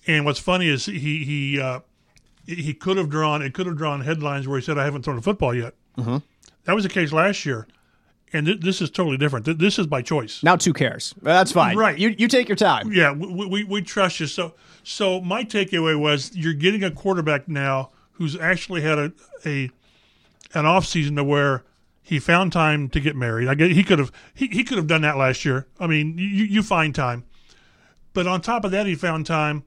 and 0.07 0.25
what's 0.25 0.39
funny 0.39 0.69
is 0.69 0.87
he 0.87 1.25
he 1.25 1.61
uh, 1.61 1.81
he 2.47 2.73
could 2.73 2.99
have 2.99 3.11
drawn 3.11 3.43
it 3.43 3.53
could 3.53 3.67
have 3.67 3.77
drawn 3.77 4.03
headlines 4.03 4.47
where 4.47 4.61
he 4.61 4.65
said 4.65 4.79
I 4.79 4.85
haven't 4.85 5.03
thrown 5.03 5.19
a 5.19 5.23
football 5.23 5.53
yet. 5.55 5.75
Mm-hmm. 5.99 6.19
That 6.67 6.75
was 6.77 6.85
the 6.85 6.91
case 6.91 7.13
last 7.13 7.45
year, 7.45 7.67
and 8.35 8.47
th- 8.47 8.61
this 8.61 8.83
is 8.83 8.91
totally 8.91 9.17
different. 9.17 9.47
Th- 9.47 9.57
this 9.57 9.79
is 9.79 9.87
by 9.87 10.03
choice. 10.03 10.43
Now, 10.43 10.57
two 10.57 10.73
cares. 10.73 11.15
That's 11.23 11.53
fine. 11.53 11.77
Right. 11.77 11.97
You 11.99 12.15
you 12.19 12.29
take 12.29 12.49
your 12.49 12.57
time. 12.57 12.93
Yeah, 12.93 13.13
we, 13.13 13.47
we, 13.47 13.65
we 13.65 13.83
trust 13.83 14.21
you. 14.21 14.27
So 14.27 14.55
so 14.83 15.21
my 15.21 15.45
takeaway 15.45 15.99
was 15.99 16.35
you're 16.35 16.53
getting 16.53 16.85
a 16.85 16.91
quarterback 16.91 17.49
now 17.49 17.91
who's 18.13 18.37
actually 18.37 18.83
had 18.83 18.99
a, 18.99 19.13
a 19.47 19.71
an 20.53 20.67
off 20.67 20.85
season 20.85 21.17
to 21.17 21.25
where 21.25 21.65
he 22.03 22.19
found 22.19 22.53
time 22.53 22.89
to 22.91 23.01
get 23.01 23.17
married. 23.17 23.49
I 23.49 23.55
get 23.55 23.71
he 23.71 23.83
could 23.83 23.99
have 23.99 24.13
he, 24.35 24.49
he 24.49 24.65
could 24.65 24.77
have 24.77 24.87
done 24.87 25.03
that 25.03 25.17
last 25.17 25.45
year. 25.45 25.67
I 25.81 25.87
mean, 25.87 26.19
you 26.19 26.45
you 26.45 26.63
find 26.63 26.95
time, 26.95 27.25
but 28.13 28.27
on 28.27 28.41
top 28.41 28.65
of 28.65 28.73
that, 28.73 28.87
he 28.87 28.95
found 28.95 29.27
time 29.27 29.65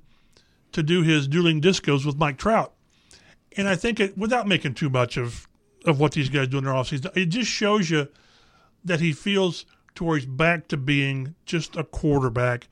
to 0.74 0.84
do 0.84 1.02
his 1.02 1.28
dueling 1.28 1.62
discos 1.62 2.06
with 2.06 2.18
Mike 2.18 2.38
Trout. 2.38 2.74
And 3.56 3.68
I 3.68 3.76
think 3.76 4.00
it, 4.00 4.18
without 4.18 4.48
making 4.48 4.76
too 4.76 4.90
much 4.90 5.18
of 5.18 5.48
of 5.86 6.00
what 6.00 6.12
these 6.12 6.30
guys 6.30 6.50
do 6.50 6.58
in 6.58 6.66
their 6.66 6.74
offseason, 6.74 7.16
it 7.16 7.28
just 7.28 7.50
shows 7.50 7.90
you 7.90 8.08
that 8.84 9.00
he 9.00 9.14
feels 9.14 9.66
to 9.96 10.04
where 10.04 10.18
he's 10.18 10.28
back 10.28 10.68
to 10.68 10.78
being 10.78 11.36
just 11.46 11.76
a 11.76 11.84
quarterback 11.84 12.68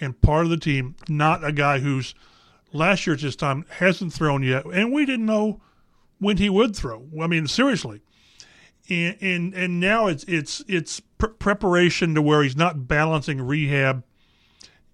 and 0.00 0.20
part 0.20 0.44
of 0.44 0.50
the 0.50 0.56
team, 0.56 0.96
not 1.08 1.44
a 1.44 1.52
guy 1.52 1.78
who's 1.78 2.14
last 2.72 3.06
year 3.06 3.14
at 3.14 3.20
this 3.20 3.36
time 3.36 3.64
hasn't 3.70 4.12
thrown 4.12 4.42
yet, 4.42 4.64
and 4.66 4.92
we 4.92 5.06
didn't 5.06 5.26
know 5.26 5.60
when 6.18 6.36
he 6.36 6.50
would 6.50 6.76
throw. 6.76 7.06
I 7.20 7.26
mean, 7.26 7.46
seriously. 7.46 8.02
And 8.88 9.16
and, 9.20 9.54
and 9.54 9.80
now 9.80 10.06
it's 10.06 10.24
it's 10.24 10.62
it's 10.68 11.00
pr- 11.00 11.26
preparation 11.26 12.14
to 12.14 12.22
where 12.22 12.42
he's 12.42 12.56
not 12.56 12.86
balancing 12.86 13.40
rehab 13.40 14.04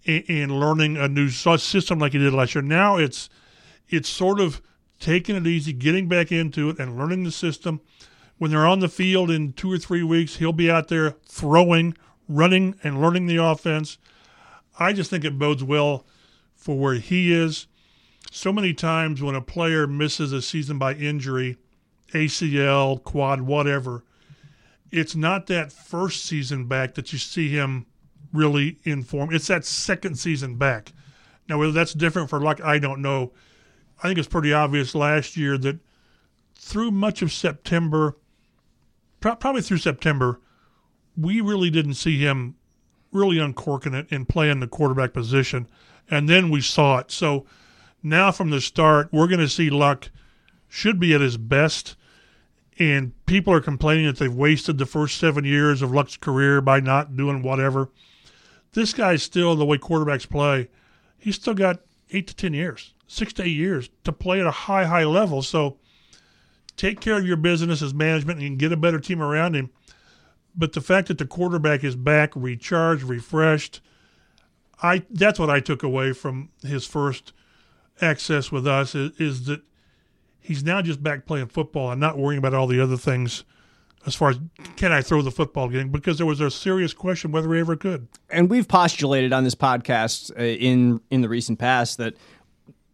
and, 0.06 0.24
and 0.28 0.60
learning 0.60 0.96
a 0.96 1.08
new 1.08 1.28
system 1.28 1.98
like 1.98 2.12
he 2.12 2.18
did 2.18 2.32
last 2.32 2.54
year. 2.54 2.62
Now 2.62 2.96
it's 2.96 3.28
it's 3.88 4.08
sort 4.08 4.40
of 4.40 4.62
taking 4.98 5.36
it 5.36 5.46
easy, 5.46 5.72
getting 5.72 6.08
back 6.08 6.32
into 6.32 6.70
it, 6.70 6.78
and 6.78 6.96
learning 6.96 7.24
the 7.24 7.32
system 7.32 7.80
when 8.42 8.50
they're 8.50 8.66
on 8.66 8.80
the 8.80 8.88
field 8.88 9.30
in 9.30 9.52
two 9.52 9.70
or 9.70 9.78
three 9.78 10.02
weeks, 10.02 10.34
he'll 10.34 10.52
be 10.52 10.68
out 10.68 10.88
there 10.88 11.12
throwing, 11.24 11.96
running, 12.28 12.74
and 12.82 13.00
learning 13.00 13.26
the 13.26 13.36
offense. 13.36 13.98
I 14.80 14.92
just 14.92 15.10
think 15.10 15.24
it 15.24 15.38
bodes 15.38 15.62
well 15.62 16.04
for 16.56 16.76
where 16.76 16.94
he 16.94 17.32
is. 17.32 17.68
So 18.32 18.52
many 18.52 18.74
times 18.74 19.22
when 19.22 19.36
a 19.36 19.40
player 19.40 19.86
misses 19.86 20.32
a 20.32 20.42
season 20.42 20.76
by 20.76 20.94
injury, 20.94 21.56
ACL, 22.14 23.00
quad, 23.04 23.42
whatever, 23.42 24.02
it's 24.90 25.14
not 25.14 25.46
that 25.46 25.70
first 25.70 26.24
season 26.24 26.66
back 26.66 26.94
that 26.94 27.12
you 27.12 27.20
see 27.20 27.48
him 27.48 27.86
really 28.32 28.76
in 28.82 29.04
form. 29.04 29.32
It's 29.32 29.46
that 29.46 29.64
second 29.64 30.18
season 30.18 30.56
back. 30.56 30.90
Now, 31.48 31.60
whether 31.60 31.70
that's 31.70 31.94
different 31.94 32.28
for 32.28 32.40
Luck, 32.40 32.60
I 32.60 32.80
don't 32.80 33.02
know. 33.02 33.34
I 34.02 34.08
think 34.08 34.18
it's 34.18 34.26
pretty 34.26 34.52
obvious 34.52 34.96
last 34.96 35.36
year 35.36 35.56
that 35.58 35.78
through 36.56 36.90
much 36.90 37.22
of 37.22 37.30
September, 37.30 38.16
probably 39.22 39.62
through 39.62 39.78
September, 39.78 40.40
we 41.16 41.40
really 41.40 41.70
didn't 41.70 41.94
see 41.94 42.18
him 42.18 42.56
really 43.12 43.38
uncorking 43.38 43.94
it 43.94 44.06
and 44.10 44.28
playing 44.28 44.60
the 44.60 44.66
quarterback 44.66 45.12
position. 45.12 45.68
And 46.10 46.28
then 46.28 46.50
we 46.50 46.60
saw 46.60 46.98
it. 46.98 47.10
So 47.10 47.46
now 48.02 48.32
from 48.32 48.50
the 48.50 48.60
start, 48.60 49.08
we're 49.12 49.28
going 49.28 49.40
to 49.40 49.48
see 49.48 49.70
Luck 49.70 50.10
should 50.68 50.98
be 50.98 51.14
at 51.14 51.20
his 51.20 51.36
best. 51.36 51.96
And 52.78 53.12
people 53.26 53.52
are 53.52 53.60
complaining 53.60 54.06
that 54.06 54.18
they've 54.18 54.32
wasted 54.32 54.78
the 54.78 54.86
first 54.86 55.18
seven 55.18 55.44
years 55.44 55.82
of 55.82 55.92
Luck's 55.92 56.16
career 56.16 56.60
by 56.60 56.80
not 56.80 57.16
doing 57.16 57.42
whatever. 57.42 57.90
This 58.72 58.94
guy's 58.94 59.22
still, 59.22 59.54
the 59.54 59.66
way 59.66 59.76
quarterbacks 59.76 60.28
play, 60.28 60.70
he's 61.18 61.36
still 61.36 61.54
got 61.54 61.80
eight 62.10 62.26
to 62.28 62.34
10 62.34 62.54
years, 62.54 62.94
six 63.06 63.32
to 63.34 63.42
eight 63.42 63.48
years 63.48 63.90
to 64.04 64.12
play 64.12 64.40
at 64.40 64.46
a 64.46 64.50
high, 64.50 64.84
high 64.84 65.04
level. 65.04 65.42
So 65.42 65.76
take 66.76 67.00
care 67.00 67.18
of 67.18 67.26
your 67.26 67.36
business 67.36 67.82
as 67.82 67.94
management 67.94 68.40
and 68.40 68.58
get 68.58 68.72
a 68.72 68.76
better 68.76 68.98
team 68.98 69.22
around 69.22 69.54
him. 69.54 69.70
But 70.54 70.72
the 70.72 70.80
fact 70.80 71.08
that 71.08 71.18
the 71.18 71.26
quarterback 71.26 71.82
is 71.82 71.96
back, 71.96 72.32
recharged, 72.34 73.04
refreshed, 73.04 73.80
I 74.82 75.04
that's 75.10 75.38
what 75.38 75.50
I 75.50 75.60
took 75.60 75.82
away 75.82 76.12
from 76.12 76.50
his 76.62 76.86
first 76.86 77.32
access 78.00 78.50
with 78.50 78.66
us 78.66 78.94
is, 78.94 79.12
is 79.18 79.46
that 79.46 79.62
he's 80.40 80.64
now 80.64 80.82
just 80.82 81.02
back 81.02 81.24
playing 81.24 81.46
football 81.46 81.90
and 81.90 82.00
not 82.00 82.18
worrying 82.18 82.38
about 82.38 82.54
all 82.54 82.66
the 82.66 82.80
other 82.80 82.96
things 82.96 83.44
as 84.04 84.14
far 84.14 84.30
as 84.30 84.40
can 84.76 84.92
I 84.92 85.00
throw 85.00 85.22
the 85.22 85.30
football 85.30 85.68
game 85.68 85.90
because 85.90 86.18
there 86.18 86.26
was 86.26 86.40
a 86.40 86.50
serious 86.50 86.92
question 86.92 87.30
whether 87.30 87.52
he 87.54 87.60
ever 87.60 87.76
could. 87.76 88.08
And 88.28 88.50
we've 88.50 88.66
postulated 88.66 89.32
on 89.32 89.44
this 89.44 89.54
podcast 89.54 90.36
uh, 90.36 90.42
in 90.42 91.00
in 91.10 91.20
the 91.20 91.28
recent 91.28 91.58
past 91.58 91.98
that 91.98 92.14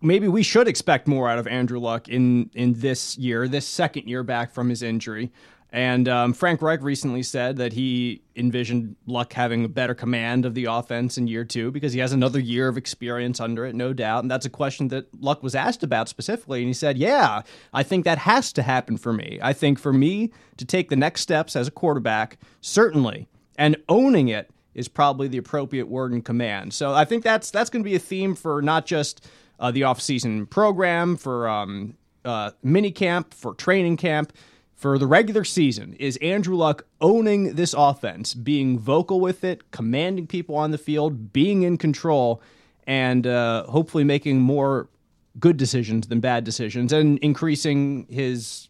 maybe 0.00 0.28
we 0.28 0.42
should 0.42 0.68
expect 0.68 1.06
more 1.06 1.28
out 1.28 1.38
of 1.38 1.46
Andrew 1.46 1.78
Luck 1.78 2.08
in 2.08 2.50
in 2.54 2.74
this 2.74 3.16
year, 3.18 3.48
this 3.48 3.66
second 3.66 4.08
year 4.08 4.22
back 4.22 4.52
from 4.52 4.68
his 4.68 4.82
injury. 4.82 5.30
And 5.70 6.08
um, 6.08 6.32
Frank 6.32 6.62
Reich 6.62 6.80
recently 6.80 7.22
said 7.22 7.56
that 7.58 7.74
he 7.74 8.22
envisioned 8.34 8.96
Luck 9.06 9.34
having 9.34 9.66
a 9.66 9.68
better 9.68 9.94
command 9.94 10.46
of 10.46 10.54
the 10.54 10.64
offense 10.64 11.18
in 11.18 11.26
year 11.26 11.44
two 11.44 11.70
because 11.70 11.92
he 11.92 11.98
has 11.98 12.12
another 12.12 12.40
year 12.40 12.68
of 12.68 12.78
experience 12.78 13.38
under 13.38 13.66
it, 13.66 13.74
no 13.74 13.92
doubt. 13.92 14.24
And 14.24 14.30
that's 14.30 14.46
a 14.46 14.50
question 14.50 14.88
that 14.88 15.08
Luck 15.20 15.42
was 15.42 15.54
asked 15.54 15.82
about 15.82 16.08
specifically. 16.08 16.60
And 16.60 16.68
he 16.68 16.72
said, 16.72 16.96
Yeah, 16.96 17.42
I 17.74 17.82
think 17.82 18.06
that 18.06 18.18
has 18.18 18.52
to 18.54 18.62
happen 18.62 18.96
for 18.96 19.12
me. 19.12 19.38
I 19.42 19.52
think 19.52 19.78
for 19.78 19.92
me 19.92 20.32
to 20.56 20.64
take 20.64 20.88
the 20.88 20.96
next 20.96 21.20
steps 21.20 21.54
as 21.54 21.68
a 21.68 21.72
quarterback, 21.72 22.38
certainly, 22.62 23.28
and 23.58 23.76
owning 23.90 24.28
it 24.28 24.50
is 24.74 24.88
probably 24.88 25.28
the 25.28 25.38
appropriate 25.38 25.88
word 25.88 26.14
in 26.14 26.22
command. 26.22 26.72
So 26.72 26.94
I 26.94 27.04
think 27.04 27.24
that's 27.24 27.50
that's 27.50 27.68
going 27.68 27.82
to 27.82 27.88
be 27.88 27.96
a 27.96 28.00
theme 28.00 28.34
for 28.34 28.62
not 28.62 28.86
just 28.86 29.28
uh, 29.58 29.70
the 29.70 29.82
offseason 29.82 30.48
program, 30.48 31.16
for 31.16 31.48
um, 31.48 31.94
uh, 32.24 32.50
mini 32.62 32.90
camp, 32.90 33.34
for 33.34 33.54
training 33.54 33.96
camp, 33.96 34.32
for 34.74 34.98
the 34.98 35.06
regular 35.06 35.44
season. 35.44 35.94
Is 35.94 36.16
Andrew 36.18 36.56
Luck 36.56 36.86
owning 37.00 37.54
this 37.54 37.74
offense, 37.76 38.34
being 38.34 38.78
vocal 38.78 39.20
with 39.20 39.44
it, 39.44 39.70
commanding 39.70 40.26
people 40.26 40.54
on 40.54 40.70
the 40.70 40.78
field, 40.78 41.32
being 41.32 41.62
in 41.62 41.78
control, 41.78 42.40
and 42.86 43.26
uh, 43.26 43.64
hopefully 43.64 44.04
making 44.04 44.40
more 44.40 44.88
good 45.40 45.56
decisions 45.56 46.06
than 46.06 46.20
bad 46.20 46.44
decisions, 46.44 46.92
and 46.92 47.18
increasing 47.18 48.06
his 48.08 48.68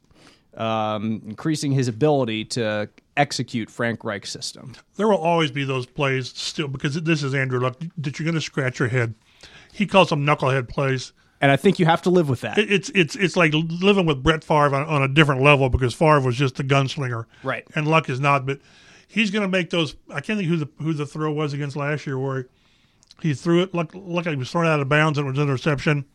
um, 0.56 1.22
increasing 1.26 1.72
his 1.72 1.86
ability 1.88 2.44
to 2.44 2.88
execute 3.16 3.70
Frank 3.70 4.02
Reich's 4.02 4.30
system. 4.30 4.74
There 4.96 5.06
will 5.06 5.18
always 5.18 5.50
be 5.50 5.64
those 5.64 5.86
plays 5.86 6.32
still 6.34 6.68
because 6.68 7.00
this 7.02 7.22
is 7.22 7.34
Andrew 7.34 7.60
Luck 7.60 7.76
that 7.98 8.18
you're 8.18 8.24
going 8.24 8.34
to 8.34 8.40
scratch 8.40 8.80
your 8.80 8.88
head 8.88 9.14
he 9.72 9.86
calls 9.86 10.10
them 10.10 10.24
knucklehead 10.24 10.68
plays. 10.68 11.12
And 11.40 11.52
I 11.52 11.56
think 11.56 11.78
you 11.78 11.86
have 11.86 12.02
to 12.02 12.10
live 12.10 12.28
with 12.28 12.40
that. 12.40 12.58
It's 12.58 12.90
it's 12.94 13.14
it's 13.14 13.36
like 13.36 13.52
living 13.54 14.06
with 14.06 14.22
Brett 14.22 14.42
Favre 14.42 14.74
on, 14.74 14.86
on 14.88 15.02
a 15.02 15.08
different 15.08 15.40
level 15.40 15.68
because 15.68 15.94
Favre 15.94 16.20
was 16.20 16.36
just 16.36 16.58
a 16.58 16.64
gunslinger, 16.64 17.26
right? 17.44 17.64
And 17.76 17.86
Luck 17.86 18.08
is 18.08 18.18
not, 18.18 18.44
but 18.44 18.58
he's 19.06 19.30
going 19.30 19.42
to 19.42 19.48
make 19.48 19.70
those. 19.70 19.94
I 20.10 20.20
can't 20.20 20.38
think 20.38 20.48
who 20.48 20.56
the 20.56 20.68
who 20.82 20.92
the 20.92 21.06
throw 21.06 21.32
was 21.32 21.52
against 21.52 21.76
last 21.76 22.06
year 22.06 22.18
where 22.18 22.48
he 23.20 23.34
threw 23.34 23.62
it. 23.62 23.72
Look, 23.74 23.94
look 23.94 24.26
like 24.26 24.28
he 24.28 24.36
was 24.36 24.50
thrown 24.50 24.66
out 24.66 24.80
of 24.80 24.88
bounds 24.88 25.18
and 25.18 25.26
it 25.26 25.30
was 25.30 25.38
an 25.38 25.44
interception. 25.44 26.06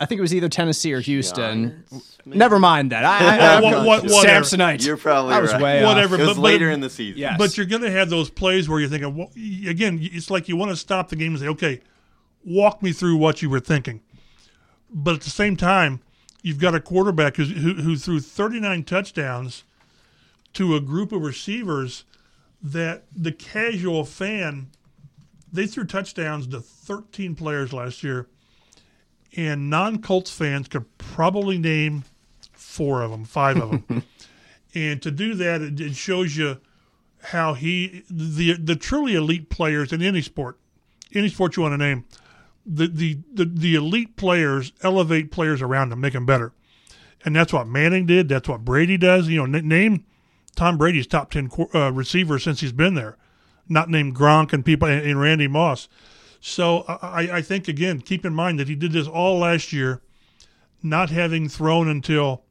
I 0.00 0.06
think 0.06 0.18
it 0.18 0.22
was 0.22 0.34
either 0.34 0.48
Tennessee 0.48 0.92
or 0.92 1.00
Houston. 1.00 1.84
Never 2.26 2.58
mind 2.58 2.90
that. 2.90 3.04
I, 3.04 3.18
I, 3.18 3.56
I 3.56 3.60
what, 3.84 4.04
what, 4.04 4.04
Samsonite. 4.04 4.84
You're 4.84 4.96
probably 4.96 5.34
I 5.34 5.40
was 5.40 5.52
right. 5.52 5.62
way 5.62 5.84
whatever. 5.84 6.16
It 6.16 6.26
was 6.26 6.36
but, 6.36 6.42
later 6.42 6.68
but, 6.68 6.74
in 6.74 6.80
the 6.80 6.90
season. 6.90 7.20
Yes. 7.20 7.36
But 7.38 7.56
you're 7.56 7.66
going 7.66 7.82
to 7.82 7.90
have 7.90 8.10
those 8.10 8.28
plays 8.28 8.68
where 8.68 8.80
you're 8.80 8.88
thinking, 8.88 9.16
well, 9.16 9.30
again, 9.34 10.00
it's 10.02 10.30
like 10.30 10.48
you 10.48 10.56
want 10.56 10.70
to 10.72 10.76
stop 10.76 11.10
the 11.10 11.16
game 11.16 11.32
and 11.32 11.40
say, 11.40 11.48
okay, 11.48 11.80
walk 12.44 12.82
me 12.82 12.92
through 12.92 13.16
what 13.16 13.42
you 13.42 13.50
were 13.50 13.60
thinking. 13.60 14.00
But 14.90 15.14
at 15.14 15.20
the 15.22 15.30
same 15.30 15.56
time, 15.56 16.00
you've 16.42 16.58
got 16.58 16.74
a 16.74 16.80
quarterback 16.80 17.36
who, 17.36 17.44
who, 17.44 17.74
who 17.74 17.96
threw 17.96 18.20
39 18.20 18.84
touchdowns 18.84 19.64
to 20.52 20.76
a 20.76 20.80
group 20.80 21.12
of 21.12 21.22
receivers 21.22 22.04
that 22.62 23.04
the 23.14 23.32
casual 23.32 24.04
fan 24.04 24.68
they 25.52 25.66
threw 25.66 25.84
touchdowns 25.84 26.46
to 26.48 26.60
13 26.60 27.34
players 27.34 27.72
last 27.72 28.02
year 28.02 28.26
and 29.36 29.68
non-colts 29.68 30.30
fans 30.30 30.66
could 30.66 30.98
probably 30.98 31.58
name 31.58 32.04
four 32.52 33.02
of 33.02 33.10
them 33.10 33.24
five 33.24 33.58
of 33.58 33.70
them 33.70 34.02
and 34.74 35.02
to 35.02 35.10
do 35.10 35.34
that 35.34 35.60
it, 35.60 35.78
it 35.78 35.94
shows 35.94 36.36
you 36.36 36.58
how 37.24 37.52
he 37.52 38.02
the 38.10 38.54
the 38.54 38.76
truly 38.76 39.14
elite 39.14 39.50
players 39.50 39.92
in 39.92 40.00
any 40.00 40.22
sport 40.22 40.58
any 41.12 41.28
sport 41.28 41.56
you 41.56 41.62
want 41.62 41.72
to 41.72 41.78
name 41.78 42.04
the, 42.66 42.88
the, 42.88 43.18
the, 43.32 43.44
the 43.44 43.74
elite 43.74 44.16
players 44.16 44.72
elevate 44.82 45.30
players 45.30 45.60
around 45.62 45.90
them, 45.90 46.00
make 46.00 46.14
them 46.14 46.26
better. 46.26 46.52
And 47.24 47.34
that's 47.34 47.52
what 47.52 47.66
Manning 47.66 48.06
did. 48.06 48.28
That's 48.28 48.48
what 48.48 48.64
Brady 48.64 48.96
does. 48.96 49.28
You 49.28 49.46
know, 49.46 49.58
n- 49.58 49.68
name 49.68 50.04
Tom 50.54 50.78
Brady's 50.78 51.06
top 51.06 51.30
10 51.30 51.50
uh, 51.74 51.92
receiver 51.92 52.38
since 52.38 52.60
he's 52.60 52.72
been 52.72 52.94
there, 52.94 53.16
not 53.68 53.88
named 53.88 54.14
Gronk 54.14 54.52
and 54.52 54.64
people 54.64 54.88
and, 54.88 55.04
and 55.04 55.20
Randy 55.20 55.48
Moss. 55.48 55.88
So 56.40 56.84
I, 56.88 57.36
I 57.36 57.42
think, 57.42 57.68
again, 57.68 58.00
keep 58.00 58.24
in 58.24 58.34
mind 58.34 58.58
that 58.58 58.68
he 58.68 58.74
did 58.74 58.92
this 58.92 59.08
all 59.08 59.38
last 59.38 59.72
year, 59.72 60.02
not 60.82 61.08
having 61.08 61.48
thrown 61.48 61.88
until 61.88 62.44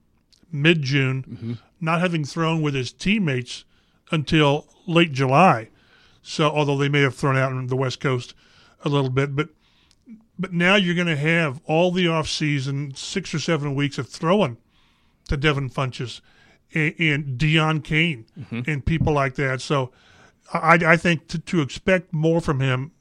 mid 0.51 0.81
June, 0.81 1.23
mm-hmm. 1.23 1.53
not 1.79 2.01
having 2.01 2.25
thrown 2.25 2.61
with 2.63 2.73
his 2.73 2.91
teammates 2.91 3.65
until 4.11 4.67
late 4.87 5.11
July. 5.11 5.69
So, 6.23 6.49
although 6.49 6.77
they 6.77 6.89
may 6.89 7.01
have 7.01 7.13
thrown 7.13 7.37
out 7.37 7.51
on 7.51 7.67
the 7.67 7.75
West 7.75 7.99
Coast 7.99 8.33
a 8.83 8.89
little 8.89 9.11
bit, 9.11 9.35
but 9.35 9.49
but 10.43 10.51
now 10.51 10.75
you're 10.75 10.93
going 10.93 11.07
to 11.07 11.15
have 11.15 11.61
all 11.63 11.89
the 11.89 12.05
off 12.09 12.27
season, 12.27 12.93
six 12.95 13.33
or 13.33 13.39
seven 13.39 13.75
weeks 13.75 13.97
of 13.97 14.09
throwing 14.09 14.57
to 15.29 15.37
Devin 15.37 15.69
Funchess 15.69 16.19
and, 16.73 16.93
and 16.99 17.39
Deon 17.39 17.81
Cain 17.81 18.25
mm-hmm. 18.37 18.69
and 18.69 18.85
people 18.85 19.13
like 19.13 19.35
that. 19.35 19.61
So 19.61 19.91
I, 20.53 20.77
I 20.85 20.97
think 20.97 21.29
to, 21.29 21.39
to 21.39 21.61
expect 21.61 22.11
more 22.11 22.41
from 22.41 22.59
him 22.59 22.91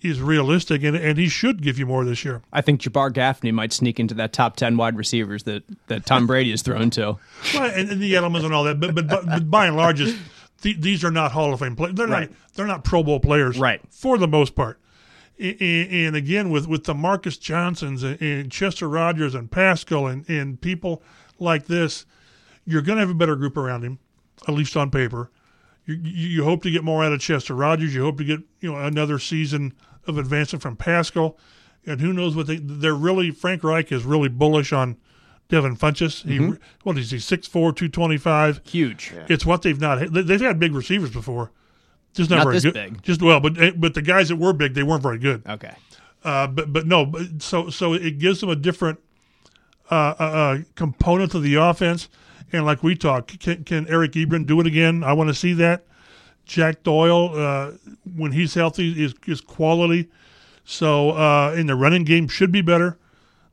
is 0.00 0.22
realistic, 0.22 0.82
and, 0.82 0.96
and 0.96 1.18
he 1.18 1.28
should 1.28 1.60
give 1.60 1.78
you 1.78 1.84
more 1.84 2.06
this 2.06 2.24
year. 2.24 2.40
I 2.54 2.62
think 2.62 2.80
Jabar 2.80 3.12
Gaffney 3.12 3.52
might 3.52 3.74
sneak 3.74 4.00
into 4.00 4.14
that 4.14 4.32
top 4.32 4.56
ten 4.56 4.78
wide 4.78 4.96
receivers 4.96 5.42
that, 5.42 5.64
that 5.88 6.06
Tom 6.06 6.26
Brady 6.26 6.52
has 6.52 6.62
thrown 6.62 6.88
to. 6.92 7.18
Well, 7.52 7.70
and, 7.74 7.90
and, 7.90 8.00
the 8.00 8.16
elements 8.16 8.46
and 8.46 8.54
all 8.54 8.64
that, 8.64 8.80
but 8.80 8.94
but, 8.94 9.08
but, 9.08 9.26
but 9.26 9.50
by 9.50 9.66
and 9.66 9.76
large, 9.76 10.02
these 10.62 11.04
are 11.04 11.10
not 11.10 11.32
Hall 11.32 11.52
of 11.52 11.60
Fame 11.60 11.76
players. 11.76 11.96
They're 11.96 12.06
right. 12.06 12.30
not 12.30 12.38
they're 12.54 12.66
not 12.66 12.82
Pro 12.82 13.02
Bowl 13.02 13.20
players, 13.20 13.58
right? 13.58 13.82
For 13.90 14.16
the 14.16 14.28
most 14.28 14.54
part 14.54 14.78
and, 15.42 16.16
again 16.16 16.50
with 16.50 16.68
with 16.68 16.84
the 16.84 16.94
Marcus 16.94 17.36
Johnsons 17.36 18.02
and 18.02 18.50
Chester 18.50 18.88
Rogers 18.88 19.34
and 19.34 19.50
Pascal 19.50 20.06
and, 20.06 20.28
and 20.28 20.60
people 20.60 21.02
like 21.38 21.66
this, 21.66 22.06
you're 22.64 22.82
going 22.82 22.96
to 22.96 23.00
have 23.00 23.10
a 23.10 23.14
better 23.14 23.36
group 23.36 23.56
around 23.56 23.82
him, 23.82 23.98
at 24.46 24.54
least 24.54 24.76
on 24.76 24.90
paper. 24.90 25.30
You, 25.84 25.96
you 25.96 26.44
hope 26.44 26.62
to 26.62 26.70
get 26.70 26.84
more 26.84 27.04
out 27.04 27.12
of 27.12 27.20
Chester 27.20 27.54
Rogers. 27.54 27.94
You 27.94 28.02
hope 28.02 28.18
to 28.18 28.24
get 28.24 28.40
you 28.60 28.72
know 28.72 28.78
another 28.78 29.18
season 29.18 29.74
of 30.06 30.16
advancement 30.16 30.62
from 30.62 30.76
Pascal, 30.76 31.36
and 31.84 32.00
who 32.00 32.12
knows 32.12 32.36
what 32.36 32.46
they 32.46 32.56
they're 32.56 32.94
really. 32.94 33.30
Frank 33.30 33.64
Reich 33.64 33.90
is 33.90 34.04
really 34.04 34.28
bullish 34.28 34.72
on 34.72 34.96
Devin 35.48 35.76
Funchess. 35.76 36.22
He 36.22 36.38
mm-hmm. 36.38 36.54
what 36.84 36.98
is 36.98 37.10
he 37.10 37.16
6'4", 37.16 37.50
225. 37.50 38.60
Huge. 38.64 39.12
Yeah. 39.12 39.26
It's 39.28 39.44
what 39.44 39.62
they've 39.62 39.80
not. 39.80 40.12
They've 40.12 40.40
had 40.40 40.60
big 40.60 40.72
receivers 40.72 41.10
before 41.10 41.50
just 42.14 42.30
not, 42.30 42.36
not 42.36 42.46
very 42.46 42.60
good. 42.60 42.74
Big. 42.74 43.02
Just 43.02 43.22
well, 43.22 43.40
but 43.40 43.60
eh, 43.60 43.72
but 43.76 43.94
the 43.94 44.02
guys 44.02 44.28
that 44.28 44.36
were 44.36 44.52
big, 44.52 44.74
they 44.74 44.82
weren't 44.82 45.02
very 45.02 45.18
good. 45.18 45.42
Okay. 45.46 45.74
Uh, 46.24 46.46
but 46.46 46.72
but 46.72 46.86
no, 46.86 47.12
so 47.38 47.70
so 47.70 47.94
it 47.94 48.18
gives 48.18 48.40
them 48.40 48.50
a 48.50 48.56
different 48.56 48.98
uh, 49.92 50.14
uh, 50.18 50.22
uh, 50.22 50.58
component 50.74 51.30
to 51.32 51.38
the 51.38 51.56
offense, 51.56 52.08
And 52.50 52.64
like 52.64 52.82
we 52.82 52.94
talked, 52.94 53.38
can, 53.40 53.62
can 53.64 53.86
Eric 53.88 54.12
Ebron 54.12 54.46
do 54.46 54.58
it 54.58 54.66
again? 54.66 55.04
I 55.04 55.12
want 55.12 55.28
to 55.28 55.34
see 55.34 55.52
that. 55.54 55.84
Jack 56.46 56.82
Doyle, 56.82 57.38
uh, 57.38 57.72
when 58.16 58.32
he's 58.32 58.54
healthy, 58.54 59.04
is, 59.04 59.14
is 59.26 59.42
quality. 59.42 60.08
So, 60.64 61.10
uh, 61.10 61.54
in 61.54 61.66
the 61.66 61.74
running 61.74 62.04
game, 62.04 62.26
should 62.26 62.50
be 62.50 62.62
better. 62.62 62.98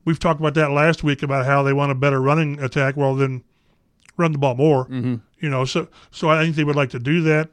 We've 0.06 0.18
talked 0.18 0.40
about 0.40 0.54
that 0.54 0.70
last 0.70 1.04
week 1.04 1.22
about 1.22 1.44
how 1.44 1.62
they 1.62 1.74
want 1.74 1.92
a 1.92 1.94
better 1.94 2.22
running 2.22 2.58
attack. 2.58 2.96
Well, 2.96 3.14
then 3.14 3.44
run 4.16 4.32
the 4.32 4.38
ball 4.38 4.54
more. 4.54 4.86
Mm-hmm. 4.86 5.16
You 5.40 5.50
know, 5.50 5.66
so 5.66 5.88
so 6.10 6.30
I 6.30 6.42
think 6.42 6.56
they 6.56 6.64
would 6.64 6.76
like 6.76 6.90
to 6.90 6.98
do 6.98 7.20
that. 7.22 7.50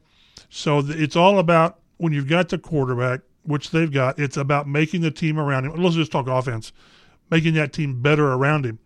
So 0.50 0.82
it's 0.86 1.16
all 1.16 1.40
about 1.40 1.80
when 1.98 2.14
you've 2.14 2.28
got 2.28 2.50
the 2.50 2.58
quarterback, 2.58 3.22
which 3.44 3.72
they've 3.72 3.92
got. 3.92 4.20
It's 4.20 4.38
about 4.38 4.68
making 4.68 5.02
the 5.02 5.12
team 5.12 5.40
around 5.40 5.66
him. 5.66 5.82
Let's 5.82 5.96
just 5.96 6.12
talk 6.12 6.28
offense, 6.28 6.72
making 7.30 7.54
that 7.56 7.74
team 7.74 8.02
better 8.02 8.34
around 8.34 8.66
him 8.66 8.80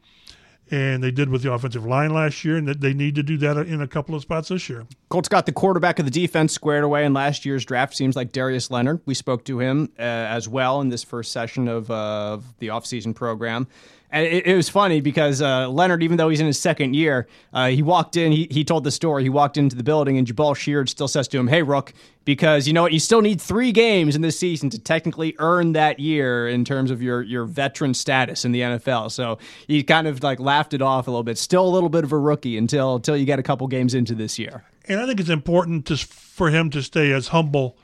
and 0.72 1.04
they 1.04 1.12
did 1.12 1.30
with 1.30 1.44
the 1.44 1.52
offensive 1.52 1.86
line 1.86 2.14
last 2.14 2.46
year, 2.46 2.56
and 2.56 2.68
that 2.68 2.80
they 2.80 2.94
need 2.94 3.14
to 3.16 3.24
do 3.24 3.38
that 3.38 3.58
in 3.58 3.82
a 3.82 3.88
couple 3.88 4.16
of 4.16 4.22
spots 4.22 4.48
this 4.48 4.70
year. 4.70 4.88
Colts 5.10 5.28
got 5.28 5.46
the 5.46 5.52
quarterback 5.52 6.00
of 6.00 6.06
the 6.06 6.12
defense 6.12 6.54
squared 6.54 6.86
away 6.86 7.04
in 7.06 7.14
last 7.14 7.46
year's 7.46 7.66
draft. 7.66 7.94
Seems 7.94 8.16
like 8.16 8.32
Darius 8.32 8.72
Leonard. 8.72 9.02
We 9.06 9.14
spoke 9.14 9.44
to 9.46 9.60
him 9.60 9.92
uh, 10.00 10.02
as 10.02 10.48
well 10.48 10.80
in 10.80 10.88
this 10.88 11.04
first 11.04 11.34
session 11.34 11.68
of, 11.68 11.92
uh, 11.92 12.34
of 12.34 12.58
the 12.60 12.68
offseason 12.68 13.14
program. 13.14 13.68
And 14.12 14.26
it, 14.26 14.46
it 14.46 14.56
was 14.56 14.68
funny 14.68 15.00
because 15.00 15.42
uh, 15.42 15.70
Leonard, 15.70 16.04
even 16.04 16.18
though 16.18 16.28
he's 16.28 16.42
in 16.42 16.46
his 16.46 16.60
second 16.60 16.96
year, 16.96 17.28
uh, 17.54 17.68
he 17.68 17.82
walked 17.82 18.18
in, 18.18 18.32
he, 18.32 18.48
he 18.52 18.66
told 18.66 18.84
the 18.84 18.92
story. 18.92 19.24
He 19.24 19.30
walked 19.30 19.58
into 19.58 19.76
the 19.76 19.84
building, 19.84 20.18
and 20.18 20.28
Jabaal 20.28 20.56
Sheard 20.56 20.90
still 20.90 21.08
says 21.08 21.30
to 21.30 21.40
him, 21.40 21.48
Hey, 21.48 21.64
Rook, 21.64 21.94
because 22.26 22.68
you 22.68 22.74
know 22.74 22.82
what? 22.82 22.92
You 22.92 23.00
still 23.00 23.22
need 23.22 23.40
three 23.40 23.72
games 23.72 24.16
in 24.16 24.22
this 24.22 24.38
season 24.38 24.70
to 24.72 24.80
technically 24.80 25.34
earn 25.40 25.72
that 25.74 26.00
year 26.00 26.48
in 26.48 26.66
terms 26.66 26.92
of 26.92 27.02
your, 27.02 27.22
your 27.22 27.46
veteran 27.46 27.94
status 27.94 28.44
in 28.44 28.52
the 28.52 28.62
NFL. 28.62 29.12
So 29.12 29.38
he 29.66 29.82
kind 29.82 30.08
of 30.08 30.22
like 30.22 30.40
laughed 30.40 30.74
it 30.74 30.82
off 30.82 31.08
a 31.08 31.12
little 31.12 31.24
bit. 31.24 31.38
Still 31.38 31.66
a 31.66 31.70
little 31.70 31.90
bit 31.90 32.04
of 32.04 32.12
a 32.12 32.18
rookie 32.18 32.58
until, 32.58 32.96
until 32.96 33.16
you 33.16 33.26
get 33.26 33.40
a 33.40 33.44
couple 33.44 33.66
games 33.68 33.94
into 33.94 34.14
this 34.14 34.38
year. 34.38 34.64
And 34.88 35.00
I 35.00 35.06
think 35.06 35.20
it's 35.20 35.30
important 35.30 35.86
to, 35.88 35.96
for 35.96 36.50
him 36.50 36.70
to 36.72 36.84
stay 36.84 37.12
as 37.12 37.30
humble 37.30 37.78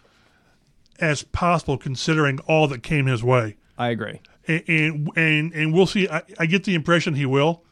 as 0.99 1.23
possible 1.23 1.78
considering 1.78 2.39
all 2.47 2.67
that 2.67 2.84
came 2.84 3.05
his 3.05 3.23
way. 3.23 3.55
I 3.78 3.89
agree 3.89 4.19
and 4.47 5.09
and 5.15 5.53
and 5.53 5.73
we'll 5.73 5.87
see. 5.87 6.07
I, 6.09 6.23
I, 6.39 6.45
get 6.45 6.63
the 6.63 6.75
impression 6.75 7.15
he 7.15 7.25
will. 7.25 7.63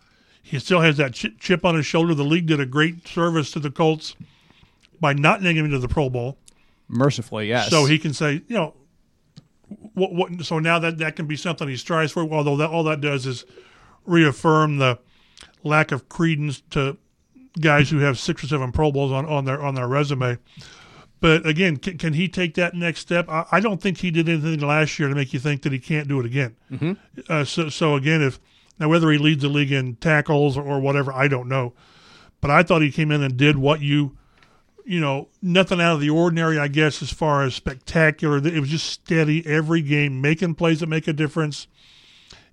He 0.41 0.59
still 0.59 0.81
has 0.81 0.97
that 0.97 1.13
chip 1.13 1.65
on 1.65 1.75
his 1.75 1.85
shoulder. 1.85 2.13
The 2.13 2.23
league 2.23 2.45
did 2.45 2.59
a 2.59 2.65
great 2.65 3.07
service 3.07 3.51
to 3.51 3.59
the 3.59 3.71
Colts 3.71 4.15
by 4.99 5.13
not 5.13 5.41
naming 5.41 5.65
him 5.65 5.71
to 5.71 5.79
the 5.79 5.87
Pro 5.87 6.09
Bowl. 6.09 6.37
Mercifully, 6.87 7.47
yes. 7.47 7.69
So 7.69 7.85
he 7.85 7.97
can 7.97 8.13
say, 8.13 8.43
you 8.47 8.55
know, 8.55 8.73
what, 9.93 10.13
what 10.13 10.45
so 10.45 10.59
now 10.59 10.77
that 10.79 10.99
that 10.99 11.15
can 11.15 11.25
be 11.25 11.35
something 11.35 11.67
he 11.67 11.77
strives 11.77 12.11
for. 12.11 12.21
Although 12.23 12.57
that 12.57 12.69
all 12.69 12.83
that 12.83 13.01
does 13.01 13.25
is 13.25 13.45
reaffirm 14.05 14.77
the 14.77 14.99
lack 15.63 15.91
of 15.91 16.07
credence 16.09 16.61
to 16.71 16.97
guys 17.59 17.89
who 17.89 17.99
have 17.99 18.19
six 18.19 18.43
or 18.43 18.47
seven 18.47 18.71
Pro 18.71 18.91
Bowls 18.91 19.11
on, 19.11 19.25
on 19.25 19.45
their 19.45 19.61
on 19.61 19.75
their 19.75 19.87
resume. 19.87 20.37
But 21.25 21.43
again, 21.47 21.77
can, 21.77 21.97
can, 21.97 22.13
he 22.13 22.27
take 22.27 22.53
that 22.53 22.75
next 22.75 22.99
step? 22.99 23.27
I, 23.27 23.47
I, 23.51 23.59
don't 23.59 23.81
think 23.81 23.97
he 23.97 24.11
did 24.11 24.29
anything 24.29 24.59
last 24.59 24.99
year 24.99 25.09
to 25.09 25.15
make 25.15 25.33
you 25.33 25.39
think 25.39 25.63
that 25.63 25.71
he 25.71 25.79
can't 25.79 26.07
do 26.07 26.19
it 26.19 26.25
again. 26.27 26.55
Mm-hmm. 26.71 26.93
Uh, 27.27 27.43
so, 27.43 27.67
so 27.67 27.95
again, 27.95 28.21
if 28.21 28.39
now 28.77 28.89
whether 28.89 29.09
he 29.09 29.17
leads 29.17 29.41
the 29.41 29.49
league 29.49 29.71
in 29.71 29.95
tackles 29.95 30.55
or 30.55 30.79
whatever, 30.79 31.11
I 31.11 31.27
don't 31.27 31.47
know. 31.47 31.73
But 32.41 32.51
I 32.51 32.61
thought 32.61 32.83
he 32.83 32.91
came 32.91 33.09
in 33.09 33.23
and 33.23 33.35
did 33.35 33.57
what 33.57 33.81
you, 33.81 34.15
you 34.85 35.01
know, 35.01 35.29
nothing 35.41 35.81
out 35.81 35.95
of 35.95 35.99
the 35.99 36.11
ordinary, 36.11 36.59
I 36.59 36.67
guess, 36.67 37.01
as 37.01 37.11
far 37.11 37.41
as 37.41 37.55
spectacular. 37.55 38.37
It 38.37 38.59
was 38.59 38.69
just 38.69 38.85
steady 38.85 39.43
every 39.47 39.81
game, 39.81 40.21
making 40.21 40.53
plays 40.53 40.81
that 40.81 40.89
make 40.89 41.07
a 41.07 41.13
difference. 41.13 41.65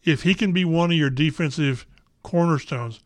If 0.03 0.23
he 0.23 0.33
can 0.33 0.55
be 0.55 0.65
one 0.65 0.91
of 0.91 0.97
your 0.97 1.11
defensive 1.11 1.85
cornerstones, 2.23 3.01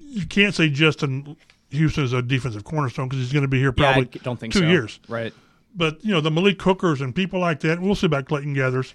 you 0.00 0.26
can't 0.26 0.52
say 0.52 0.68
Justin 0.68 1.36
Houston 1.74 2.04
is 2.04 2.12
a 2.12 2.22
defensive 2.22 2.64
cornerstone 2.64 3.08
because 3.08 3.22
he's 3.22 3.32
going 3.32 3.42
to 3.42 3.48
be 3.48 3.58
here 3.58 3.72
probably 3.72 4.08
yeah, 4.12 4.22
don't 4.22 4.38
think 4.38 4.52
two 4.52 4.60
so. 4.60 4.66
years. 4.66 5.00
Right. 5.08 5.32
But, 5.74 6.04
you 6.04 6.12
know, 6.12 6.20
the 6.20 6.30
Malik 6.30 6.60
Hookers 6.62 7.00
and 7.00 7.14
people 7.14 7.40
like 7.40 7.60
that, 7.60 7.80
we'll 7.80 7.94
see 7.94 8.06
about 8.06 8.26
Clayton 8.26 8.54
Geathers. 8.54 8.94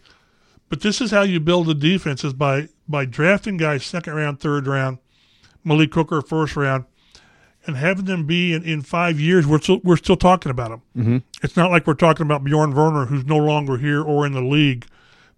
But 0.69 0.82
this 0.82 1.01
is 1.01 1.11
how 1.11 1.23
you 1.23 1.39
build 1.39 1.67
a 1.69 1.73
defense 1.73 2.23
is 2.23 2.34
by, 2.34 2.69
by 2.88 3.05
drafting 3.05 3.57
guys 3.57 3.86
second 3.86 4.13
round, 4.13 4.39
third 4.39 4.67
round, 4.67 4.99
Malik 5.63 5.93
Hooker 5.93 6.21
first 6.21 6.55
round, 6.55 6.86
and 7.67 7.75
having 7.75 8.05
them 8.05 8.25
be 8.25 8.53
in, 8.53 8.63
in 8.63 8.82
five 8.82 9.19
years, 9.19 9.45
we're 9.45 9.59
still, 9.59 9.82
we're 9.84 9.97
still 9.97 10.15
talking 10.15 10.51
about 10.51 10.69
them. 10.69 10.82
Mm-hmm. 10.95 11.17
It's 11.43 11.57
not 11.57 11.71
like 11.71 11.86
we're 11.86 11.95
talking 11.95 12.25
about 12.25 12.43
Bjorn 12.43 12.73
Werner, 12.73 13.05
who's 13.05 13.25
no 13.25 13.38
longer 13.38 13.77
here 13.77 14.01
or 14.01 14.25
in 14.25 14.32
the 14.32 14.41
league, 14.41 14.86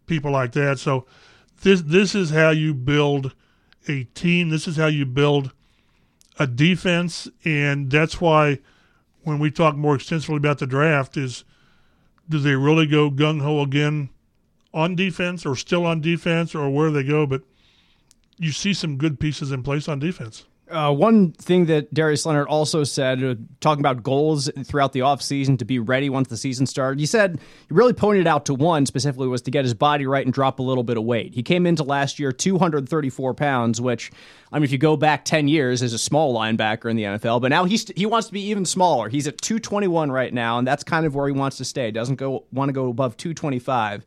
people 0.05 0.31
like 0.31 0.51
that. 0.51 0.77
So 0.77 1.07
this 1.61 1.81
this 1.81 2.13
is 2.13 2.29
how 2.29 2.49
you 2.49 2.73
build 2.73 3.33
a 3.87 4.03
team. 4.03 4.49
This 4.49 4.67
is 4.67 4.77
how 4.77 4.87
you 4.87 5.05
build 5.05 5.53
a 6.41 6.47
defense, 6.47 7.29
and 7.45 7.91
that's 7.91 8.19
why 8.19 8.59
when 9.23 9.37
we 9.37 9.51
talk 9.51 9.75
more 9.75 9.95
extensively 9.95 10.37
about 10.37 10.57
the 10.57 10.65
draft 10.65 11.15
is 11.15 11.43
do 12.27 12.39
they 12.39 12.55
really 12.55 12.87
go 12.87 13.11
gung 13.11 13.41
ho 13.41 13.61
again 13.61 14.09
on 14.73 14.95
defense 14.95 15.45
or 15.45 15.55
still 15.55 15.85
on 15.85 16.01
defense 16.01 16.55
or 16.55 16.69
where 16.69 16.89
they 16.89 17.03
go? 17.03 17.27
But 17.27 17.43
you 18.37 18.51
see 18.51 18.73
some 18.73 18.97
good 18.97 19.19
pieces 19.19 19.51
in 19.51 19.61
place 19.61 19.87
on 19.87 19.99
defense. 19.99 20.45
Uh, 20.71 20.93
one 20.93 21.31
thing 21.33 21.65
that 21.65 21.93
Darius 21.93 22.25
Leonard 22.25 22.47
also 22.47 22.83
said, 22.83 23.23
uh, 23.23 23.35
talking 23.59 23.81
about 23.81 24.03
goals 24.03 24.49
throughout 24.63 24.93
the 24.93 25.01
offseason 25.01 25.59
to 25.59 25.65
be 25.65 25.79
ready 25.79 26.09
once 26.09 26.29
the 26.29 26.37
season 26.37 26.65
started, 26.65 26.99
he 26.99 27.05
said 27.05 27.39
he 27.67 27.73
really 27.73 27.93
pointed 27.93 28.25
out 28.25 28.45
to 28.45 28.53
one 28.53 28.85
specifically 28.85 29.27
was 29.27 29.41
to 29.43 29.51
get 29.51 29.65
his 29.65 29.73
body 29.73 30.05
right 30.05 30.25
and 30.25 30.33
drop 30.33 30.59
a 30.59 30.61
little 30.61 30.83
bit 30.83 30.97
of 30.97 31.03
weight. 31.03 31.33
He 31.33 31.43
came 31.43 31.67
into 31.67 31.83
last 31.83 32.19
year 32.19 32.31
234 32.31 33.33
pounds, 33.33 33.81
which, 33.81 34.11
I 34.51 34.57
mean, 34.57 34.63
if 34.63 34.71
you 34.71 34.77
go 34.77 34.95
back 34.95 35.25
10 35.25 35.47
years, 35.47 35.81
is 35.81 35.93
a 35.93 35.99
small 35.99 36.33
linebacker 36.33 36.89
in 36.89 36.95
the 36.95 37.03
NFL, 37.03 37.41
but 37.41 37.49
now 37.49 37.65
he's, 37.65 37.89
he 37.95 38.05
wants 38.05 38.27
to 38.27 38.33
be 38.33 38.41
even 38.47 38.65
smaller. 38.65 39.09
He's 39.09 39.27
at 39.27 39.41
221 39.41 40.11
right 40.11 40.33
now, 40.33 40.57
and 40.57 40.65
that's 40.65 40.83
kind 40.83 41.05
of 41.05 41.13
where 41.13 41.27
he 41.27 41.33
wants 41.33 41.57
to 41.57 41.65
stay. 41.65 41.91
Doesn't 41.91 42.15
go 42.15 42.45
want 42.51 42.69
to 42.69 42.73
go 42.73 42.87
above 42.87 43.17
225. 43.17 44.05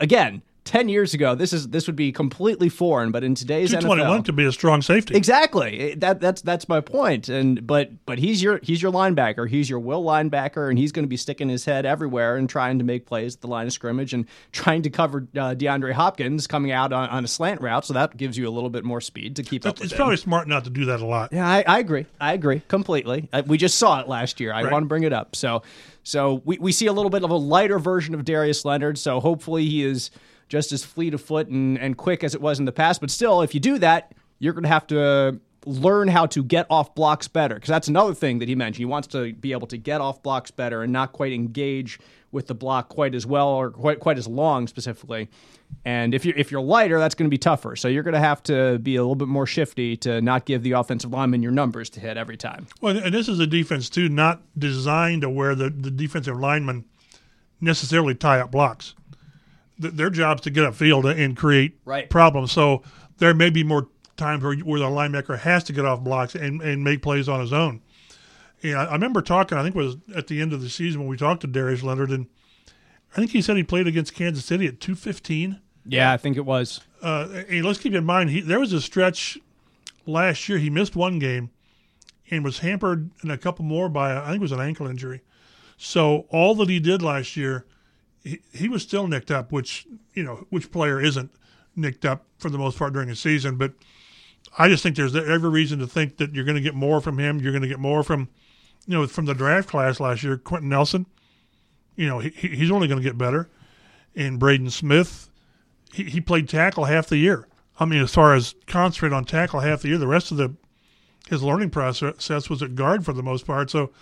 Again, 0.00 0.42
10 0.66 0.88
years 0.88 1.14
ago 1.14 1.34
this 1.34 1.52
is 1.52 1.68
this 1.68 1.86
would 1.86 1.96
be 1.96 2.12
completely 2.12 2.68
foreign 2.68 3.10
but 3.10 3.24
in 3.24 3.34
today's 3.34 3.70
221 3.70 4.20
NFL, 4.20 4.24
to 4.26 4.32
be 4.32 4.44
a 4.44 4.52
strong 4.52 4.82
safety. 4.82 5.14
Exactly. 5.14 5.94
That 5.94 6.20
that's 6.20 6.42
that's 6.42 6.68
my 6.68 6.80
point. 6.80 7.28
And 7.28 7.66
but 7.66 8.04
but 8.04 8.18
he's 8.18 8.42
your 8.42 8.60
he's 8.62 8.82
your 8.82 8.92
linebacker. 8.92 9.48
He's 9.48 9.70
your 9.70 9.78
will 9.78 10.04
linebacker 10.04 10.68
and 10.68 10.78
he's 10.78 10.92
going 10.92 11.04
to 11.04 11.08
be 11.08 11.16
sticking 11.16 11.48
his 11.48 11.64
head 11.64 11.86
everywhere 11.86 12.36
and 12.36 12.48
trying 12.48 12.78
to 12.78 12.84
make 12.84 13.06
plays 13.06 13.36
at 13.36 13.40
the 13.40 13.48
line 13.48 13.66
of 13.66 13.72
scrimmage 13.72 14.12
and 14.12 14.26
trying 14.52 14.82
to 14.82 14.90
cover 14.90 15.26
uh, 15.36 15.54
DeAndre 15.54 15.92
Hopkins 15.92 16.46
coming 16.46 16.72
out 16.72 16.92
on, 16.92 17.08
on, 17.08 17.24
a 17.24 17.28
slant 17.28 17.60
route. 17.60 17.84
So 17.84 17.94
that 17.94 18.16
gives 18.16 18.36
you 18.36 18.48
a 18.48 18.50
little 18.50 18.70
bit 18.70 18.84
more 18.84 19.00
speed 19.00 19.36
to 19.36 19.42
keep 19.42 19.64
it's, 19.64 19.80
up 19.80 19.80
it's 19.82 19.92
him. 19.92 19.96
probably 19.96 20.16
smart 20.16 20.48
not 20.48 20.64
to 20.64 20.70
do 20.70 20.84
that 20.86 21.00
a 21.00 21.06
lot. 21.06 21.32
Yeah 21.32 21.48
I, 21.48 21.64
I 21.66 21.78
agree. 21.78 22.06
I 22.20 22.32
agree 22.32 22.62
completely. 22.68 23.28
Uh, 23.32 23.42
we 23.46 23.58
just 23.58 23.78
saw 23.78 24.00
it 24.00 24.08
last 24.08 24.40
year. 24.40 24.52
I 24.52 24.62
right. 24.62 24.72
want 24.72 24.84
to 24.84 24.88
bring 24.88 25.04
it 25.04 25.12
up. 25.12 25.36
So 25.36 25.62
so 26.02 26.42
we, 26.44 26.58
we 26.58 26.72
see 26.72 26.86
a 26.86 26.92
little 26.92 27.10
bit 27.10 27.24
of 27.24 27.30
a 27.30 27.36
lighter 27.36 27.78
version 27.78 28.14
of 28.14 28.24
Darius 28.24 28.64
Leonard. 28.64 28.98
So 28.98 29.18
hopefully 29.20 29.66
he 29.66 29.82
is 29.82 30.10
just 30.48 30.72
as 30.72 30.84
fleet 30.84 31.14
of 31.14 31.20
foot 31.20 31.48
and, 31.48 31.78
and 31.78 31.96
quick 31.96 32.22
as 32.22 32.34
it 32.34 32.40
was 32.40 32.58
in 32.58 32.64
the 32.64 32.72
past. 32.72 33.00
But 33.00 33.10
still, 33.10 33.42
if 33.42 33.54
you 33.54 33.60
do 33.60 33.78
that, 33.78 34.12
you're 34.38 34.52
going 34.52 34.64
to 34.64 34.68
have 34.68 34.86
to 34.88 35.40
learn 35.66 36.06
how 36.06 36.26
to 36.26 36.44
get 36.44 36.64
off 36.70 36.94
blocks 36.94 37.26
better 37.26 37.56
because 37.56 37.68
that's 37.68 37.88
another 37.88 38.14
thing 38.14 38.38
that 38.38 38.48
he 38.48 38.54
mentioned. 38.54 38.78
He 38.78 38.84
wants 38.84 39.08
to 39.08 39.32
be 39.32 39.52
able 39.52 39.66
to 39.68 39.76
get 39.76 40.00
off 40.00 40.22
blocks 40.22 40.50
better 40.50 40.82
and 40.82 40.92
not 40.92 41.12
quite 41.12 41.32
engage 41.32 41.98
with 42.30 42.46
the 42.46 42.54
block 42.54 42.88
quite 42.88 43.14
as 43.14 43.26
well 43.26 43.48
or 43.48 43.70
quite 43.70 43.98
quite 43.98 44.18
as 44.18 44.28
long 44.28 44.68
specifically. 44.68 45.28
And 45.84 46.14
if 46.14 46.24
you're 46.24 46.36
if 46.36 46.52
you're 46.52 46.60
lighter, 46.60 46.98
that's 47.00 47.16
going 47.16 47.26
to 47.26 47.30
be 47.30 47.38
tougher. 47.38 47.74
So 47.74 47.88
you're 47.88 48.04
going 48.04 48.14
to 48.14 48.20
have 48.20 48.42
to 48.44 48.78
be 48.78 48.94
a 48.94 49.02
little 49.02 49.16
bit 49.16 49.28
more 49.28 49.46
shifty 49.46 49.96
to 49.98 50.20
not 50.20 50.44
give 50.44 50.62
the 50.62 50.72
offensive 50.72 51.10
lineman 51.10 51.42
your 51.42 51.52
numbers 51.52 51.90
to 51.90 52.00
hit 52.00 52.16
every 52.16 52.36
time. 52.36 52.68
Well, 52.80 52.96
and 52.96 53.12
this 53.12 53.28
is 53.28 53.40
a 53.40 53.46
defense 53.46 53.90
too, 53.90 54.08
not 54.08 54.42
designed 54.56 55.22
to 55.22 55.30
where 55.30 55.56
the, 55.56 55.70
the 55.70 55.90
defensive 55.90 56.38
lineman 56.38 56.84
necessarily 57.60 58.14
tie 58.14 58.38
up 58.38 58.52
blocks 58.52 58.94
th- 59.80 59.94
their 59.94 60.10
job's 60.10 60.42
to 60.42 60.50
get 60.50 60.64
upfield 60.64 61.04
and 61.04 61.36
create 61.36 61.78
right. 61.84 62.08
problems. 62.10 62.52
So 62.52 62.82
there 63.18 63.34
may 63.34 63.50
be 63.50 63.64
more 63.64 63.88
times 64.16 64.42
where, 64.42 64.56
where 64.56 64.80
the 64.80 64.86
linebacker 64.86 65.38
has 65.38 65.64
to 65.64 65.72
get 65.72 65.84
off 65.84 66.00
blocks 66.00 66.34
and, 66.34 66.60
and 66.62 66.82
make 66.82 67.02
plays 67.02 67.28
on 67.28 67.40
his 67.40 67.52
own. 67.52 67.82
Yeah, 68.62 68.84
I 68.84 68.92
remember 68.92 69.20
talking. 69.20 69.58
I 69.58 69.62
think 69.62 69.76
it 69.76 69.78
was 69.78 69.96
at 70.14 70.26
the 70.28 70.40
end 70.40 70.52
of 70.52 70.62
the 70.62 70.70
season 70.70 71.00
when 71.00 71.08
we 71.08 71.16
talked 71.16 71.42
to 71.42 71.46
Darius 71.46 71.82
Leonard, 71.82 72.10
and 72.10 72.26
I 73.12 73.16
think 73.16 73.30
he 73.30 73.42
said 73.42 73.56
he 73.56 73.62
played 73.62 73.86
against 73.86 74.14
Kansas 74.14 74.44
City 74.44 74.66
at 74.66 74.80
two 74.80 74.94
fifteen. 74.94 75.60
Yeah, 75.84 76.10
I 76.12 76.16
think 76.16 76.36
it 76.36 76.44
was. 76.44 76.80
Uh, 77.02 77.28
and 77.48 77.64
let's 77.64 77.78
keep 77.78 77.94
in 77.94 78.04
mind, 78.04 78.30
he, 78.30 78.40
there 78.40 78.58
was 78.58 78.72
a 78.72 78.80
stretch 78.80 79.38
last 80.06 80.48
year. 80.48 80.58
He 80.58 80.70
missed 80.70 80.96
one 80.96 81.18
game 81.18 81.50
and 82.30 82.42
was 82.42 82.60
hampered 82.60 83.10
in 83.22 83.30
a 83.30 83.38
couple 83.38 83.64
more 83.64 83.88
by 83.88 84.16
I 84.16 84.24
think 84.28 84.36
it 84.36 84.40
was 84.40 84.52
an 84.52 84.60
ankle 84.60 84.86
injury. 84.86 85.20
So 85.76 86.26
all 86.30 86.54
that 86.56 86.70
he 86.70 86.80
did 86.80 87.02
last 87.02 87.36
year 87.36 87.66
he, 88.26 88.40
he 88.52 88.68
was 88.68 88.82
still 88.82 89.06
nicked 89.06 89.30
up, 89.30 89.52
which 89.52 89.86
you 90.14 90.24
know 90.24 90.46
which 90.50 90.72
player 90.72 91.00
isn't 91.00 91.30
nicked 91.76 92.04
up 92.04 92.24
for 92.38 92.50
the 92.50 92.58
most 92.58 92.78
part 92.78 92.92
during 92.92 93.08
the 93.08 93.16
season. 93.16 93.56
But 93.56 93.72
I 94.58 94.68
just 94.68 94.82
think 94.82 94.96
there's 94.96 95.14
every 95.14 95.48
reason 95.48 95.78
to 95.78 95.86
think 95.86 96.16
that 96.16 96.34
you're 96.34 96.44
going 96.44 96.56
to 96.56 96.62
get 96.62 96.74
more 96.74 97.00
from 97.00 97.18
him. 97.18 97.38
You're 97.38 97.52
going 97.52 97.62
to 97.62 97.68
get 97.68 97.78
more 97.78 98.02
from 98.02 98.28
you 98.86 98.94
know 98.94 99.06
from 99.06 99.26
the 99.26 99.34
draft 99.34 99.68
class 99.68 100.00
last 100.00 100.22
year, 100.22 100.36
Quenton 100.36 100.68
Nelson. 100.68 101.06
You 101.94 102.08
know 102.08 102.18
he, 102.18 102.30
he's 102.30 102.70
only 102.70 102.88
going 102.88 103.00
to 103.00 103.08
get 103.08 103.16
better, 103.16 103.48
and 104.16 104.40
Braden 104.40 104.70
Smith. 104.70 105.30
He, 105.92 106.04
he 106.04 106.20
played 106.20 106.48
tackle 106.48 106.84
half 106.84 107.06
the 107.06 107.16
year. 107.16 107.46
I 107.78 107.84
mean, 107.84 108.02
as 108.02 108.12
far 108.12 108.34
as 108.34 108.54
concentrate 108.66 109.12
on 109.12 109.24
tackle 109.24 109.60
half 109.60 109.82
the 109.82 109.88
year, 109.88 109.98
the 109.98 110.06
rest 110.06 110.32
of 110.32 110.36
the 110.36 110.54
his 111.28 111.42
learning 111.42 111.70
process 111.70 112.50
was 112.50 112.62
at 112.62 112.74
guard 112.74 113.04
for 113.04 113.12
the 113.12 113.22
most 113.22 113.46
part. 113.46 113.70
So 113.70 113.92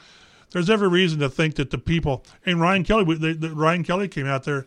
there's 0.54 0.70
every 0.70 0.88
reason 0.88 1.18
to 1.18 1.28
think 1.28 1.56
that 1.56 1.70
the 1.70 1.78
people 1.78 2.24
and 2.46 2.60
Ryan 2.60 2.84
Kelly, 2.84 3.16
they, 3.16 3.32
the, 3.32 3.50
Ryan 3.50 3.82
Kelly 3.82 4.06
came 4.06 4.26
out 4.26 4.44
there 4.44 4.66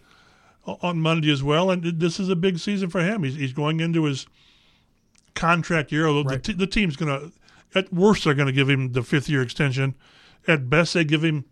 on 0.66 1.00
Monday 1.00 1.32
as 1.32 1.42
well, 1.42 1.72
and 1.72 1.82
this 1.82 2.20
is 2.20 2.28
a 2.28 2.36
big 2.36 2.60
season 2.60 2.90
for 2.90 3.00
him. 3.00 3.24
He's, 3.24 3.36
he's 3.36 3.54
going 3.54 3.80
into 3.80 4.04
his 4.04 4.28
contract 5.34 5.94
year. 5.94 6.08
Right. 6.10 6.44
The, 6.44 6.54
the 6.54 6.68
team's 6.68 6.98
going 6.98 7.18
to, 7.18 7.32
at 7.74 7.92
worst, 7.94 8.26
they're 8.26 8.34
going 8.34 8.48
to 8.48 8.54
give 8.54 8.70
him 8.70 8.92
the 8.92 9.02
fifth 9.02 9.30
year 9.30 9.42
extension. 9.42 9.96
At 10.46 10.70
best, 10.70 10.94
they 10.94 11.06
give 11.06 11.24
him 11.24 11.46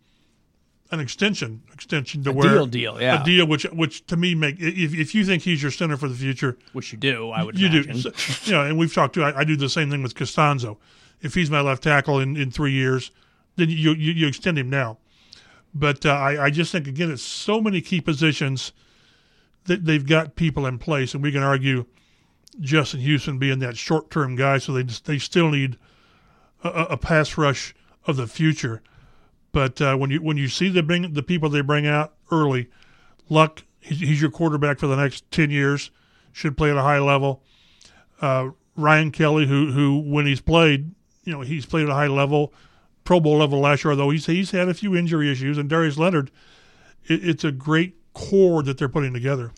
an 0.90 1.00
extension, 1.00 1.62
extension 1.72 2.22
to 2.24 2.30
a 2.30 2.32
where 2.34 2.52
deal, 2.52 2.66
deal, 2.66 3.00
yeah, 3.00 3.22
a 3.22 3.24
deal, 3.24 3.46
which 3.46 3.64
which 3.64 4.06
to 4.06 4.16
me 4.16 4.34
make 4.34 4.56
if 4.60 4.94
if 4.94 5.14
you 5.14 5.24
think 5.24 5.42
he's 5.42 5.60
your 5.62 5.72
center 5.72 5.96
for 5.96 6.08
the 6.08 6.14
future, 6.14 6.56
which 6.74 6.92
you 6.92 6.98
do, 6.98 7.30
I 7.30 7.42
would 7.42 7.58
you 7.58 7.68
imagine. 7.68 8.00
do, 8.02 8.12
you 8.44 8.52
know, 8.52 8.64
and 8.64 8.78
we've 8.78 8.94
talked 8.94 9.14
to. 9.14 9.22
I, 9.24 9.40
I, 9.40 9.44
do 9.44 9.56
the 9.56 9.68
same 9.68 9.90
thing 9.90 10.02
with 10.02 10.14
Castonzo. 10.14 10.76
If 11.20 11.34
he's 11.34 11.50
my 11.50 11.60
left 11.60 11.82
tackle 11.82 12.20
in, 12.20 12.36
in 12.36 12.50
three 12.50 12.72
years, 12.72 13.10
then 13.56 13.70
you, 13.70 13.92
you, 13.94 14.12
you 14.12 14.26
extend 14.26 14.58
him 14.58 14.70
now. 14.70 14.98
But 15.74 16.06
uh, 16.06 16.10
I 16.10 16.44
I 16.44 16.50
just 16.50 16.72
think 16.72 16.86
again, 16.86 17.10
it's 17.10 17.22
so 17.22 17.60
many 17.60 17.80
key 17.80 18.00
positions 18.00 18.72
that 19.64 19.84
they've 19.84 20.06
got 20.06 20.36
people 20.36 20.66
in 20.66 20.78
place, 20.78 21.12
and 21.12 21.22
we 21.22 21.32
can 21.32 21.42
argue 21.42 21.86
Justin 22.60 23.00
Houston 23.00 23.38
being 23.38 23.58
that 23.58 23.76
short 23.76 24.10
term 24.10 24.36
guy, 24.36 24.58
so 24.58 24.72
they 24.72 24.84
just, 24.84 25.04
they 25.04 25.18
still 25.18 25.50
need 25.50 25.76
a, 26.64 26.68
a 26.90 26.96
pass 26.96 27.36
rush 27.36 27.74
of 28.06 28.16
the 28.16 28.26
future. 28.26 28.82
But 29.52 29.80
uh, 29.80 29.96
when 29.96 30.10
you 30.10 30.22
when 30.22 30.36
you 30.36 30.48
see 30.48 30.68
the 30.68 30.82
bring, 30.82 31.12
the 31.12 31.22
people 31.22 31.48
they 31.48 31.60
bring 31.60 31.86
out 31.86 32.14
early, 32.30 32.68
Luck 33.28 33.64
he's, 33.80 34.00
he's, 34.00 34.20
your 34.20 34.30
quarterback 34.30 34.78
for 34.78 34.86
the 34.86 34.96
next 34.96 35.30
ten 35.30 35.50
years, 35.50 35.90
should 36.32 36.56
play 36.56 36.70
at 36.70 36.76
a 36.76 36.82
high 36.82 36.98
level. 36.98 37.42
Uh, 38.20 38.50
Ryan 38.76 39.10
Kelly, 39.10 39.46
who 39.46 39.72
who 39.72 39.98
when 39.98 40.26
he's 40.26 40.40
played, 40.40 40.90
you 41.24 41.32
know 41.32 41.40
he's 41.40 41.66
played 41.66 41.84
at 41.84 41.90
a 41.90 41.94
high 41.94 42.06
level, 42.06 42.52
Pro 43.06 43.20
Bowl 43.20 43.38
level 43.38 43.60
last 43.60 43.84
year. 43.84 43.92
Although 43.92 44.10
he's 44.10 44.26
he's 44.26 44.50
had 44.50 44.68
a 44.68 44.74
few 44.74 44.94
injury 44.94 45.30
issues, 45.32 45.56
and 45.56 45.70
Darius 45.70 45.96
Leonard, 45.96 46.30
it, 47.06 47.26
it's 47.26 47.44
a 47.44 47.52
great 47.52 47.94
core 48.12 48.62
that 48.62 48.76
they're 48.76 48.88
putting 48.88 49.14
together. 49.14 49.52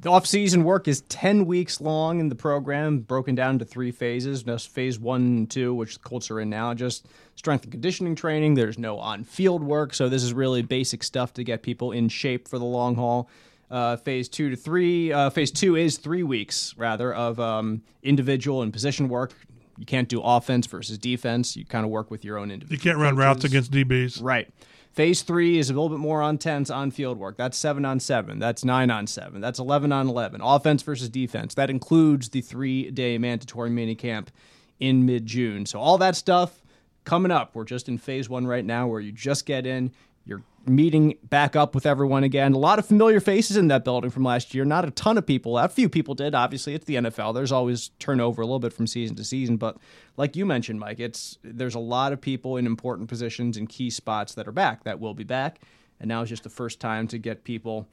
The 0.00 0.10
off-season 0.10 0.62
work 0.62 0.86
is 0.86 1.00
10 1.08 1.44
weeks 1.44 1.80
long 1.80 2.20
in 2.20 2.28
the 2.28 2.36
program, 2.36 3.00
broken 3.00 3.34
down 3.34 3.54
into 3.54 3.64
three 3.64 3.90
phases. 3.90 4.44
Just 4.44 4.68
phase 4.68 4.96
one 4.96 5.22
and 5.22 5.50
two, 5.50 5.74
which 5.74 5.94
the 5.94 6.00
Colts 6.00 6.30
are 6.30 6.38
in 6.38 6.48
now, 6.48 6.72
just 6.72 7.08
strength 7.34 7.64
and 7.64 7.72
conditioning 7.72 8.14
training. 8.14 8.54
There's 8.54 8.78
no 8.78 9.00
on-field 9.00 9.64
work, 9.64 9.94
so 9.94 10.08
this 10.08 10.22
is 10.22 10.32
really 10.32 10.62
basic 10.62 11.02
stuff 11.02 11.32
to 11.34 11.42
get 11.42 11.64
people 11.64 11.90
in 11.90 12.08
shape 12.08 12.46
for 12.46 12.60
the 12.60 12.64
long 12.64 12.94
haul. 12.94 13.28
Uh, 13.72 13.96
phase 13.96 14.28
two 14.28 14.50
to 14.50 14.56
three, 14.56 15.12
uh, 15.12 15.30
phase 15.30 15.50
two 15.50 15.74
is 15.74 15.98
three 15.98 16.22
weeks 16.22 16.74
rather 16.78 17.12
of 17.12 17.40
um, 17.40 17.82
individual 18.04 18.62
and 18.62 18.72
position 18.72 19.08
work. 19.08 19.34
You 19.78 19.86
can't 19.86 20.08
do 20.08 20.20
offense 20.20 20.66
versus 20.66 20.98
defense. 20.98 21.56
You 21.56 21.64
kind 21.64 21.84
of 21.84 21.90
work 21.90 22.10
with 22.10 22.24
your 22.24 22.36
own 22.38 22.50
individual. 22.50 22.74
You 22.74 22.80
can't 22.80 22.98
run 22.98 23.16
routes 23.16 23.44
against 23.44 23.70
DBs. 23.70 24.22
Right. 24.22 24.50
Phase 24.92 25.22
three 25.22 25.58
is 25.58 25.70
a 25.70 25.74
little 25.74 25.88
bit 25.88 26.00
more 26.00 26.20
on 26.20 26.38
tense 26.38 26.70
on 26.70 26.90
field 26.90 27.18
work. 27.18 27.36
That's 27.36 27.56
seven 27.56 27.84
on 27.84 28.00
seven. 28.00 28.40
That's 28.40 28.64
nine 28.64 28.90
on 28.90 29.06
seven. 29.06 29.40
That's 29.40 29.60
11 29.60 29.92
on 29.92 30.08
11. 30.08 30.40
Offense 30.42 30.82
versus 30.82 31.08
defense. 31.08 31.54
That 31.54 31.70
includes 31.70 32.30
the 32.30 32.40
three 32.40 32.90
day 32.90 33.16
mandatory 33.16 33.70
mini 33.70 33.94
camp 33.94 34.32
in 34.80 35.06
mid 35.06 35.26
June. 35.26 35.66
So, 35.66 35.78
all 35.78 35.98
that 35.98 36.16
stuff 36.16 36.62
coming 37.04 37.30
up. 37.30 37.54
We're 37.54 37.64
just 37.64 37.88
in 37.88 37.98
phase 37.98 38.28
one 38.28 38.46
right 38.46 38.64
now 38.64 38.88
where 38.88 39.00
you 39.00 39.12
just 39.12 39.46
get 39.46 39.66
in, 39.66 39.92
you're 40.28 40.42
meeting 40.66 41.16
back 41.22 41.56
up 41.56 41.74
with 41.74 41.86
everyone 41.86 42.22
again. 42.22 42.52
A 42.52 42.58
lot 42.58 42.78
of 42.78 42.86
familiar 42.86 43.18
faces 43.18 43.56
in 43.56 43.68
that 43.68 43.84
building 43.84 44.10
from 44.10 44.22
last 44.22 44.54
year. 44.54 44.64
Not 44.64 44.84
a 44.84 44.90
ton 44.90 45.16
of 45.16 45.26
people. 45.26 45.56
A 45.56 45.68
few 45.68 45.88
people 45.88 46.14
did. 46.14 46.34
Obviously, 46.34 46.74
it's 46.74 46.84
the 46.84 46.96
NFL. 46.96 47.34
There's 47.34 47.50
always 47.50 47.88
turnover 47.98 48.42
a 48.42 48.44
little 48.44 48.58
bit 48.58 48.74
from 48.74 48.86
season 48.86 49.16
to 49.16 49.24
season, 49.24 49.56
but 49.56 49.78
like 50.16 50.36
you 50.36 50.44
mentioned, 50.44 50.78
Mike, 50.78 51.00
it's 51.00 51.38
there's 51.42 51.74
a 51.74 51.80
lot 51.80 52.12
of 52.12 52.20
people 52.20 52.56
in 52.58 52.66
important 52.66 53.08
positions 53.08 53.56
and 53.56 53.68
key 53.68 53.88
spots 53.88 54.34
that 54.34 54.46
are 54.46 54.52
back 54.52 54.84
that 54.84 55.00
will 55.00 55.14
be 55.14 55.24
back, 55.24 55.60
and 55.98 56.08
now 56.08 56.22
is 56.22 56.28
just 56.28 56.42
the 56.42 56.50
first 56.50 56.80
time 56.80 57.08
to 57.08 57.18
get 57.18 57.44
people. 57.44 57.88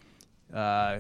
Uh, 0.54 1.00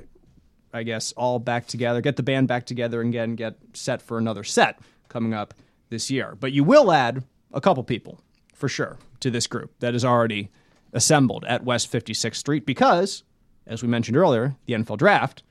I 0.74 0.84
guess 0.84 1.14
all 1.14 1.40
back 1.40 1.68
together, 1.68 2.02
get 2.02 2.16
the 2.16 2.24
band 2.24 2.48
back 2.48 2.66
together, 2.66 3.02
and 3.02 3.10
again 3.10 3.36
get 3.36 3.58
set 3.74 4.02
for 4.02 4.18
another 4.18 4.44
set 4.44 4.80
coming 5.10 5.34
up 5.34 5.54
this 5.90 6.10
year. 6.10 6.36
But 6.40 6.52
you 6.52 6.64
will 6.64 6.92
add 6.92 7.24
a 7.54 7.62
couple 7.62 7.84
people 7.84 8.20
for 8.54 8.68
sure 8.70 8.98
to 9.22 9.32
this 9.32 9.48
group 9.48 9.72
that 9.80 9.96
is 9.96 10.04
already 10.04 10.50
assembled 10.96 11.46
at 11.46 11.64
West 11.64 11.92
56th 11.92 12.36
Street 12.36 12.66
because, 12.66 13.24
as 13.68 13.84
we 13.84 13.88
mentioned 13.88 14.18
earlier, 14.18 14.56
the 14.66 14.74
NFL 14.74 14.98
draft 14.98 15.44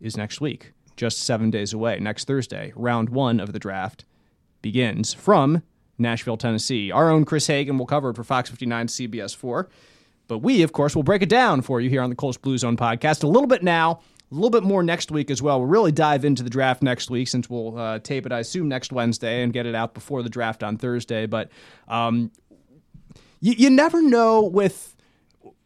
is 0.00 0.16
next 0.16 0.40
week, 0.40 0.72
just 0.96 1.22
seven 1.22 1.50
days 1.50 1.72
away. 1.72 2.00
Next 2.00 2.26
Thursday, 2.26 2.72
round 2.74 3.10
one 3.10 3.38
of 3.38 3.52
the 3.52 3.58
draft 3.58 4.04
begins 4.62 5.14
from 5.14 5.62
Nashville, 5.98 6.36
Tennessee. 6.36 6.90
Our 6.90 7.10
own 7.10 7.24
Chris 7.24 7.46
Hagan 7.46 7.78
will 7.78 7.86
cover 7.86 8.10
it 8.10 8.16
for 8.16 8.24
Fox 8.24 8.48
59 8.48 8.86
CBS 8.86 9.36
4. 9.36 9.68
But 10.26 10.38
we, 10.38 10.62
of 10.62 10.72
course, 10.72 10.94
will 10.94 11.02
break 11.02 11.22
it 11.22 11.28
down 11.28 11.62
for 11.62 11.80
you 11.80 11.88
here 11.88 12.02
on 12.02 12.10
the 12.10 12.16
Colts 12.16 12.36
Blue 12.36 12.58
Zone 12.58 12.76
podcast 12.76 13.24
a 13.24 13.26
little 13.26 13.46
bit 13.46 13.62
now, 13.62 14.00
a 14.30 14.34
little 14.34 14.50
bit 14.50 14.62
more 14.62 14.82
next 14.82 15.10
week 15.10 15.30
as 15.30 15.40
well. 15.40 15.58
We'll 15.58 15.68
really 15.68 15.92
dive 15.92 16.24
into 16.24 16.42
the 16.42 16.50
draft 16.50 16.82
next 16.82 17.10
week 17.10 17.28
since 17.28 17.48
we'll 17.48 17.78
uh, 17.78 17.98
tape 17.98 18.26
it, 18.26 18.32
I 18.32 18.40
assume, 18.40 18.68
next 18.68 18.92
Wednesday 18.92 19.42
and 19.42 19.52
get 19.52 19.64
it 19.64 19.74
out 19.74 19.94
before 19.94 20.22
the 20.22 20.28
draft 20.28 20.62
on 20.62 20.76
Thursday. 20.76 21.24
But 21.26 21.50
um, 21.88 22.30
you, 23.40 23.54
you 23.56 23.70
never 23.70 24.02
know 24.02 24.42
with 24.42 24.94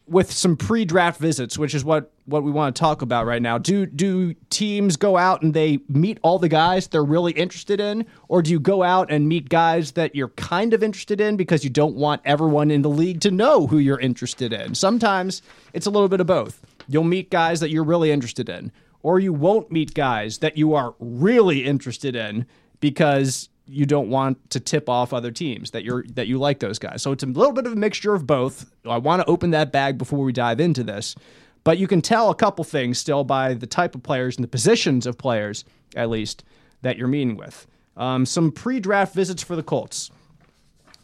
with 0.05 0.31
some 0.31 0.57
pre-draft 0.57 1.19
visits, 1.19 1.57
which 1.57 1.73
is 1.73 1.85
what 1.85 2.11
what 2.25 2.43
we 2.43 2.51
want 2.51 2.75
to 2.75 2.79
talk 2.79 3.01
about 3.01 3.25
right 3.25 3.41
now. 3.41 3.57
Do 3.57 3.85
do 3.85 4.33
teams 4.49 4.97
go 4.97 5.17
out 5.17 5.41
and 5.41 5.53
they 5.53 5.79
meet 5.87 6.19
all 6.21 6.39
the 6.39 6.49
guys 6.49 6.87
they're 6.87 7.03
really 7.03 7.31
interested 7.33 7.79
in, 7.79 8.05
or 8.27 8.41
do 8.41 8.51
you 8.51 8.59
go 8.59 8.83
out 8.83 9.11
and 9.11 9.27
meet 9.27 9.49
guys 9.49 9.93
that 9.93 10.15
you're 10.15 10.29
kind 10.29 10.73
of 10.73 10.83
interested 10.83 11.21
in 11.21 11.37
because 11.37 11.63
you 11.63 11.69
don't 11.69 11.95
want 11.95 12.21
everyone 12.25 12.69
in 12.71 12.81
the 12.81 12.89
league 12.89 13.21
to 13.21 13.31
know 13.31 13.67
who 13.67 13.77
you're 13.77 13.99
interested 13.99 14.53
in? 14.53 14.75
Sometimes 14.75 15.41
it's 15.73 15.85
a 15.85 15.89
little 15.89 16.09
bit 16.09 16.19
of 16.19 16.27
both. 16.27 16.61
You'll 16.87 17.03
meet 17.05 17.29
guys 17.29 17.59
that 17.61 17.69
you're 17.69 17.83
really 17.83 18.11
interested 18.11 18.49
in, 18.49 18.71
or 19.01 19.19
you 19.19 19.31
won't 19.31 19.71
meet 19.71 19.93
guys 19.93 20.39
that 20.39 20.57
you 20.57 20.73
are 20.73 20.95
really 20.99 21.65
interested 21.65 22.15
in 22.15 22.45
because 22.81 23.49
you 23.65 23.85
don't 23.85 24.09
want 24.09 24.49
to 24.51 24.59
tip 24.59 24.89
off 24.89 25.13
other 25.13 25.31
teams 25.31 25.71
that 25.71 25.83
you're 25.83 26.03
that 26.13 26.27
you 26.27 26.37
like 26.37 26.59
those 26.59 26.79
guys. 26.79 27.01
So 27.01 27.11
it's 27.11 27.23
a 27.23 27.27
little 27.27 27.53
bit 27.53 27.65
of 27.65 27.73
a 27.73 27.75
mixture 27.75 28.13
of 28.13 28.27
both. 28.27 28.71
I 28.85 28.97
want 28.97 29.21
to 29.21 29.29
open 29.29 29.51
that 29.51 29.71
bag 29.71 29.97
before 29.97 30.19
we 30.19 30.33
dive 30.33 30.59
into 30.59 30.83
this, 30.83 31.15
but 31.63 31.77
you 31.77 31.87
can 31.87 32.01
tell 32.01 32.29
a 32.29 32.35
couple 32.35 32.63
things 32.63 32.97
still 32.97 33.23
by 33.23 33.53
the 33.53 33.67
type 33.67 33.95
of 33.95 34.03
players 34.03 34.35
and 34.35 34.43
the 34.43 34.49
positions 34.49 35.05
of 35.05 35.17
players, 35.17 35.63
at 35.95 36.09
least 36.09 36.43
that 36.81 36.97
you're 36.97 37.07
meeting 37.07 37.37
with. 37.37 37.65
Um, 37.95 38.25
some 38.25 38.51
pre-draft 38.51 39.13
visits 39.13 39.43
for 39.43 39.55
the 39.55 39.63
Colts. 39.63 40.09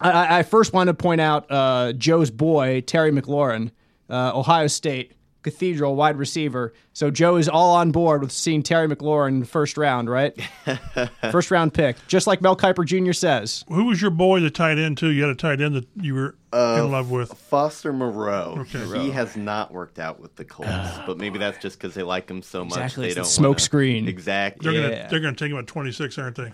I, 0.02 0.40
I 0.40 0.44
first 0.44 0.74
want 0.74 0.88
to 0.88 0.94
point 0.94 1.22
out 1.22 1.50
uh, 1.50 1.94
Joe's 1.94 2.32
boy 2.32 2.82
Terry 2.82 3.12
McLaurin, 3.12 3.72
uh, 4.10 4.32
Ohio 4.34 4.68
State 4.68 5.14
Cathedral 5.42 5.96
wide 5.96 6.18
receiver. 6.18 6.74
So 6.94 7.10
Joe 7.10 7.38
is 7.38 7.48
all 7.48 7.76
on 7.76 7.92
board 7.92 8.22
with 8.22 8.32
seeing 8.32 8.62
Terry 8.62 8.88
McLaurin 8.88 9.48
first 9.48 9.78
round, 9.78 10.10
right? 10.10 10.38
first 11.32 11.50
round 11.50 11.74
pick, 11.74 11.96
just 12.08 12.28
like 12.28 12.42
Mel 12.42 12.58
Kiper 12.58 12.86
Jr. 12.86 13.14
says. 13.14 13.64
Who 13.70 13.86
was 13.86 14.02
your 14.02 14.12
boy, 14.12 14.42
the 14.42 14.50
tight 14.50 14.78
end 14.78 14.98
too? 14.98 15.12
You 15.12 15.22
had 15.22 15.32
a 15.32 15.36
tight 15.36 15.62
end 15.62 15.76
that 15.76 15.88
you 15.96 16.14
were 16.14 16.36
uh, 16.52 16.82
in 16.84 16.92
love 16.92 17.12
with. 17.12 17.34
Foster 17.34 17.94
Moreau. 17.94 18.58
Okay. 18.60 19.00
He 19.00 19.12
has 19.12 19.38
not 19.38 19.72
worked 19.72 20.00
out 20.00 20.20
with 20.20 20.36
the 20.36 20.44
Colts, 20.46 20.70
uh, 20.70 21.04
but 21.08 21.18
maybe 21.18 21.40
that's 21.40 21.58
just 21.60 21.80
because 21.80 21.94
they 21.94 22.04
like 22.04 22.30
him 22.30 22.42
so 22.42 22.66
much 22.66 22.78
exactly, 22.78 23.08
they 23.08 23.14
don't 23.14 23.24
the 23.24 23.30
smoke 23.30 23.50
wanna... 23.52 23.60
screen. 23.60 24.08
Exactly. 24.08 24.74
They're 24.74 24.92
yeah. 24.92 25.10
gonna 25.10 25.22
gonna 25.22 25.36
take 25.36 25.52
him 25.52 25.58
at 25.58 25.68
twenty 25.68 25.92
six, 25.92 26.18
aren't 26.18 26.36
they? 26.36 26.52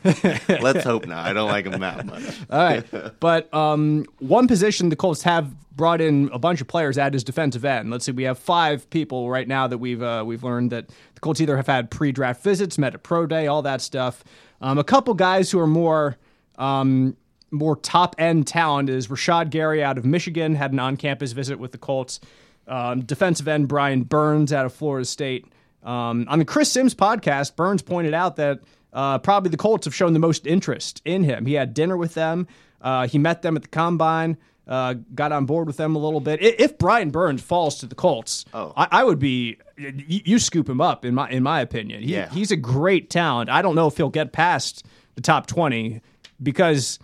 Let's 0.61 0.83
hope 0.83 1.07
not. 1.07 1.25
I 1.25 1.33
don't 1.33 1.49
like 1.49 1.65
him 1.65 1.79
that 1.79 2.05
much. 2.05 2.23
All 2.49 2.59
right, 2.59 3.19
but 3.19 3.53
um, 3.53 4.05
one 4.19 4.47
position 4.47 4.89
the 4.89 4.95
Colts 4.95 5.23
have 5.23 5.51
brought 5.75 6.01
in 6.01 6.29
a 6.31 6.39
bunch 6.39 6.61
of 6.61 6.67
players 6.67 6.97
at 6.97 7.13
his 7.13 7.23
defensive 7.23 7.65
end. 7.65 7.91
Let's 7.91 8.05
see, 8.05 8.11
we 8.11 8.23
have 8.23 8.39
five 8.39 8.89
people 8.89 9.29
right 9.29 9.47
now 9.47 9.67
that 9.67 9.77
we've 9.77 10.01
uh, 10.01 10.23
we've 10.25 10.43
learned 10.43 10.71
that 10.71 10.87
the 10.87 11.19
Colts 11.21 11.41
either 11.41 11.57
have 11.57 11.67
had 11.67 11.91
pre-draft 11.91 12.43
visits, 12.43 12.77
met 12.77 12.93
at 12.93 13.03
pro 13.03 13.25
day, 13.25 13.47
all 13.47 13.61
that 13.63 13.81
stuff. 13.81 14.23
Um, 14.61 14.77
a 14.77 14.83
couple 14.83 15.13
guys 15.13 15.51
who 15.51 15.59
are 15.59 15.67
more 15.67 16.17
um, 16.57 17.17
more 17.51 17.75
top 17.75 18.15
end 18.17 18.47
talent 18.47 18.89
is 18.89 19.07
Rashan 19.07 19.49
Gary 19.49 19.83
out 19.83 19.97
of 19.97 20.05
Michigan 20.05 20.55
had 20.55 20.71
an 20.71 20.79
on 20.79 20.97
campus 20.97 21.31
visit 21.31 21.59
with 21.59 21.71
the 21.71 21.77
Colts. 21.77 22.19
Um, 22.67 23.01
defensive 23.01 23.47
end 23.47 23.67
Brian 23.67 24.03
Burns 24.03 24.51
out 24.51 24.65
of 24.65 24.73
Florida 24.73 25.05
State. 25.05 25.45
Um, 25.83 26.25
on 26.27 26.39
the 26.39 26.45
Chris 26.45 26.71
Sims 26.71 26.95
podcast, 26.95 27.55
Burns 27.55 27.83
pointed 27.83 28.15
out 28.15 28.37
that 28.37 28.61
uh, 28.91 29.19
probably 29.19 29.51
the 29.51 29.57
Colts 29.57 29.85
have 29.85 29.93
shown 29.93 30.13
the 30.13 30.19
most 30.19 30.47
interest 30.47 31.01
in 31.05 31.23
him. 31.23 31.45
He 31.45 31.53
had 31.53 31.73
dinner 31.73 31.95
with 31.95 32.15
them. 32.15 32.47
Uh, 32.81 33.07
he 33.07 33.19
met 33.19 33.43
them 33.43 33.55
at 33.55 33.61
the 33.61 33.67
combine 33.67 34.37
uh, 34.67 34.95
got 35.13 35.31
on 35.31 35.45
board 35.45 35.67
with 35.67 35.77
them 35.77 35.95
a 35.95 35.99
little 35.99 36.19
bit. 36.19 36.41
If 36.41 36.77
Brian 36.77 37.11
Burns 37.11 37.41
falls 37.41 37.79
to 37.79 37.85
the 37.85 37.95
Colts, 37.95 38.45
oh. 38.53 38.73
I, 38.75 38.87
I, 38.91 39.03
would 39.03 39.19
be 39.19 39.57
you, 39.77 40.21
you, 40.25 40.39
scoop 40.39 40.67
him 40.67 40.81
up 40.81 41.05
in 41.05 41.13
my 41.13 41.29
in 41.29 41.43
my 41.43 41.61
opinion. 41.61 42.01
He, 42.01 42.13
yeah. 42.13 42.29
he's 42.29 42.51
a 42.51 42.57
great 42.57 43.09
talent. 43.09 43.49
I 43.49 43.61
don't 43.61 43.75
know 43.75 43.87
if 43.87 43.97
he'll 43.97 44.09
get 44.09 44.31
past 44.31 44.85
the 45.15 45.21
top 45.21 45.47
twenty 45.47 46.01
because 46.41 46.99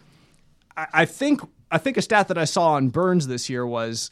I, 0.75 0.87
I 0.93 1.05
think 1.05 1.41
I 1.71 1.77
think 1.77 1.95
a 1.95 2.01
stat 2.01 2.27
that 2.27 2.37
I 2.37 2.43
saw 2.43 2.73
on 2.73 2.89
Burns 2.89 3.27
this 3.27 3.49
year 3.49 3.65
was 3.65 4.11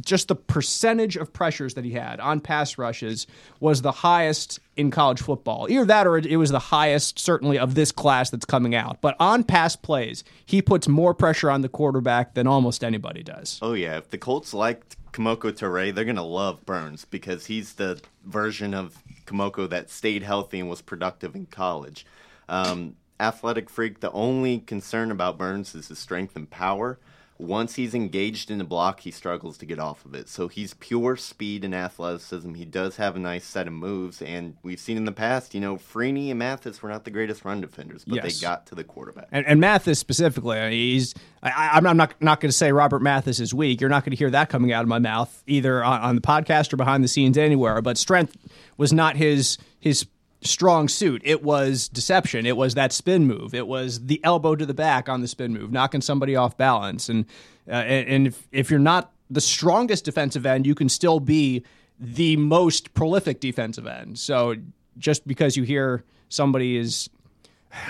just 0.00 0.28
the 0.28 0.34
percentage 0.34 1.16
of 1.16 1.32
pressures 1.32 1.74
that 1.74 1.84
he 1.84 1.92
had 1.92 2.18
on 2.18 2.40
pass 2.40 2.76
rushes 2.78 3.28
was 3.60 3.82
the 3.82 3.92
highest 3.92 4.58
in 4.76 4.90
college 4.90 5.20
football. 5.22 5.68
Either 5.70 5.84
that 5.84 6.06
or 6.06 6.18
it 6.18 6.36
was 6.36 6.50
the 6.50 6.58
highest, 6.58 7.18
certainly, 7.18 7.58
of 7.58 7.76
this 7.76 7.92
class 7.92 8.30
that's 8.30 8.44
coming 8.44 8.74
out. 8.74 9.00
But 9.00 9.14
on 9.20 9.44
pass 9.44 9.76
plays, 9.76 10.24
he 10.44 10.60
puts 10.60 10.88
more 10.88 11.14
pressure 11.14 11.50
on 11.50 11.60
the 11.60 11.68
quarterback 11.68 12.34
than 12.34 12.46
almost 12.46 12.82
anybody 12.82 13.22
does. 13.22 13.60
Oh, 13.62 13.74
yeah. 13.74 13.98
If 13.98 14.10
the 14.10 14.18
Colts 14.18 14.52
liked 14.52 14.96
Kemoko 15.12 15.52
Turay, 15.52 15.94
they're 15.94 16.04
going 16.04 16.16
to 16.16 16.22
love 16.22 16.66
Burns 16.66 17.04
because 17.04 17.46
he's 17.46 17.74
the 17.74 18.00
version 18.24 18.74
of 18.74 19.02
Kemoko 19.26 19.68
that 19.70 19.90
stayed 19.90 20.24
healthy 20.24 20.60
and 20.60 20.68
was 20.68 20.82
productive 20.82 21.34
in 21.36 21.46
college. 21.46 22.04
Um, 22.48 22.96
athletic 23.20 23.68
freak. 23.70 24.00
The 24.00 24.12
only 24.12 24.58
concern 24.60 25.10
about 25.10 25.38
Burns 25.38 25.74
is 25.74 25.88
his 25.88 25.98
strength 25.98 26.36
and 26.36 26.48
power. 26.50 26.98
Once 27.38 27.74
he's 27.74 27.94
engaged 27.94 28.50
in 28.50 28.62
a 28.62 28.64
block, 28.64 29.00
he 29.00 29.10
struggles 29.10 29.58
to 29.58 29.66
get 29.66 29.78
off 29.78 30.06
of 30.06 30.14
it. 30.14 30.26
So 30.26 30.48
he's 30.48 30.72
pure 30.72 31.18
speed 31.18 31.66
and 31.66 31.74
athleticism. 31.74 32.54
He 32.54 32.64
does 32.64 32.96
have 32.96 33.14
a 33.14 33.18
nice 33.18 33.44
set 33.44 33.66
of 33.66 33.74
moves, 33.74 34.22
and 34.22 34.56
we've 34.62 34.80
seen 34.80 34.96
in 34.96 35.04
the 35.04 35.12
past, 35.12 35.54
you 35.54 35.60
know, 35.60 35.76
Freeney 35.76 36.30
and 36.30 36.38
Mathis 36.38 36.82
were 36.82 36.88
not 36.88 37.04
the 37.04 37.10
greatest 37.10 37.44
run 37.44 37.60
defenders, 37.60 38.06
but 38.06 38.24
Yes. 38.24 38.40
they 38.40 38.46
got 38.46 38.64
to 38.68 38.74
the 38.74 38.84
quarterback. 38.84 39.28
And, 39.32 39.44
and 39.46 39.60
Mathis 39.60 39.98
specifically, 39.98 40.56
I 40.58 40.70
mean, 40.70 40.78
he's. 40.78 41.14
I, 41.42 41.72
I'm 41.74 41.84
not, 41.84 41.90
I'm 41.90 41.96
not, 41.98 42.14
not 42.22 42.40
going 42.40 42.48
to 42.48 42.56
say 42.56 42.72
Robert 42.72 43.02
Mathis 43.02 43.38
is 43.38 43.52
weak. 43.52 43.82
You're 43.82 43.90
not 43.90 44.02
going 44.02 44.12
to 44.12 44.16
hear 44.16 44.30
that 44.30 44.48
coming 44.48 44.72
out 44.72 44.80
of 44.82 44.88
my 44.88 44.98
mouth 44.98 45.42
either 45.46 45.84
on, 45.84 46.00
on 46.00 46.14
the 46.14 46.22
podcast 46.22 46.72
or 46.72 46.78
behind 46.78 47.04
the 47.04 47.08
scenes 47.08 47.36
anywhere. 47.36 47.82
But 47.82 47.98
strength 47.98 48.34
was 48.78 48.94
not 48.94 49.14
his 49.16 49.58
his 49.78 50.06
strong 50.42 50.88
suit. 50.88 51.22
It 51.24 51.42
was 51.42 51.88
deception. 51.88 52.46
It 52.46 52.56
was 52.56 52.74
that 52.74 52.92
spin 52.92 53.26
move. 53.26 53.54
It 53.54 53.66
was 53.66 54.06
the 54.06 54.20
elbow 54.22 54.54
to 54.56 54.66
the 54.66 54.74
back 54.74 55.08
on 55.08 55.20
the 55.20 55.28
spin 55.28 55.52
move, 55.52 55.72
knocking 55.72 56.00
somebody 56.00 56.36
off 56.36 56.56
balance. 56.56 57.08
And 57.08 57.26
uh, 57.68 57.72
and, 57.72 58.28
if, 58.28 58.46
if 58.52 58.70
you're 58.70 58.78
not 58.78 59.12
the 59.28 59.40
strongest 59.40 60.04
defensive 60.04 60.46
end, 60.46 60.66
you 60.66 60.74
can 60.74 60.88
still 60.88 61.18
be 61.18 61.64
the 61.98 62.36
most 62.36 62.94
prolific 62.94 63.40
defensive 63.40 63.86
end. 63.86 64.18
So 64.18 64.54
just 64.98 65.26
because 65.26 65.56
you 65.56 65.64
hear 65.64 66.04
somebody 66.28 66.76
is 66.76 67.10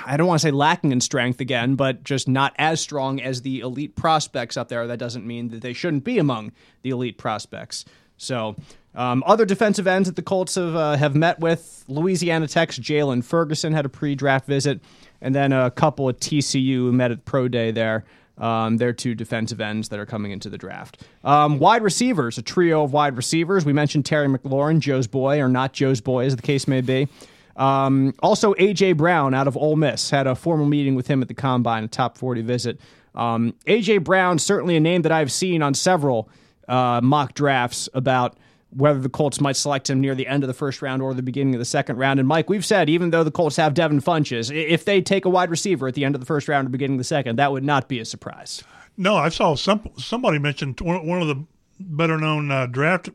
I 0.05 0.17
don't 0.17 0.27
want 0.27 0.41
to 0.41 0.47
say 0.47 0.51
lacking 0.51 0.93
in 0.93 1.01
strength 1.01 1.41
again, 1.41 1.75
but 1.75 2.03
just 2.03 2.27
not 2.27 2.55
as 2.59 2.81
strong 2.81 3.21
as 3.21 3.43
the 3.43 3.61
elite 3.61 3.95
prospects 3.95 4.57
up 4.57 4.69
there. 4.69 4.87
That 4.87 4.99
doesn't 4.99 5.27
mean 5.27 5.49
that 5.49 5.61
they 5.61 5.73
shouldn't 5.73 6.05
be 6.05 6.19
among 6.19 6.53
the 6.83 6.91
elite 6.91 7.19
prospects. 7.19 7.85
So, 8.17 8.57
um, 8.97 9.23
other 9.27 9.45
defensive 9.45 9.87
ends 9.87 10.09
that 10.09 10.17
the 10.17 10.23
Colts 10.23 10.55
have 10.55 10.75
uh, 10.75 10.97
have 10.97 11.15
met 11.15 11.39
with 11.39 11.85
Louisiana 11.87 12.49
Tech's 12.49 12.79
Jaylon 12.79 13.23
Ferguson 13.23 13.73
had 13.73 13.85
a 13.85 13.89
pre-draft 13.89 14.47
visit, 14.47 14.81
and 15.21 15.35
then 15.35 15.53
a 15.53 15.71
couple 15.71 16.09
of 16.09 16.19
TCU 16.19 16.93
met 16.93 17.11
at 17.11 17.25
pro 17.25 17.47
day 17.47 17.71
there. 17.71 18.05
Um, 18.39 18.77
they're 18.77 18.93
two 18.93 19.15
defensive 19.15 19.61
ends 19.61 19.89
that 19.91 19.99
are 19.99 20.07
coming 20.07 20.31
into 20.31 20.51
the 20.51 20.59
draft. 20.59 21.03
Um, 21.25 21.59
wide 21.59 21.83
receivers, 21.83 22.37
a 22.37 22.43
trio 22.43 22.83
of 22.85 22.93
wide 22.93 23.17
receivers. 23.17 23.65
We 23.65 23.73
mentioned 23.73 24.05
Terry 24.05 24.29
McLaurin, 24.29 24.81
Joe's 24.81 25.07
boy, 25.07 25.41
or 25.41 25.49
not 25.49 25.73
Joe's 25.73 26.01
boy, 26.01 26.27
as 26.27 26.37
the 26.37 26.43
case 26.43 26.69
may 26.69 26.81
be. 26.83 27.09
Um, 27.57 28.15
also, 28.23 28.53
AJ 28.55 28.99
Brown 28.99 29.33
out 29.33 29.49
of 29.49 29.57
Ole 29.57 29.77
Miss 29.77 30.11
had 30.11 30.27
a 30.27 30.35
formal 30.35 30.67
meeting 30.67 30.95
with 30.95 31.07
him 31.07 31.23
at 31.23 31.29
the 31.29 31.35
combine, 31.35 31.85
a 31.85 31.89
top 31.89 32.19
40 32.19 32.43
visit. 32.43 32.79
Um, 33.15 33.55
AJ 33.67 34.05
Brown, 34.05 34.39
certainly 34.39 34.77
a 34.77 34.81
name 34.81 35.03
that 35.03 35.13
I've 35.13 35.33
seen 35.33 35.63
on 35.63 35.73
several 35.73 36.29
uh, 36.69 37.01
mock 37.03 37.33
drafts 37.33 37.89
about 37.95 38.37
whether 38.77 39.01
the 39.01 39.09
Colts 39.09 39.41
might 39.41 39.57
select 39.57 39.89
him 39.89 40.01
near 40.01 40.15
the 40.15 40.27
end 40.27 40.43
of 40.43 40.49
the 40.49 40.55
first 40.55 40.83
round 40.83 41.01
or 41.01 41.15
the 41.15 41.23
beginning 41.23 41.55
of 41.55 41.59
the 41.59 41.65
second 41.65 41.97
round. 41.97 42.21
And 42.21 42.29
Mike, 42.29 42.51
we've 42.51 42.65
said 42.65 42.91
even 42.91 43.11
though 43.11 43.25
the 43.25 43.31
Colts 43.31 43.57
have 43.57 43.75
Devin 43.75 44.01
Funchess, 44.01 44.55
if 44.55 44.85
they 44.85 45.01
take 45.01 45.25
a 45.25 45.31
wide 45.31 45.51
receiver 45.51 45.89
at 45.89 45.95
the 45.95 46.05
end 46.05 46.15
of 46.15 46.21
the 46.21 46.27
first 46.27 46.49
round 46.49 46.67
or 46.67 46.71
beginning 46.71 46.97
of 46.97 47.01
the 47.01 47.05
second, 47.05 47.37
that 47.37 47.53
would 47.53 47.65
not 47.65 47.89
be 47.89 47.99
a 47.99 48.05
surprise. 48.05 48.63
No, 48.97 49.17
I 49.17 49.29
saw 49.29 49.55
some 49.55 49.89
somebody 49.99 50.39
mentioned 50.39 50.81
one, 50.81 51.23
of 51.23 51.29
the 51.29 51.45
better 51.79 52.19
known 52.19 52.51
uh, 52.51 52.67
draft 52.67 53.11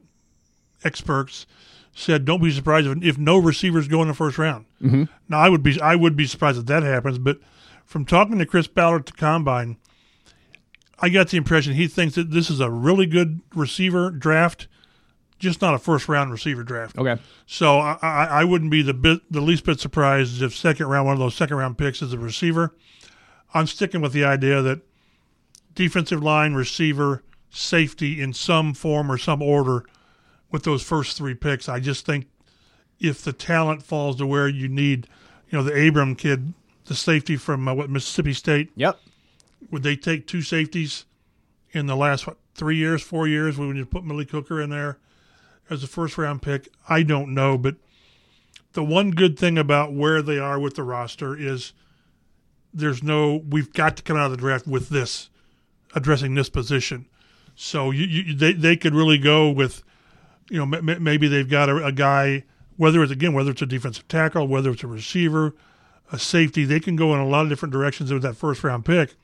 experts 0.83 1.45
said, 1.93 2.25
"Don't 2.25 2.41
be 2.41 2.51
surprised 2.51 2.87
if, 2.87 3.03
if 3.03 3.17
no 3.17 3.37
receivers 3.37 3.87
go 3.87 4.01
in 4.01 4.07
the 4.07 4.13
first 4.13 4.37
round." 4.37 4.65
Mm-hmm. 4.81 5.03
Now, 5.29 5.39
I 5.39 5.49
would 5.49 5.63
be 5.63 5.79
I 5.81 5.95
would 5.95 6.15
be 6.15 6.27
surprised 6.27 6.59
if 6.59 6.65
that 6.67 6.83
happens, 6.83 7.17
but 7.17 7.39
from 7.85 8.05
talking 8.05 8.37
to 8.39 8.45
Chris 8.45 8.67
Ballard 8.67 9.05
to 9.07 9.13
combine, 9.13 9.77
I 10.99 11.09
got 11.09 11.29
the 11.29 11.37
impression 11.37 11.73
he 11.73 11.87
thinks 11.87 12.15
that 12.15 12.31
this 12.31 12.49
is 12.49 12.59
a 12.59 12.69
really 12.69 13.07
good 13.07 13.41
receiver 13.55 14.11
draft, 14.11 14.67
just 15.41 15.61
not 15.61 15.73
a 15.73 15.79
first 15.79 16.07
round 16.07 16.31
receiver 16.31 16.63
draft. 16.63 16.97
Okay. 16.97 17.19
So 17.47 17.79
I, 17.79 17.97
I, 18.01 18.25
I 18.25 18.43
wouldn't 18.43 18.71
be 18.71 18.81
the 18.81 18.93
bit 18.93 19.19
the 19.29 19.41
least 19.41 19.65
bit 19.65 19.79
surprised 19.79 20.41
if 20.41 20.55
second 20.55 20.85
round 20.87 21.07
one 21.07 21.13
of 21.13 21.19
those 21.19 21.35
second 21.35 21.57
round 21.57 21.77
picks 21.77 22.01
is 22.01 22.13
a 22.13 22.17
receiver. 22.17 22.73
I'm 23.53 23.67
sticking 23.67 23.99
with 23.99 24.13
the 24.13 24.23
idea 24.23 24.61
that 24.61 24.81
defensive 25.75 26.23
line, 26.23 26.53
receiver, 26.53 27.23
safety 27.49 28.21
in 28.21 28.31
some 28.33 28.73
form 28.73 29.11
or 29.11 29.17
some 29.17 29.41
order 29.41 29.83
with 30.51 30.63
those 30.63 30.83
first 30.83 31.17
three 31.17 31.33
picks. 31.33 31.67
I 31.67 31.79
just 31.79 32.05
think 32.05 32.27
if 32.99 33.21
the 33.23 33.33
talent 33.33 33.83
falls 33.83 34.17
to 34.17 34.27
where 34.27 34.47
you 34.47 34.69
need, 34.69 35.07
you 35.49 35.57
know, 35.57 35.63
the 35.63 35.87
Abram 35.87 36.15
kid, 36.15 36.53
the 36.85 36.95
safety 36.95 37.35
from 37.35 37.67
uh, 37.67 37.73
what 37.73 37.89
Mississippi 37.89 38.33
State, 38.33 38.71
Yep. 38.75 38.99
would 39.71 39.83
they 39.83 39.95
take 39.95 40.27
two 40.27 40.41
safeties 40.41 41.05
in 41.71 41.87
the 41.87 41.95
last 41.95 42.27
what, 42.27 42.37
three 42.53 42.77
years, 42.77 43.01
four 43.01 43.27
years? 43.27 43.57
When 43.57 43.75
you 43.75 43.85
put 43.85 44.05
Millie 44.05 44.25
Cooker 44.25 44.61
in 44.61 44.69
there 44.69 44.97
as 45.71 45.83
a 45.83 45.87
first 45.87 46.17
round 46.17 46.41
pick, 46.41 46.67
I 46.89 47.01
don't 47.01 47.33
know. 47.33 47.57
But 47.57 47.77
the 48.73 48.83
one 48.83 49.11
good 49.11 49.39
thing 49.39 49.57
about 49.57 49.93
where 49.93 50.21
they 50.21 50.37
are 50.37 50.59
with 50.59 50.75
the 50.75 50.83
roster 50.83 51.35
is 51.35 51.73
there's 52.73 53.01
no. 53.01 53.41
We've 53.49 53.71
got 53.73 53.97
to 53.97 54.03
come 54.03 54.17
out 54.17 54.25
of 54.25 54.31
the 54.31 54.37
draft 54.37 54.67
with 54.67 54.89
this 54.89 55.29
addressing 55.95 56.35
this 56.35 56.49
position. 56.49 57.07
So 57.55 57.91
you, 57.91 58.05
you 58.05 58.35
they 58.35 58.53
they 58.53 58.75
could 58.75 58.93
really 58.93 59.17
go 59.17 59.49
with, 59.49 59.81
you 60.49 60.63
know, 60.63 60.77
m- 60.77 61.03
maybe 61.03 61.27
they've 61.27 61.49
got 61.49 61.69
a, 61.69 61.85
a 61.85 61.91
guy 61.91 62.43
whether 62.77 63.01
it's 63.03 63.11
again 63.11 63.33
whether 63.33 63.51
it's 63.51 63.61
a 63.61 63.65
defensive 63.65 64.07
tackle, 64.07 64.47
whether 64.47 64.71
it's 64.71 64.83
a 64.83 64.87
receiver, 64.87 65.53
a 66.11 66.19
safety. 66.19 66.65
They 66.65 66.79
can 66.79 66.95
go 66.95 67.13
in 67.13 67.19
a 67.19 67.27
lot 67.27 67.43
of 67.43 67.49
different 67.49 67.73
directions 67.73 68.11
with 68.11 68.23
that 68.23 68.35
first 68.35 68.63
round 68.63 68.85
pick 68.85 69.15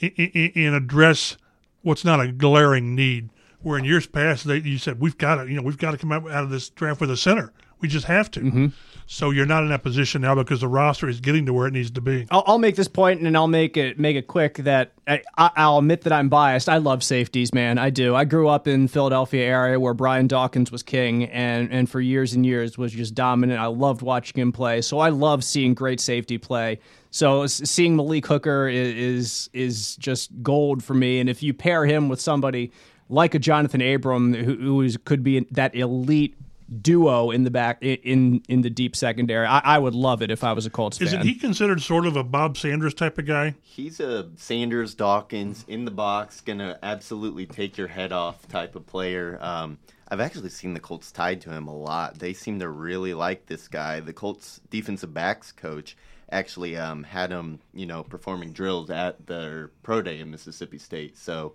and 0.00 0.74
address 0.74 1.36
what's 1.82 2.04
not 2.04 2.20
a 2.20 2.32
glaring 2.32 2.94
need. 2.94 3.30
Where 3.62 3.78
in 3.78 3.84
years 3.84 4.06
past, 4.06 4.44
they 4.46 4.58
you 4.58 4.78
said 4.78 5.00
we've 5.00 5.18
got 5.18 5.36
to, 5.36 5.48
you 5.48 5.56
know, 5.56 5.62
we've 5.62 5.78
got 5.78 5.92
to 5.92 5.98
come 5.98 6.12
out, 6.12 6.30
out 6.30 6.44
of 6.44 6.50
this 6.50 6.68
draft 6.70 7.00
with 7.00 7.10
a 7.10 7.16
center. 7.16 7.52
We 7.80 7.88
just 7.88 8.06
have 8.06 8.30
to. 8.32 8.40
Mm-hmm. 8.40 8.66
So 9.06 9.30
you're 9.30 9.44
not 9.46 9.64
in 9.64 9.70
that 9.70 9.82
position 9.82 10.22
now 10.22 10.36
because 10.36 10.60
the 10.60 10.68
roster 10.68 11.08
is 11.08 11.20
getting 11.20 11.44
to 11.46 11.52
where 11.52 11.66
it 11.66 11.72
needs 11.72 11.90
to 11.90 12.00
be. 12.00 12.26
I'll, 12.30 12.44
I'll 12.46 12.58
make 12.58 12.76
this 12.76 12.86
point 12.86 13.20
and 13.20 13.36
I'll 13.36 13.48
make 13.48 13.76
it 13.76 13.98
make 13.98 14.16
it 14.16 14.28
quick 14.28 14.58
that 14.58 14.92
I, 15.06 15.22
I- 15.36 15.50
I'll 15.56 15.78
admit 15.78 16.02
that 16.02 16.12
I'm 16.12 16.28
biased. 16.28 16.68
I 16.68 16.76
love 16.78 17.02
safeties, 17.02 17.52
man. 17.52 17.78
I 17.78 17.90
do. 17.90 18.14
I 18.14 18.24
grew 18.24 18.48
up 18.48 18.68
in 18.68 18.86
Philadelphia 18.86 19.44
area 19.44 19.80
where 19.80 19.94
Brian 19.94 20.28
Dawkins 20.28 20.70
was 20.70 20.82
king 20.84 21.24
and 21.24 21.70
and 21.72 21.90
for 21.90 22.00
years 22.00 22.32
and 22.32 22.46
years 22.46 22.78
was 22.78 22.92
just 22.92 23.14
dominant. 23.14 23.60
I 23.60 23.66
loved 23.66 24.00
watching 24.00 24.40
him 24.40 24.52
play. 24.52 24.80
So 24.80 25.00
I 25.00 25.08
love 25.08 25.42
seeing 25.42 25.74
great 25.74 26.00
safety 26.00 26.38
play. 26.38 26.78
So 27.10 27.46
seeing 27.46 27.96
Malik 27.96 28.26
Hooker 28.26 28.68
is, 28.68 28.94
is 28.94 29.50
is 29.52 29.96
just 29.96 30.30
gold 30.42 30.82
for 30.84 30.94
me. 30.94 31.18
And 31.18 31.28
if 31.28 31.42
you 31.42 31.52
pair 31.52 31.84
him 31.84 32.08
with 32.08 32.20
somebody 32.20 32.70
like 33.12 33.34
a 33.34 33.38
Johnathan 33.38 33.94
Abram 33.94 34.34
who, 34.34 34.56
who 34.56 34.80
is, 34.80 34.96
could 35.04 35.22
be 35.22 35.40
that 35.50 35.74
elite 35.74 36.34
duo 36.80 37.30
in 37.30 37.44
the 37.44 37.50
back 37.50 37.78
in 37.82 38.42
in 38.48 38.62
the 38.62 38.70
deep 38.70 38.96
secondary, 38.96 39.46
I, 39.46 39.58
I 39.58 39.78
would 39.78 39.94
love 39.94 40.22
it 40.22 40.30
if 40.30 40.42
I 40.42 40.52
was 40.52 40.64
a 40.64 40.70
Colts 40.70 40.98
fan. 40.98 41.08
Isn't 41.08 41.22
he 41.22 41.34
considered 41.34 41.82
sort 41.82 42.06
of 42.06 42.16
a 42.16 42.24
Bob 42.24 42.56
Sanders 42.56 42.94
type 42.94 43.18
of 43.18 43.26
guy? 43.26 43.54
He's 43.62 44.00
a 44.00 44.30
Sanders 44.36 44.94
Dawkins 44.94 45.64
in 45.68 45.84
the 45.84 45.90
box, 45.90 46.40
gonna 46.40 46.78
absolutely 46.82 47.46
take 47.46 47.76
your 47.76 47.88
head 47.88 48.12
off 48.12 48.48
type 48.48 48.74
of 48.74 48.86
player. 48.86 49.38
Um, 49.42 49.78
I've 50.08 50.20
actually 50.20 50.48
seen 50.50 50.74
the 50.74 50.80
Colts 50.80 51.12
tied 51.12 51.40
to 51.42 51.50
him 51.50 51.68
a 51.68 51.76
lot. 51.76 52.18
They 52.18 52.32
seem 52.32 52.58
to 52.60 52.68
really 52.68 53.14
like 53.14 53.46
this 53.46 53.68
guy. 53.68 54.00
The 54.00 54.12
Colts 54.12 54.60
defensive 54.70 55.12
backs 55.12 55.52
coach 55.52 55.96
actually 56.30 56.76
um, 56.76 57.02
had 57.02 57.30
him, 57.30 57.60
you 57.74 57.86
know, 57.86 58.02
performing 58.02 58.52
drills 58.52 58.90
at 58.90 59.26
their 59.26 59.70
pro 59.82 60.00
day 60.00 60.20
in 60.20 60.30
Mississippi 60.30 60.78
State. 60.78 61.16
So 61.18 61.54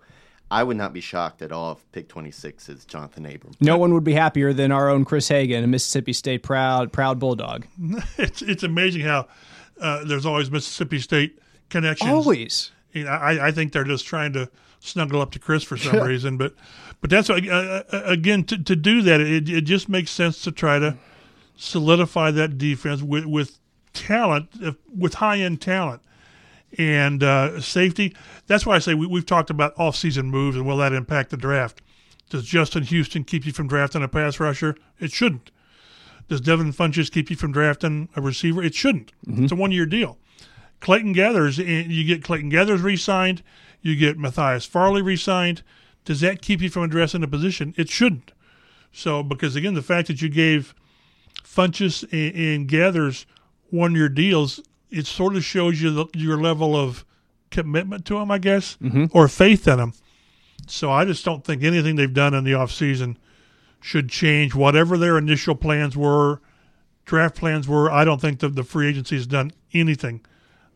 I 0.50 0.62
would 0.62 0.76
not 0.76 0.92
be 0.92 1.00
shocked 1.00 1.42
at 1.42 1.52
all 1.52 1.72
if 1.72 1.92
pick 1.92 2.08
26 2.08 2.68
is 2.68 2.84
Johnathan 2.86 3.34
Abram. 3.34 3.54
No 3.60 3.76
one 3.76 3.92
would 3.92 4.04
be 4.04 4.14
happier 4.14 4.52
than 4.52 4.72
our 4.72 4.88
own 4.88 5.04
Chris 5.04 5.28
Hagan, 5.28 5.62
a 5.62 5.66
Mississippi 5.66 6.12
State 6.12 6.42
proud 6.42 6.92
proud 6.92 7.18
bulldog. 7.18 7.66
It's 8.18 8.42
it's 8.42 8.62
amazing 8.62 9.02
how 9.02 9.28
uh, 9.80 10.04
there's 10.04 10.26
always 10.26 10.50
Mississippi 10.50 10.98
State 10.98 11.38
connections. 11.68 12.10
Always. 12.10 12.70
You 12.92 13.04
know, 13.04 13.10
I, 13.10 13.48
I 13.48 13.52
think 13.52 13.72
they're 13.72 13.84
just 13.84 14.06
trying 14.06 14.32
to 14.32 14.50
snuggle 14.80 15.20
up 15.20 15.30
to 15.32 15.38
Chris 15.38 15.62
for 15.62 15.76
some 15.76 16.00
reason, 16.00 16.36
but 16.36 16.54
but 17.00 17.10
that's 17.10 17.28
uh, 17.28 17.34
uh, 17.92 18.02
again 18.04 18.44
to, 18.44 18.62
to 18.62 18.74
do 18.74 19.02
that. 19.02 19.20
It, 19.20 19.48
it 19.48 19.60
just 19.62 19.88
makes 19.88 20.10
sense 20.10 20.42
to 20.42 20.52
try 20.52 20.78
to 20.78 20.96
solidify 21.56 22.30
that 22.32 22.56
defense 22.56 23.02
with 23.02 23.26
with 23.26 23.58
talent, 23.92 24.48
with 24.96 25.14
high 25.14 25.38
end 25.38 25.60
talent 25.60 26.00
and 26.76 27.22
uh, 27.22 27.60
safety. 27.60 28.14
That's 28.46 28.66
why 28.66 28.76
I 28.76 28.78
say 28.78 28.94
we, 28.94 29.06
we've 29.06 29.26
talked 29.26 29.50
about 29.50 29.78
off 29.78 29.96
season 29.96 30.30
moves 30.30 30.56
and 30.56 30.66
will 30.66 30.76
that 30.78 30.92
impact 30.92 31.30
the 31.30 31.36
draft? 31.36 31.80
Does 32.30 32.44
Justin 32.44 32.82
Houston 32.82 33.24
keep 33.24 33.46
you 33.46 33.52
from 33.52 33.68
drafting 33.68 34.02
a 34.02 34.08
pass 34.08 34.38
rusher? 34.38 34.76
It 35.00 35.12
shouldn't. 35.12 35.50
Does 36.28 36.42
Devin 36.42 36.72
Funchess 36.72 37.10
keep 37.10 37.30
you 37.30 37.36
from 37.36 37.52
drafting 37.52 38.10
a 38.14 38.20
receiver? 38.20 38.62
It 38.62 38.74
shouldn't. 38.74 39.12
It's 39.26 39.52
a 39.52 39.56
one 39.56 39.72
year 39.72 39.86
deal. 39.86 40.18
Clayton 40.80 41.14
Geathers, 41.14 41.58
you 41.58 42.04
get 42.04 42.22
Clayton 42.22 42.52
Geathers 42.52 42.82
re-signed, 42.82 43.42
you 43.80 43.96
get 43.96 44.18
Matthias 44.18 44.64
Farley 44.64 45.02
re-signed. 45.02 45.62
Does 46.04 46.20
that 46.20 46.42
keep 46.42 46.60
you 46.60 46.70
from 46.70 46.84
addressing 46.84 47.22
a 47.22 47.28
position? 47.28 47.74
It 47.76 47.88
shouldn't. 47.88 48.32
So, 48.92 49.22
because 49.22 49.56
again, 49.56 49.74
the 49.74 49.82
fact 49.82 50.08
that 50.08 50.22
you 50.22 50.28
gave 50.28 50.74
Funchess 51.42 52.04
and, 52.12 52.36
and 52.36 52.68
Geathers 52.68 53.24
one-year 53.70 54.08
deals, 54.08 54.60
it 54.90 55.06
sort 55.06 55.36
of 55.36 55.44
shows 55.44 55.80
you 55.82 55.90
the, 55.90 56.06
your 56.14 56.38
level 56.40 56.76
of 56.76 57.04
commitment 57.50 58.04
to 58.06 58.14
them, 58.18 58.30
I 58.30 58.38
guess, 58.38 58.76
Mm-hmm. 58.82 59.06
or 59.12 59.28
faith 59.28 59.66
in 59.68 59.78
them. 59.78 59.92
So 60.66 60.90
I 60.90 61.04
just 61.04 61.24
don't 61.24 61.44
think 61.44 61.62
anything 61.62 61.96
they've 61.96 62.12
done 62.12 62.34
in 62.34 62.44
the 62.44 62.52
offseason 62.52 63.16
should 63.80 64.08
change 64.08 64.54
whatever 64.54 64.98
their 64.98 65.16
initial 65.16 65.54
plans 65.54 65.96
were, 65.96 66.40
draft 67.04 67.36
plans 67.36 67.66
were. 67.68 67.90
I 67.90 68.04
don't 68.04 68.20
think 68.20 68.40
that 68.40 68.54
the 68.54 68.64
free 68.64 68.88
agency 68.88 69.16
has 69.16 69.26
done 69.26 69.52
anything 69.72 70.20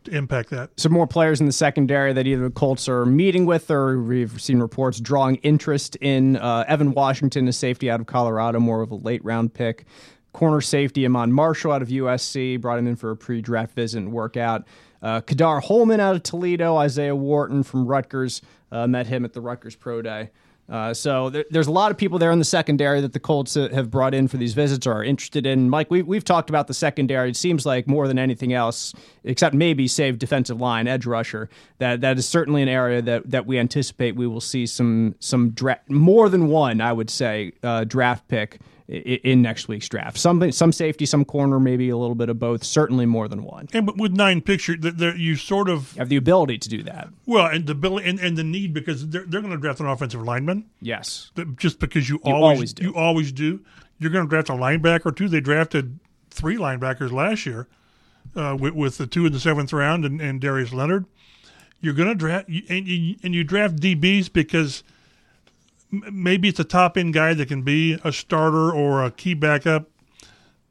to 0.04 0.10
impact 0.16 0.50
that. 0.50 0.70
some 0.80 0.92
more 0.92 1.06
players 1.06 1.40
in 1.40 1.46
the 1.46 1.52
secondary 1.52 2.12
that 2.12 2.26
either 2.26 2.42
the 2.44 2.50
Colts 2.50 2.88
are 2.88 3.04
meeting 3.06 3.46
with 3.46 3.70
or 3.70 4.00
we've 4.02 4.40
seen 4.40 4.58
reports 4.60 4.98
drawing 4.98 5.36
interest 5.36 5.94
in. 5.96 6.36
Uh, 6.36 6.64
Evan 6.66 6.92
Worthington, 6.92 7.46
a 7.48 7.52
safety 7.52 7.88
out 7.90 8.00
of 8.00 8.06
Colorado, 8.06 8.58
more 8.58 8.82
of 8.82 8.90
a 8.90 8.96
late 8.96 9.24
round 9.24 9.52
pick. 9.54 9.84
Corner 10.32 10.60
safety 10.60 11.04
Iman 11.04 11.32
Marshall 11.32 11.72
out 11.72 11.82
of 11.82 11.88
USC, 11.88 12.60
brought 12.60 12.78
him 12.78 12.86
in 12.86 12.96
for 12.96 13.10
a 13.10 13.16
pre 13.16 13.40
draft 13.40 13.74
visit 13.74 13.98
and 13.98 14.12
workout. 14.12 14.64
Uh, 15.02 15.20
Ka'dar 15.20 15.60
Hollman 15.60 16.00
out 16.00 16.14
of 16.14 16.22
Toledo, 16.22 16.76
Isaiah 16.76 17.16
Wharton 17.16 17.62
from 17.62 17.86
Rutgers, 17.86 18.40
uh, 18.70 18.86
met 18.86 19.06
him 19.06 19.24
at 19.24 19.32
the 19.32 19.40
Rutgers 19.40 19.74
Pro 19.74 20.00
Day. 20.00 20.30
Uh, 20.68 20.94
so 20.94 21.28
there, 21.28 21.44
there's 21.50 21.66
a 21.66 21.72
lot 21.72 21.90
of 21.90 21.98
people 21.98 22.18
there 22.18 22.30
in 22.30 22.38
the 22.38 22.44
secondary 22.44 23.00
that 23.00 23.12
the 23.12 23.20
Colts 23.20 23.56
uh, 23.56 23.68
have 23.74 23.90
brought 23.90 24.14
in 24.14 24.28
for 24.28 24.36
these 24.36 24.54
visits 24.54 24.86
or 24.86 24.92
are 24.92 25.04
interested 25.04 25.44
in. 25.44 25.68
Mike, 25.68 25.90
we, 25.90 26.02
we've 26.02 26.24
talked 26.24 26.48
about 26.48 26.66
the 26.66 26.72
secondary. 26.72 27.28
It 27.28 27.36
seems 27.36 27.66
like 27.66 27.86
more 27.86 28.06
than 28.06 28.18
anything 28.18 28.52
else, 28.52 28.94
except 29.24 29.54
maybe 29.54 29.88
save 29.88 30.18
defensive 30.18 30.60
line, 30.60 30.86
edge 30.86 31.04
rusher. 31.04 31.50
That 31.78 32.00
that 32.02 32.16
is 32.16 32.26
certainly 32.26 32.62
an 32.62 32.68
area 32.68 33.02
that, 33.02 33.28
that 33.30 33.44
we 33.44 33.58
anticipate 33.58 34.14
we 34.14 34.26
will 34.26 34.40
see 34.40 34.64
some 34.64 35.16
some 35.18 35.50
dra- 35.50 35.80
more 35.88 36.28
than 36.28 36.46
one, 36.46 36.80
I 36.80 36.92
would 36.92 37.10
say, 37.10 37.52
uh, 37.62 37.84
draft 37.84 38.28
pick 38.28 38.60
in 38.88 39.42
next 39.42 39.68
week's 39.68 39.88
draft. 39.88 40.18
Some 40.18 40.50
some 40.52 40.72
safety, 40.72 41.06
some 41.06 41.24
corner, 41.24 41.60
maybe 41.60 41.88
a 41.90 41.96
little 41.96 42.14
bit 42.14 42.28
of 42.28 42.38
both. 42.38 42.64
Certainly 42.64 43.06
more 43.06 43.28
than 43.28 43.44
one. 43.44 43.68
And 43.72 43.86
but 43.86 43.96
with 43.96 44.12
nine 44.12 44.40
pictures, 44.40 44.78
you 44.82 45.10
you 45.12 45.36
sort 45.36 45.68
of 45.68 45.92
have 45.96 46.08
the 46.08 46.16
ability 46.16 46.58
to 46.58 46.68
do 46.68 46.82
that. 46.84 47.08
well, 47.26 47.46
and 47.46 47.66
the 47.66 47.72
ability 47.72 48.08
and, 48.08 48.18
and 48.20 48.36
the 48.36 48.44
need 48.44 48.74
because 48.74 49.08
they're 49.08 49.24
they're 49.26 49.40
going 49.40 49.52
to 49.52 49.58
draft 49.58 49.80
an 49.80 49.86
offensive 49.86 50.22
lineman 50.22 50.66
Yes. 50.80 51.30
just 51.56 51.78
because 51.78 52.08
you, 52.08 52.20
You 52.24 52.32
always, 52.32 52.56
always 52.56 52.72
do. 52.72 52.84
you 52.84 52.94
always 52.94 53.32
do. 53.32 53.60
You're 53.98 54.10
going 54.10 54.24
to 54.26 54.28
draft 54.30 54.48
a 54.48 54.52
linebacker 54.54 55.14
too. 55.14 55.28
They 55.28 55.40
drafted 55.40 55.98
three 56.30 56.56
linebackers 56.56 57.12
last 57.12 57.46
year 57.46 57.68
uh, 58.34 58.56
with, 58.58 58.74
with 58.74 58.98
the 58.98 59.06
two 59.06 59.26
in 59.26 59.32
the 59.32 59.38
seventh 59.40 59.72
round 59.72 60.04
and, 60.04 60.20
and 60.20 60.40
Darius 60.40 60.72
Leonard. 60.72 61.06
You're 61.80 61.94
going 61.94 62.08
to 62.08 62.14
draft 62.14 62.48
and 62.48 62.86
you, 62.88 63.16
and 63.22 63.34
you 63.34 63.44
draft 63.44 63.76
DBs 63.76 64.32
because 64.32 64.82
maybe 65.92 66.48
it's 66.48 66.58
a 66.58 66.64
top 66.64 66.96
end 66.96 67.14
guy 67.14 67.34
that 67.34 67.46
can 67.46 67.62
be 67.62 67.98
a 68.02 68.12
starter 68.12 68.72
or 68.72 69.04
a 69.04 69.10
key 69.10 69.34
backup. 69.34 69.88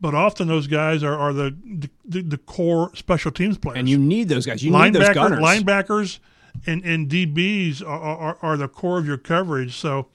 But 0.02 0.16
often 0.16 0.48
those 0.48 0.66
guys 0.66 1.04
are, 1.04 1.16
are 1.16 1.32
the, 1.32 1.56
the 2.04 2.24
the 2.24 2.38
core 2.38 2.90
special 2.96 3.32
teams 3.32 3.60
players 3.60 3.78
And 3.78 3.88
you 3.88 4.00
need 4.00 4.30
those 4.30 4.48
guys. 4.48 4.64
You 4.64 4.72
need 4.72 4.94
those 4.94 5.10
gunners. 5.10 5.40
linebackers 5.40 6.18
and, 6.66 6.84
and 6.84 7.08
DBs 7.08 7.84
are, 7.84 7.88
are, 7.88 8.38
are 8.42 8.58
the 8.58 8.68
core 8.68 8.98
of 8.98 9.06
your 9.06 9.18
coverage. 9.18 9.76
So 9.76 10.08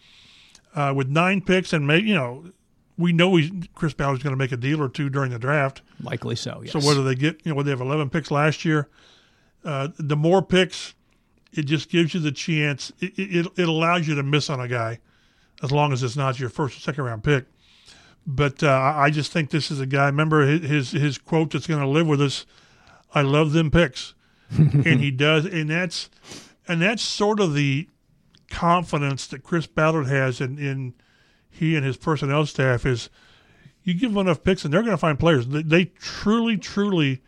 uh, 0.74 0.92
with 0.94 1.08
nine 1.08 1.40
picks 1.40 1.72
and 1.72 1.86
maybe 1.86 2.08
you 2.08 2.14
know 2.16 2.50
we 2.98 3.12
know 3.12 3.36
he's, 3.36 3.50
Chris 3.74 3.94
Ballard's 3.94 4.24
going 4.24 4.32
to 4.32 4.38
make 4.38 4.52
a 4.52 4.56
deal 4.56 4.82
or 4.82 4.88
two 4.88 5.08
during 5.08 5.30
the 5.30 5.38
draft. 5.38 5.82
Likely 6.02 6.34
so. 6.34 6.62
Yes. 6.64 6.72
So 6.72 6.80
whether 6.80 7.04
they 7.04 7.14
get 7.14 7.40
you 7.44 7.52
know 7.52 7.54
whether 7.54 7.66
they 7.66 7.72
have 7.72 7.80
eleven 7.80 8.10
picks 8.10 8.32
last 8.32 8.64
year, 8.64 8.88
uh, 9.64 9.88
the 9.98 10.16
more 10.16 10.42
picks, 10.42 10.94
it 11.52 11.62
just 11.62 11.88
gives 11.88 12.14
you 12.14 12.20
the 12.20 12.32
chance. 12.32 12.92
It, 13.00 13.18
it 13.18 13.46
it 13.56 13.68
allows 13.68 14.06
you 14.08 14.14
to 14.14 14.22
miss 14.22 14.50
on 14.50 14.60
a 14.60 14.68
guy, 14.68 15.00
as 15.62 15.72
long 15.72 15.92
as 15.92 16.02
it's 16.02 16.16
not 16.16 16.38
your 16.38 16.48
first 16.48 16.76
or 16.76 16.80
second 16.80 17.04
round 17.04 17.24
pick. 17.24 17.46
But 18.26 18.62
uh, 18.62 18.92
I 18.96 19.10
just 19.10 19.30
think 19.32 19.50
this 19.50 19.70
is 19.70 19.80
a 19.80 19.86
guy. 19.86 20.06
Remember 20.06 20.46
his 20.46 20.68
his, 20.68 20.90
his 20.90 21.18
quote 21.18 21.52
that's 21.52 21.66
going 21.66 21.80
to 21.80 21.88
live 21.88 22.06
with 22.06 22.20
us. 22.20 22.46
I 23.14 23.22
love 23.22 23.52
them 23.52 23.70
picks, 23.70 24.14
and 24.50 25.00
he 25.00 25.10
does, 25.10 25.46
and 25.46 25.70
that's 25.70 26.10
and 26.68 26.82
that's 26.82 27.02
sort 27.02 27.40
of 27.40 27.54
the 27.54 27.88
confidence 28.50 29.26
that 29.28 29.42
Chris 29.42 29.66
Ballard 29.66 30.06
has 30.06 30.40
in, 30.40 30.58
in 30.58 30.94
he 31.50 31.74
and 31.74 31.84
his 31.84 31.96
personnel 31.96 32.46
staff 32.46 32.84
is 32.84 33.08
you 33.82 33.94
give 33.94 34.12
them 34.12 34.26
enough 34.26 34.42
picks 34.42 34.64
and 34.64 34.72
they're 34.72 34.82
going 34.82 34.92
to 34.92 34.98
find 34.98 35.18
players. 35.18 35.46
They, 35.46 35.62
they 35.62 35.84
truly, 35.86 36.56
truly 36.56 37.22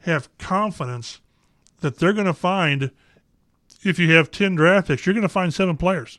have 0.00 0.36
confidence 0.38 1.20
that 1.80 1.98
they're 1.98 2.12
going 2.12 2.26
to 2.26 2.34
find, 2.34 2.90
if 3.82 3.98
you 3.98 4.12
have 4.12 4.30
10 4.30 4.54
draft 4.54 4.88
picks, 4.88 5.06
you're 5.06 5.14
going 5.14 5.22
to 5.22 5.28
find 5.28 5.52
seven 5.52 5.76
players. 5.76 6.18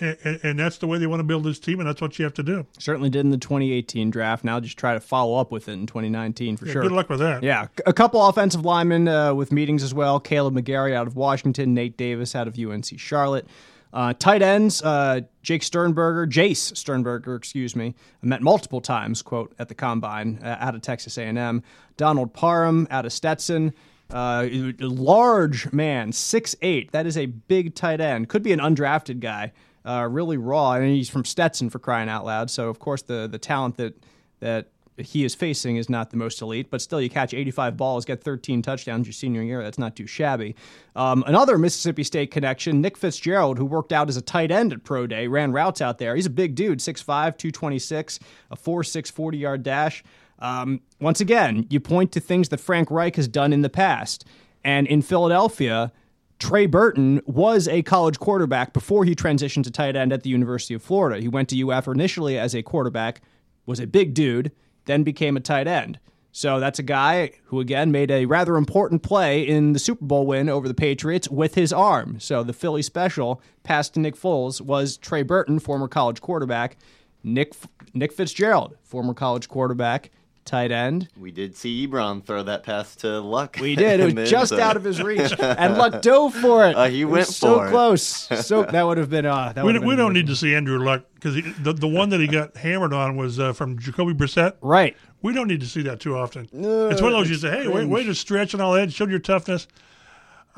And, 0.00 0.38
and, 0.44 0.58
that's 0.58 0.78
the 0.78 0.86
way 0.86 0.98
they 0.98 1.08
want 1.08 1.18
to 1.18 1.24
build 1.24 1.42
this 1.42 1.58
team, 1.58 1.80
and 1.80 1.88
that's 1.88 2.00
what 2.00 2.20
you 2.20 2.24
have 2.24 2.34
to 2.34 2.42
do. 2.44 2.64
Certainly 2.78 3.10
did 3.10 3.20
in 3.20 3.30
the 3.30 3.36
2018 3.36 4.10
draft. 4.10 4.44
Now 4.44 4.60
just 4.60 4.78
try 4.78 4.94
to 4.94 5.00
follow 5.00 5.36
up 5.40 5.50
with 5.50 5.68
it 5.68 5.72
in 5.72 5.86
2019 5.86 6.56
for 6.56 6.66
Yeah, 6.66 6.72
sure. 6.72 6.82
Good 6.82 6.92
luck 6.92 7.08
with 7.08 7.18
that. 7.18 7.42
Yeah, 7.42 7.66
a 7.84 7.92
couple 7.92 8.24
offensive 8.24 8.64
linemen 8.64 9.08
uh, 9.08 9.34
with 9.34 9.50
meetings 9.50 9.82
as 9.82 9.92
well. 9.92 10.20
Kaleb 10.20 10.56
McGary 10.56 10.94
out 10.94 11.08
of 11.08 11.16
Washington, 11.16 11.74
Nate 11.74 11.96
Davis 11.96 12.36
out 12.36 12.46
of 12.46 12.56
UNC 12.56 12.96
Charlotte. 12.96 13.48
Uh, 13.92 14.12
tight 14.12 14.42
ends, 14.42 14.82
uh, 14.82 15.22
Jake 15.42 15.62
Sternberger, 15.62 16.26
Jace 16.26 16.76
Sternberger, 16.76 17.34
excuse 17.34 17.74
me, 17.74 17.94
I 18.22 18.26
met 18.26 18.42
multiple 18.42 18.82
times, 18.82 19.22
quote, 19.22 19.54
at 19.58 19.68
the 19.68 19.74
combine 19.74 20.38
uh, 20.42 20.58
out 20.60 20.74
of 20.74 20.82
Texas 20.82 21.16
A&M. 21.16 21.62
Donald 21.96 22.34
Parham 22.34 22.86
out 22.90 23.06
of 23.06 23.12
Stetson. 23.12 23.72
Uh, 24.10 24.48
large 24.80 25.72
man, 25.72 26.12
six 26.12 26.56
eight. 26.62 26.92
That 26.92 27.06
is 27.06 27.16
a 27.16 27.26
big 27.26 27.74
tight 27.74 28.00
end. 28.00 28.28
Could 28.28 28.42
be 28.42 28.52
an 28.52 28.60
undrafted 28.60 29.20
guy. 29.20 29.52
Uh, 29.84 30.06
really 30.10 30.36
raw, 30.36 30.72
and 30.72 30.86
he's 30.86 31.08
from 31.08 31.24
Stetson 31.24 31.70
for 31.70 31.78
crying 31.78 32.08
out 32.08 32.24
loud. 32.24 32.50
So 32.50 32.68
of 32.68 32.78
course 32.78 33.02
the 33.02 33.28
the 33.30 33.38
talent 33.38 33.76
that 33.76 33.94
that 34.40 34.68
he 34.98 35.24
is 35.24 35.34
facing 35.34 35.76
is 35.76 35.88
not 35.88 36.10
the 36.10 36.16
most 36.16 36.40
elite, 36.42 36.70
but 36.70 36.82
still, 36.82 37.00
you 37.00 37.08
catch 37.08 37.32
85 37.32 37.76
balls, 37.76 38.04
get 38.04 38.22
13 38.22 38.62
touchdowns 38.62 39.06
your 39.06 39.12
senior 39.12 39.42
year. 39.42 39.62
That's 39.62 39.78
not 39.78 39.96
too 39.96 40.06
shabby. 40.06 40.56
Um, 40.96 41.22
another 41.26 41.56
Mississippi 41.58 42.02
State 42.02 42.30
connection, 42.30 42.80
Nick 42.80 42.96
Fitzgerald, 42.96 43.58
who 43.58 43.64
worked 43.64 43.92
out 43.92 44.08
as 44.08 44.16
a 44.16 44.22
tight 44.22 44.50
end 44.50 44.72
at 44.72 44.84
Pro 44.84 45.06
Day, 45.06 45.28
ran 45.28 45.52
routes 45.52 45.80
out 45.80 45.98
there. 45.98 46.16
He's 46.16 46.26
a 46.26 46.30
big 46.30 46.54
dude, 46.54 46.80
6'5, 46.80 47.04
226, 47.04 48.18
a 48.50 48.56
4'6, 48.56 49.12
40 49.12 49.38
yard 49.38 49.62
dash. 49.62 50.02
Um, 50.38 50.80
once 51.00 51.20
again, 51.20 51.66
you 51.68 51.80
point 51.80 52.12
to 52.12 52.20
things 52.20 52.48
that 52.50 52.60
Frank 52.60 52.90
Reich 52.90 53.16
has 53.16 53.28
done 53.28 53.52
in 53.52 53.62
the 53.62 53.68
past. 53.68 54.24
And 54.64 54.86
in 54.86 55.02
Philadelphia, 55.02 55.92
Trey 56.38 56.66
Burton 56.66 57.20
was 57.26 57.66
a 57.66 57.82
college 57.82 58.18
quarterback 58.18 58.72
before 58.72 59.04
he 59.04 59.14
transitioned 59.14 59.64
to 59.64 59.70
tight 59.70 59.96
end 59.96 60.12
at 60.12 60.22
the 60.22 60.30
University 60.30 60.74
of 60.74 60.82
Florida. 60.82 61.20
He 61.20 61.28
went 61.28 61.48
to 61.48 61.70
UF 61.70 61.88
initially 61.88 62.38
as 62.38 62.54
a 62.54 62.62
quarterback, 62.62 63.20
was 63.66 63.80
a 63.80 63.86
big 63.86 64.14
dude, 64.14 64.52
then 64.84 65.02
became 65.02 65.36
a 65.36 65.40
tight 65.40 65.66
end. 65.66 65.98
So 66.30 66.60
that's 66.60 66.78
a 66.78 66.84
guy 66.84 67.32
who, 67.46 67.58
again, 67.58 67.90
made 67.90 68.10
a 68.10 68.26
rather 68.26 68.56
important 68.56 69.02
play 69.02 69.42
in 69.42 69.72
the 69.72 69.78
Super 69.78 70.04
Bowl 70.04 70.26
win 70.26 70.48
over 70.48 70.68
the 70.68 70.74
Patriots 70.74 71.28
with 71.28 71.56
his 71.56 71.72
arm. 71.72 72.20
So 72.20 72.44
the 72.44 72.52
Philly 72.52 72.82
special 72.82 73.42
pass 73.64 73.88
to 73.90 74.00
Nick 74.00 74.14
Foles 74.14 74.60
was 74.60 74.96
Trey 74.96 75.22
Burton, 75.22 75.58
former 75.58 75.88
college 75.88 76.20
quarterback, 76.20 76.76
Nick 77.24 77.54
Nick 77.94 78.12
Fitzgerald, 78.12 78.76
former 78.84 79.14
college 79.14 79.48
quarterback, 79.48 80.10
tight 80.48 80.72
end. 80.72 81.08
We 81.16 81.30
did 81.30 81.54
see 81.56 81.86
Ebron 81.86 82.24
throw 82.24 82.42
that 82.42 82.62
pass 82.64 82.96
to 82.96 83.20
Luck. 83.20 83.58
We 83.60 83.76
did. 83.76 84.00
It 84.00 84.14
was 84.16 84.30
just 84.30 84.50
then, 84.50 84.60
uh, 84.60 84.64
out 84.64 84.76
of 84.76 84.82
his 84.84 85.02
reach, 85.02 85.32
and 85.38 85.76
Luck 85.76 86.02
dove 86.02 86.34
for 86.34 86.66
it. 86.66 86.74
Uh, 86.76 86.86
he 86.86 87.02
It 87.02 87.04
was 87.04 87.12
went 87.12 87.28
so 87.28 87.62
it. 87.62 87.70
close. 87.70 88.02
So 88.02 88.62
that 88.70 88.82
would 88.84 88.98
have 88.98 89.10
been. 89.10 89.26
Uh, 89.26 89.52
that 89.52 89.64
We, 89.64 89.68
would 89.68 89.72
don't- 89.74 89.82
have 89.82 89.88
we 89.88 89.96
don't 89.96 90.12
need 90.14 90.26
to 90.28 90.34
see 90.36 90.54
Andrew 90.54 90.78
Luck 90.78 91.02
because 91.14 91.34
the, 91.62 91.72
the 91.72 91.86
one 91.88 92.08
that 92.08 92.20
he 92.20 92.26
got 92.26 92.56
hammered 92.56 92.92
on 92.92 93.16
was 93.16 93.38
uh, 93.38 93.52
from 93.52 93.78
Jacoby 93.78 94.14
Brissett. 94.14 94.54
right. 94.60 94.96
We 95.20 95.32
don't 95.32 95.48
need 95.48 95.60
to 95.60 95.66
see 95.66 95.82
that 95.82 95.98
too 95.98 96.16
often. 96.16 96.44
it's 96.52 97.02
one 97.02 97.12
of 97.12 97.18
those 97.18 97.28
you 97.28 97.34
say, 97.34 97.50
"Hey, 97.50 97.66
wait, 97.68 97.86
way 97.88 98.04
to 98.04 98.14
stretch 98.14 98.52
and 98.54 98.62
all 98.62 98.72
that, 98.74 98.92
show 98.92 99.06
your 99.08 99.18
toughness." 99.18 99.66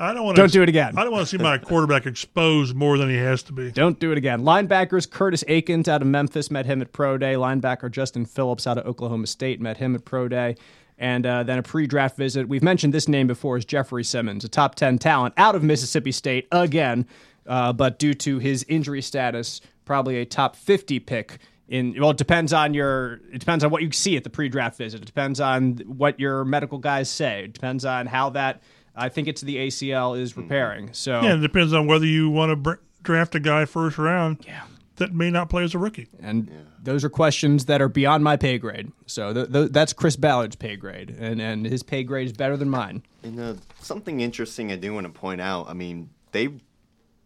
I 0.01 0.13
don't 0.15 0.25
want 0.25 0.35
to 0.35 0.41
Don't 0.41 0.51
do 0.51 0.63
it 0.63 0.69
again. 0.69 0.97
I 0.97 1.03
don't 1.03 1.13
want 1.13 1.27
to 1.27 1.37
see 1.37 1.41
my 1.41 1.59
quarterback 1.59 2.07
exposed 2.07 2.75
more 2.75 2.97
than 2.97 3.07
he 3.07 3.17
has 3.17 3.43
to 3.43 3.53
be. 3.53 3.71
Don't 3.71 3.99
do 3.99 4.11
it 4.11 4.17
again. 4.17 4.41
Linebackers 4.41 5.07
Curtis 5.07 5.43
Akins 5.47 5.87
out 5.87 6.01
of 6.01 6.07
Memphis 6.07 6.49
met 6.49 6.65
him 6.65 6.81
at 6.81 6.91
Pro 6.91 7.19
Day. 7.19 7.35
Linebacker 7.35 7.91
Justin 7.91 8.25
Phillips 8.25 8.65
out 8.65 8.79
of 8.79 8.87
Oklahoma 8.87 9.27
State 9.27 9.61
met 9.61 9.77
him 9.77 9.93
at 9.93 10.03
Pro 10.03 10.27
Day. 10.27 10.55
And 10.97 11.25
uh, 11.27 11.43
then 11.43 11.59
a 11.59 11.63
pre 11.63 11.85
draft 11.85 12.17
visit. 12.17 12.47
We've 12.47 12.63
mentioned 12.63 12.95
this 12.95 13.07
name 13.07 13.27
before 13.27 13.57
is 13.57 13.65
Jeffrey 13.65 14.03
Simmons, 14.03 14.43
a 14.43 14.49
top 14.49 14.73
10 14.73 14.97
talent 14.97 15.35
out 15.37 15.53
of 15.53 15.63
Mississippi 15.63 16.11
State 16.11 16.47
again, 16.51 17.05
uh, 17.45 17.71
but 17.71 17.99
due 17.99 18.15
to 18.15 18.39
his 18.39 18.65
injury 18.67 19.03
status, 19.03 19.61
probably 19.85 20.17
a 20.17 20.25
top 20.25 20.55
50 20.55 20.99
pick. 20.99 21.37
In, 21.69 21.95
well, 21.99 22.09
it 22.09 22.17
depends 22.17 22.53
on 22.53 22.73
your. 22.73 23.21
It 23.31 23.39
depends 23.39 23.63
on 23.63 23.69
what 23.69 23.81
you 23.81 23.91
see 23.91 24.17
at 24.17 24.23
the 24.23 24.29
pre-draft 24.29 24.77
visit. 24.77 25.01
It 25.01 25.05
depends 25.05 25.39
on 25.39 25.77
what 25.85 26.19
your 26.19 26.43
medical 26.43 26.77
guys 26.79 27.09
say. 27.09 27.45
It 27.45 27.53
depends 27.53 27.85
on 27.85 28.07
how 28.07 28.31
that. 28.31 28.61
I 28.95 29.09
think 29.09 29.27
it's 29.27 29.41
the 29.41 29.57
ACL 29.57 30.19
is 30.19 30.35
repairing. 30.37 30.89
So 30.93 31.21
Yeah, 31.21 31.35
it 31.35 31.39
depends 31.39 31.73
on 31.73 31.87
whether 31.87 32.05
you 32.05 32.29
want 32.29 32.51
to 32.51 32.55
br- 32.55 32.73
draft 33.03 33.35
a 33.35 33.39
guy 33.39 33.65
first 33.65 33.97
round. 33.97 34.43
Yeah. 34.45 34.63
that 34.97 35.13
may 35.13 35.31
not 35.31 35.49
play 35.49 35.63
as 35.63 35.73
a 35.73 35.79
rookie. 35.79 36.07
And 36.21 36.51
those 36.83 37.03
are 37.03 37.09
questions 37.09 37.65
that 37.65 37.81
are 37.81 37.87
beyond 37.89 38.23
my 38.23 38.37
pay 38.37 38.57
grade. 38.59 38.91
So 39.07 39.33
th- 39.33 39.51
th- 39.51 39.71
that's 39.71 39.93
Chris 39.93 40.15
Ballard's 40.15 40.55
pay 40.55 40.75
grade, 40.75 41.15
and 41.17 41.41
and 41.41 41.65
his 41.65 41.81
pay 41.83 42.03
grade 42.03 42.27
is 42.27 42.33
better 42.33 42.55
than 42.57 42.69
mine. 42.69 43.01
And 43.23 43.39
uh, 43.39 43.53
something 43.79 44.19
interesting 44.19 44.71
I 44.71 44.75
do 44.75 44.93
want 44.93 45.07
to 45.07 45.11
point 45.13 45.41
out. 45.41 45.69
I 45.69 45.73
mean, 45.73 46.09
they 46.33 46.49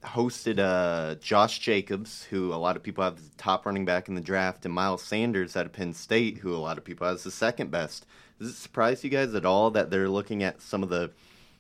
hosted 0.04 0.60
uh, 0.60 1.16
Josh 1.16 1.60
Jacobs, 1.60 2.24
who 2.26 2.54
a 2.54 2.56
lot 2.56 2.76
of 2.76 2.84
people 2.84 3.04
have 3.04 3.18
as 3.18 3.30
the 3.30 3.36
top 3.38 3.66
running 3.66 3.86
back 3.86 4.08
in 4.08 4.16
the 4.16 4.22
draft, 4.22 4.66
and 4.66 4.74
Miles 4.74 5.02
Sanders 5.02 5.56
out 5.58 5.66
of 5.66 5.74
Penn 5.74 5.94
State, 5.94 6.38
who 6.40 6.56
a 6.56 6.58
lot 6.58 6.78
of 6.78 6.84
people 6.84 7.08
have 7.08 7.16
as 7.16 7.24
the 7.24 7.32
second 7.32 7.72
best. 7.72 8.06
Does 8.40 8.50
it 8.52 8.56
surprise 8.56 9.04
you 9.04 9.10
guys 9.10 9.34
at 9.34 9.46
all 9.46 9.72
that 9.72 9.90
they're 9.90 10.10
looking 10.10 10.44
at 10.44 10.62
some 10.62 10.84
of 10.84 10.90
the 10.90 11.12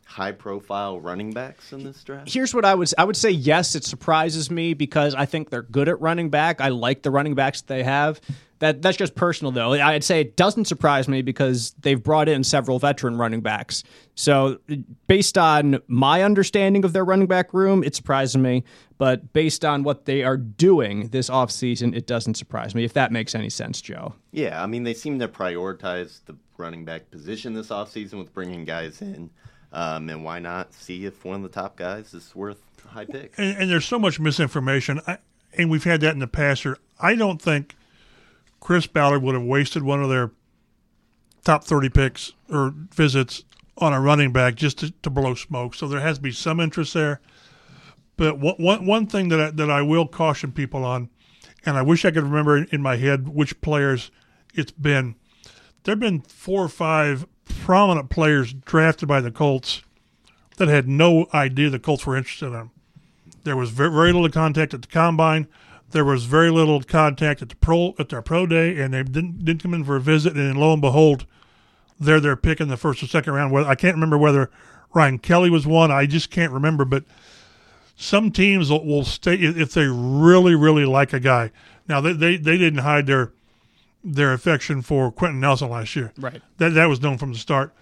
high 0.05 0.31
profile 0.31 0.99
running 0.99 1.31
backs 1.31 1.73
in 1.73 1.83
this 1.83 2.03
draft? 2.03 2.31
Here's 2.31 2.53
what 2.53 2.63
I 2.63 2.73
would 2.73 2.91
I 2.97 3.03
would 3.03 3.17
say 3.17 3.31
yes, 3.31 3.75
it 3.75 3.83
surprises 3.83 4.49
me 4.49 4.73
because 4.73 5.13
I 5.15 5.25
think 5.25 5.49
they're 5.49 5.63
good 5.63 5.89
at 5.89 5.99
running 5.99 6.29
back. 6.29 6.61
I 6.61 6.69
like 6.69 7.01
the 7.01 7.11
running 7.11 7.35
backs 7.35 7.61
that 7.61 7.67
they 7.67 7.83
have. 7.83 8.21
That 8.59 8.81
that's 8.81 8.95
just 8.95 9.15
personal 9.15 9.51
though. 9.51 9.73
I'd 9.73 10.03
say 10.03 10.21
it 10.21 10.37
doesn't 10.37 10.65
surprise 10.65 11.07
me 11.09 11.21
because 11.21 11.75
they've 11.81 12.01
brought 12.01 12.29
in 12.29 12.43
several 12.43 12.79
veteran 12.79 13.17
running 13.17 13.41
backs. 13.41 13.83
So 14.13 14.59
based 15.07 15.37
on 15.37 15.79
my 15.87 16.23
understanding 16.23 16.85
of 16.85 16.93
their 16.93 17.03
running 17.03 17.27
back 17.27 17.53
room, 17.53 17.83
it 17.83 17.95
surprises 17.95 18.37
me. 18.37 18.63
But 18.97 19.33
based 19.33 19.65
on 19.65 19.83
what 19.83 20.05
they 20.05 20.23
are 20.23 20.37
doing 20.37 21.09
this 21.09 21.29
offseason, 21.29 21.93
it 21.93 22.07
doesn't 22.07 22.35
surprise 22.35 22.73
me, 22.73 22.85
if 22.85 22.93
that 22.93 23.11
makes 23.11 23.35
any 23.35 23.49
sense, 23.49 23.81
Joe. 23.81 24.15
Yeah, 24.31 24.63
I 24.63 24.67
mean, 24.67 24.83
they 24.83 24.93
seem 24.93 25.19
to 25.19 25.27
prioritize 25.27 26.21
the 26.25 26.37
running 26.57 26.85
back 26.85 27.11
position 27.11 27.53
this 27.53 27.67
offseason 27.67 28.19
with 28.19 28.33
bringing 28.33 28.63
guys 28.63 29.01
in. 29.01 29.31
Um, 29.75 30.09
and 30.09 30.23
why 30.23 30.39
not 30.39 30.73
see 30.73 31.05
if 31.05 31.25
one 31.25 31.35
of 31.35 31.41
the 31.43 31.49
top 31.49 31.75
guys 31.75 32.13
is 32.13 32.33
worth 32.33 32.63
a 32.85 32.87
high 32.87 33.03
pick? 33.03 33.33
And, 33.37 33.57
and 33.57 33.69
there's 33.69 33.83
so 33.83 33.99
much 33.99 34.21
misinformation, 34.21 35.01
I, 35.05 35.17
and 35.57 35.69
we've 35.69 35.83
had 35.83 35.99
that 35.99 36.13
in 36.13 36.19
the 36.19 36.27
past. 36.27 36.63
Here, 36.63 36.77
I 36.97 37.15
don't 37.15 37.41
think 37.41 37.75
Chris 38.61 38.87
Ballard 38.87 39.21
would 39.21 39.35
have 39.35 39.43
wasted 39.43 39.83
one 39.83 40.01
of 40.01 40.07
their 40.07 40.31
top 41.43 41.65
30 41.65 41.89
picks 41.89 42.31
or 42.49 42.73
visits 42.73 43.43
on 43.77 43.91
a 43.91 43.99
running 43.99 44.31
back 44.31 44.55
just 44.55 44.77
to, 44.79 44.91
to 45.01 45.09
blow 45.09 45.35
smoke. 45.35 45.75
So 45.75 45.89
there 45.89 45.99
has 45.99 46.19
to 46.19 46.23
be 46.23 46.31
some 46.31 46.61
interest 46.61 46.93
there. 46.93 47.19
But 48.15 48.39
one, 48.39 48.55
one, 48.55 48.85
one 48.85 49.07
thing 49.07 49.27
that 49.27 49.41
I, 49.41 49.51
that 49.51 49.69
I 49.69 49.81
will 49.81 50.07
caution 50.07 50.53
people 50.53 50.85
on, 50.85 51.09
and 51.65 51.75
I 51.75 51.81
wish 51.81 52.05
I 52.05 52.11
could 52.11 52.23
remember 52.23 52.63
in 52.63 52.81
my 52.81 52.95
head 52.95 53.27
which 53.27 53.59
players 53.59 54.09
it's 54.53 54.71
been. 54.71 55.15
There 55.83 55.91
have 55.91 55.99
been 55.99 56.21
four 56.21 56.63
or 56.63 56.69
five 56.69 57.27
prominent 57.45 58.09
players 58.09 58.53
drafted 58.53 59.07
by 59.07 59.21
the 59.21 59.31
Colts 59.31 59.81
that 60.57 60.67
had 60.67 60.87
no 60.87 61.27
idea 61.33 61.69
the 61.69 61.79
Colts 61.79 62.05
were 62.05 62.15
interested 62.15 62.47
in 62.47 62.53
them. 62.53 62.71
There 63.43 63.57
was 63.57 63.69
very, 63.69 63.91
very 63.91 64.11
little 64.11 64.29
contact 64.29 64.73
at 64.73 64.81
the 64.81 64.87
combine. 64.87 65.47
There 65.91 66.05
was 66.05 66.25
very 66.25 66.49
little 66.49 66.81
contact 66.81 67.41
at 67.41 67.49
the 67.49 67.55
pro 67.55 67.93
at 67.99 68.09
their 68.09 68.21
pro 68.21 68.45
day, 68.45 68.79
and 68.79 68.93
they 68.93 69.03
didn't 69.03 69.45
didn't 69.45 69.61
come 69.61 69.73
in 69.73 69.83
for 69.83 69.95
a 69.95 70.01
visit. 70.01 70.35
And 70.35 70.49
then 70.49 70.55
lo 70.55 70.73
and 70.73 70.81
behold, 70.81 71.25
they're 71.99 72.19
their 72.19 72.35
pick 72.35 72.59
in 72.59 72.67
the 72.67 72.77
first 72.77 73.03
or 73.03 73.07
second 73.07 73.33
round. 73.33 73.55
I 73.55 73.75
can't 73.75 73.95
remember 73.95 74.17
whether 74.17 74.49
Ryan 74.93 75.19
Kelly 75.19 75.49
was 75.49 75.67
one. 75.67 75.91
I 75.91 76.05
just 76.05 76.31
can't 76.31 76.51
remember. 76.51 76.85
But 76.85 77.03
some 77.95 78.31
teams 78.31 78.69
will, 78.71 78.85
will 78.85 79.05
stay 79.05 79.35
if 79.35 79.73
they 79.73 79.85
really 79.87 80.55
really 80.55 80.85
like 80.85 81.13
a 81.13 81.19
guy. 81.19 81.51
Now 81.87 82.01
they, 82.01 82.13
they, 82.13 82.37
they 82.37 82.57
didn't 82.57 82.79
hide 82.79 83.05
their 83.05 83.31
their 84.05 84.31
affection 84.33 84.81
for 84.81 85.11
Quenton 85.11 85.39
Nelson 85.39 85.69
last 85.69 85.95
year. 85.95 86.13
Right. 86.17 86.41
That 86.57 86.69
that 86.75 86.85
was 86.85 87.01
known 87.01 87.17
from 87.17 87.33
the 87.33 87.39
start. 87.39 87.73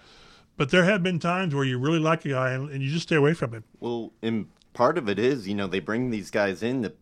But 0.56 0.70
there 0.70 0.84
have 0.84 1.02
been 1.02 1.18
times 1.18 1.54
where 1.54 1.64
you 1.64 1.78
really 1.78 1.98
like 1.98 2.24
a 2.24 2.28
guy 2.30 2.52
and, 2.52 2.70
and 2.70 2.82
you 2.82 2.90
just 2.90 3.02
stay 3.08 3.16
away 3.16 3.34
from 3.34 3.52
him. 3.52 3.64
Well, 3.80 4.12
and 4.22 4.46
part 4.72 4.96
of 4.98 5.08
it 5.08 5.18
is, 5.18 5.46
you 5.48 5.54
know, 5.54 5.66
they 5.66 5.80
bring 5.80 6.10
these 6.10 6.30
guys 6.30 6.62
in 6.62 6.82
to, 6.84 6.92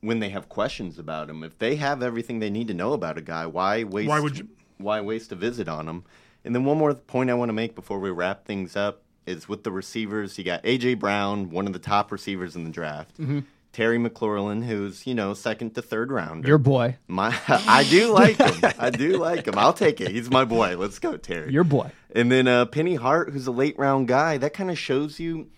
when 0.00 0.20
they 0.20 0.28
have 0.30 0.48
questions 0.48 0.98
about 0.98 1.28
him. 1.28 1.42
If 1.42 1.58
they 1.58 1.76
have 1.76 2.02
everything 2.02 2.38
they 2.38 2.50
need 2.50 2.68
to 2.68 2.74
know 2.74 2.92
about 2.92 3.18
a 3.18 3.20
guy, 3.22 3.44
why 3.46 3.84
waste? 3.84 4.08
Why 4.08 4.20
would 4.20 4.38
you- 4.38 4.48
Why 4.78 5.00
waste 5.00 5.30
a 5.32 5.36
visit 5.36 5.68
on 5.68 5.86
him? 5.88 6.04
And 6.44 6.54
then 6.54 6.64
one 6.64 6.78
more 6.78 6.94
point 6.94 7.28
I 7.30 7.34
want 7.34 7.50
to 7.50 7.52
make 7.52 7.74
before 7.74 7.98
we 8.00 8.10
wrap 8.10 8.44
things 8.46 8.74
up 8.76 9.02
is 9.26 9.48
with 9.48 9.62
the 9.64 9.70
receivers. 9.70 10.38
You 10.38 10.44
got 10.44 10.62
AJ 10.64 10.98
Brown, 10.98 11.50
one 11.50 11.66
of 11.68 11.72
the 11.72 11.78
top 11.78 12.10
receivers 12.10 12.56
in 12.56 12.64
the 12.64 12.70
draft. 12.70 13.16
Mm-hmm. 13.20 13.40
Terry 13.72 13.98
McLaurin, 13.98 14.64
who's 14.64 15.06
you 15.06 15.14
know 15.14 15.34
second 15.34 15.74
to 15.74 15.82
third 15.82 16.10
rounder. 16.10 16.46
Your 16.46 16.58
boy. 16.58 16.96
My, 17.08 17.36
I 17.48 17.84
do 17.88 18.12
like 18.12 18.36
him. 18.36 18.72
I 18.78 18.90
do 18.90 19.16
like 19.16 19.46
him. 19.46 19.58
I'll 19.58 19.72
take 19.72 20.00
it. 20.00 20.10
He's 20.10 20.30
my 20.30 20.44
boy. 20.44 20.76
Let's 20.76 20.98
go, 20.98 21.16
Terry. 21.16 21.52
Your 21.52 21.64
boy. 21.64 21.90
And 22.14 22.30
then 22.30 22.46
uh, 22.46 22.66
Penny 22.66 22.96
Hart, 22.96 23.30
who's 23.30 23.46
a 23.46 23.52
late 23.52 23.78
round 23.78 24.08
guy, 24.08 24.36
that 24.38 24.52
kind 24.52 24.70
of 24.70 24.78
shows 24.78 25.18
you 25.18 25.48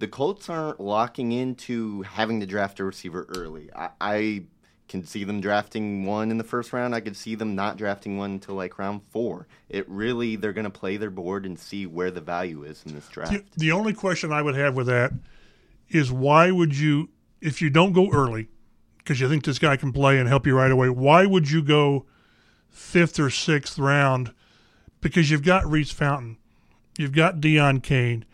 the 0.00 0.08
Colts 0.08 0.48
aren't 0.48 0.80
locking 0.80 1.30
into 1.30 2.02
having 2.02 2.40
to 2.40 2.46
draft 2.46 2.80
a 2.80 2.84
receiver 2.84 3.24
early. 3.36 3.70
I, 3.72 3.90
I 4.00 4.42
can 4.88 5.06
see 5.06 5.22
them 5.24 5.40
drafting 5.40 6.04
one 6.04 6.30
in 6.30 6.38
the 6.38 6.44
first 6.44 6.72
round. 6.72 6.94
I 6.94 7.00
could 7.00 7.16
see 7.16 7.34
them 7.34 7.54
not 7.54 7.76
drafting 7.76 8.18
one 8.18 8.32
until 8.32 8.56
like 8.56 8.78
round 8.78 9.02
four. 9.04 9.46
It 9.68 9.88
really, 9.88 10.34
they're 10.36 10.52
going 10.52 10.64
to 10.64 10.70
play 10.70 10.96
their 10.96 11.10
board 11.10 11.46
and 11.46 11.58
see 11.58 11.86
where 11.86 12.10
the 12.10 12.20
value 12.20 12.64
is 12.64 12.82
in 12.84 12.94
this 12.94 13.08
draft. 13.08 13.32
The, 13.32 13.44
the 13.56 13.72
only 13.72 13.94
question 13.94 14.32
I 14.32 14.42
would 14.42 14.56
have 14.56 14.74
with 14.74 14.88
that 14.88 15.12
is 15.88 16.10
why 16.10 16.50
would 16.50 16.76
you, 16.76 17.08
if 17.42 17.60
you 17.60 17.70
don't 17.70 17.92
go 17.92 18.10
early, 18.12 18.48
because 18.98 19.20
you 19.20 19.28
think 19.28 19.44
this 19.44 19.58
guy 19.58 19.76
can 19.76 19.92
play 19.92 20.18
and 20.18 20.28
help 20.28 20.46
you 20.46 20.56
right 20.56 20.70
away, 20.70 20.88
why 20.88 21.26
would 21.26 21.50
you 21.50 21.62
go 21.62 22.06
fifth 22.70 23.18
or 23.18 23.30
sixth 23.30 23.78
round? 23.78 24.32
Because 25.00 25.30
you've 25.30 25.42
got 25.42 25.66
Reece 25.66 25.90
Fountain, 25.90 26.38
you've 26.96 27.12
got 27.12 27.40
Deon 27.40 27.82
Cain, 27.82 28.24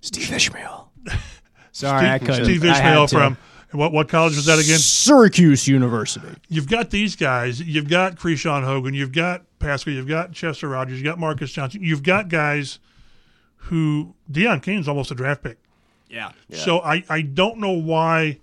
Steve 0.00 0.32
Ishmael. 0.32 0.92
Sorry, 1.72 2.08
I 2.08 2.18
couldn't. 2.18 2.44
Steve 2.44 2.64
Ishmael 2.64 3.06
to. 3.08 3.16
from 3.16 3.36
what 3.72 3.92
what 3.92 4.08
college 4.08 4.36
was 4.36 4.46
that 4.46 4.58
again? 4.58 4.78
Syracuse 4.78 5.68
University. 5.68 6.26
You've 6.48 6.68
got 6.68 6.90
these 6.90 7.16
guys. 7.16 7.60
You've 7.60 7.88
got 7.88 8.16
Krishawn 8.16 8.64
Hogan. 8.64 8.94
You've 8.94 9.12
got 9.12 9.44
Pascal. 9.60 9.94
You've 9.94 10.08
got 10.08 10.32
Chester 10.32 10.68
Rogers. 10.68 10.98
You've 10.98 11.04
got 11.04 11.18
Marcus 11.18 11.52
Johnson. 11.52 11.82
You've 11.82 12.02
got 12.02 12.28
guys 12.28 12.80
who 13.56 14.14
Deon 14.30 14.62
Cain's 14.62 14.88
almost 14.88 15.10
a 15.10 15.14
draft 15.14 15.42
pick. 15.42 15.58
Yeah. 16.08 16.32
So 16.52 16.80
I, 16.80 17.04
I 17.08 17.22
don't 17.22 17.58
know 17.58 17.70
why, 17.70 18.40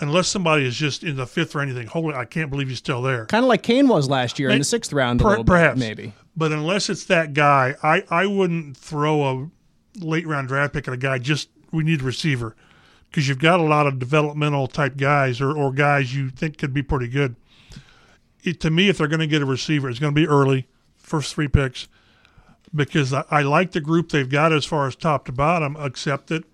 unless 0.00 0.28
somebody 0.28 0.66
is 0.66 0.76
just 0.76 1.04
in 1.04 1.16
the 1.16 1.26
fifth 1.26 1.54
or 1.54 1.60
anything. 1.60 1.86
Holy, 1.86 2.14
I 2.14 2.24
can't 2.24 2.50
believe 2.50 2.68
he's 2.68 2.78
still 2.78 3.02
there. 3.02 3.26
Kind 3.26 3.44
of 3.44 3.48
like 3.48 3.62
Cain 3.62 3.88
was 3.88 4.08
last 4.08 4.38
year 4.38 4.50
in 4.50 4.58
the 4.58 4.64
sixth 4.64 4.92
round, 4.92 5.20
Per- 5.20 5.44
perhaps 5.44 5.78
maybe. 5.78 6.12
But 6.36 6.52
unless 6.52 6.88
it's 6.88 7.04
that 7.04 7.34
guy, 7.34 7.74
I, 7.82 8.04
I 8.10 8.26
wouldn't 8.26 8.76
throw 8.76 9.22
a 9.22 9.50
late 9.98 10.26
round 10.26 10.48
draft 10.48 10.72
pick 10.72 10.88
at 10.88 10.94
a 10.94 10.96
guy. 10.96 11.18
Just 11.18 11.50
we 11.72 11.84
need 11.84 12.00
a 12.00 12.04
receiver 12.04 12.56
because 13.10 13.28
you've 13.28 13.38
got 13.38 13.60
a 13.60 13.64
lot 13.64 13.86
of 13.86 13.98
developmental 13.98 14.66
type 14.66 14.96
guys 14.96 15.40
or, 15.40 15.52
or 15.56 15.72
guys 15.72 16.14
you 16.14 16.30
think 16.30 16.58
could 16.58 16.72
be 16.72 16.82
pretty 16.82 17.08
good. 17.08 17.36
It, 18.42 18.60
to 18.60 18.70
me, 18.70 18.88
if 18.88 18.98
they're 18.98 19.08
going 19.08 19.20
to 19.20 19.26
get 19.26 19.42
a 19.42 19.46
receiver, 19.46 19.90
it's 19.90 19.98
going 19.98 20.14
to 20.14 20.20
be 20.20 20.26
early, 20.26 20.66
first 20.96 21.34
three 21.34 21.48
picks, 21.48 21.88
because 22.74 23.12
I, 23.12 23.24
I 23.30 23.42
like 23.42 23.72
the 23.72 23.80
group 23.80 24.10
they've 24.10 24.28
got 24.28 24.52
as 24.52 24.64
far 24.64 24.86
as 24.86 24.96
top 24.96 25.26
to 25.26 25.32
bottom, 25.32 25.76
except 25.78 26.28
that 26.28 26.44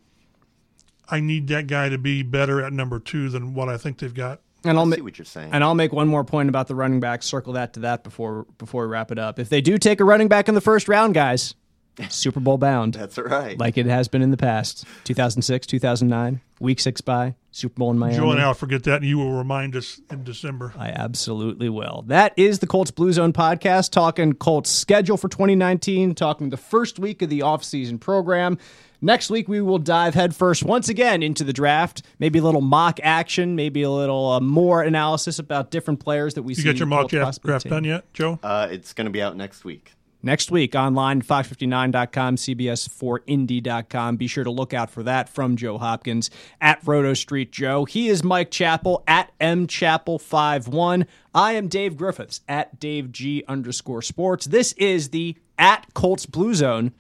I 1.08 1.20
need 1.20 1.48
that 1.48 1.66
guy 1.66 1.88
to 1.88 1.98
be 1.98 2.22
better 2.22 2.62
at 2.62 2.72
number 2.72 2.98
two 2.98 3.28
than 3.28 3.54
what 3.54 3.68
I 3.68 3.76
think 3.78 3.98
they've 3.98 4.12
got. 4.14 4.40
And 4.64 4.76
I'll 4.78 4.84
I 4.84 4.88
ma- 4.88 4.96
see 4.96 5.02
what 5.02 5.18
you're 5.18 5.24
saying. 5.24 5.50
and 5.52 5.62
I'll 5.62 5.74
make 5.76 5.92
one 5.92 6.08
more 6.08 6.24
point 6.24 6.48
about 6.48 6.66
the 6.66 6.74
running 6.74 6.98
back. 6.98 7.22
Circle 7.22 7.52
that 7.52 7.74
to 7.74 7.80
that 7.80 8.02
before 8.02 8.46
before 8.58 8.82
we 8.86 8.88
wrap 8.92 9.12
it 9.12 9.18
up. 9.18 9.38
If 9.38 9.48
they 9.48 9.60
do 9.60 9.78
take 9.78 10.00
a 10.00 10.04
running 10.04 10.26
back 10.28 10.48
in 10.48 10.54
the 10.56 10.60
first 10.60 10.88
round, 10.88 11.14
guys, 11.14 11.54
Super 12.08 12.40
Bowl 12.40 12.58
bound, 12.58 12.94
That's 12.94 13.16
right. 13.16 13.56
like 13.58 13.78
it 13.78 13.86
has 13.86 14.08
been 14.08 14.22
in 14.22 14.30
the 14.32 14.36
past. 14.36 14.84
2006, 15.04 15.66
2009, 15.68 16.40
Week 16.58 16.80
Six 16.80 17.00
bye, 17.00 17.36
Super 17.52 17.74
Bowl 17.78 17.90
in 17.92 17.98
Miami. 17.98 18.16
Joe 18.16 18.32
and 18.32 18.40
Al 18.40 18.54
forget 18.54 18.82
that, 18.84 18.96
and 18.96 19.04
you 19.04 19.18
will 19.18 19.32
remind 19.32 19.76
us 19.76 20.00
in 20.10 20.24
December. 20.24 20.74
I 20.76 20.88
absolutely 20.88 21.68
will. 21.68 22.02
That 22.08 22.32
is 22.36 22.58
the 22.58 22.66
Colts 22.66 22.90
Blue 22.90 23.12
Zone 23.12 23.32
podcast, 23.32 23.92
talking 23.92 24.32
Colts 24.32 24.68
schedule 24.70 25.16
for 25.16 25.28
2019, 25.28 26.14
talking 26.16 26.50
the 26.50 26.56
first 26.56 26.98
week 26.98 27.22
of 27.22 27.30
the 27.30 27.40
offseason 27.40 28.00
program. 28.00 28.58
Next 29.00 29.30
week, 29.30 29.48
we 29.48 29.60
will 29.60 29.78
dive 29.78 30.14
headfirst 30.14 30.64
once 30.64 30.88
again 30.88 31.22
into 31.22 31.44
the 31.44 31.52
draft. 31.52 32.02
Maybe 32.18 32.38
a 32.38 32.42
little 32.42 32.60
mock 32.60 32.98
action, 33.02 33.56
maybe 33.56 33.82
a 33.82 33.90
little 33.90 34.32
uh, 34.32 34.40
more 34.40 34.82
analysis 34.82 35.38
about 35.38 35.70
different 35.70 36.00
players 36.00 36.34
that 36.34 36.42
we 36.42 36.54
see. 36.54 36.60
You 36.60 36.62
see. 36.62 36.72
got 36.72 36.78
your 36.78 36.86
mock 36.86 37.08
draft, 37.08 37.42
draft 37.42 37.68
done 37.68 37.84
yet, 37.84 38.12
Joe? 38.12 38.38
uh, 38.42 38.68
it's 38.70 38.92
going 38.92 39.06
to 39.06 39.10
be 39.10 39.22
out 39.22 39.36
next 39.36 39.64
week. 39.64 39.92
Next 40.22 40.50
week 40.50 40.74
online, 40.74 41.22
fox59.com, 41.22 42.34
CBS4Indy.com. 42.36 44.16
Be 44.16 44.26
sure 44.26 44.42
to 44.42 44.50
look 44.50 44.74
out 44.74 44.90
for 44.90 45.04
that 45.04 45.28
from 45.28 45.56
Joe 45.56 45.78
Hopkins 45.78 46.30
at 46.60 46.80
Roto 46.84 47.14
Street 47.14 47.52
Joe. 47.52 47.84
He 47.84 48.08
is 48.08 48.24
Mike 48.24 48.50
Chappell 48.50 49.04
at 49.06 49.30
mchappell51. 49.38 51.06
I 51.32 51.52
am 51.52 51.68
Dave 51.68 51.96
Griffiths 51.96 52.40
at 52.48 52.80
Dave 52.80 53.12
G 53.12 53.44
underscore 53.46 54.02
sports. 54.02 54.46
This 54.46 54.72
is 54.72 55.10
the 55.10 55.36
at 55.58 55.94
Colts 55.94 56.26
Blue 56.26 56.54
Zone 56.54 56.92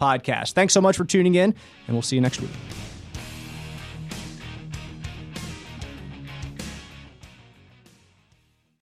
podcast. 0.00 0.52
Thanks 0.52 0.72
so 0.72 0.80
much 0.80 0.96
for 0.96 1.04
tuning 1.04 1.34
in, 1.34 1.54
and 1.86 1.94
we'll 1.94 2.02
see 2.02 2.16
you 2.16 2.22
next 2.22 2.40
week. 2.40 2.50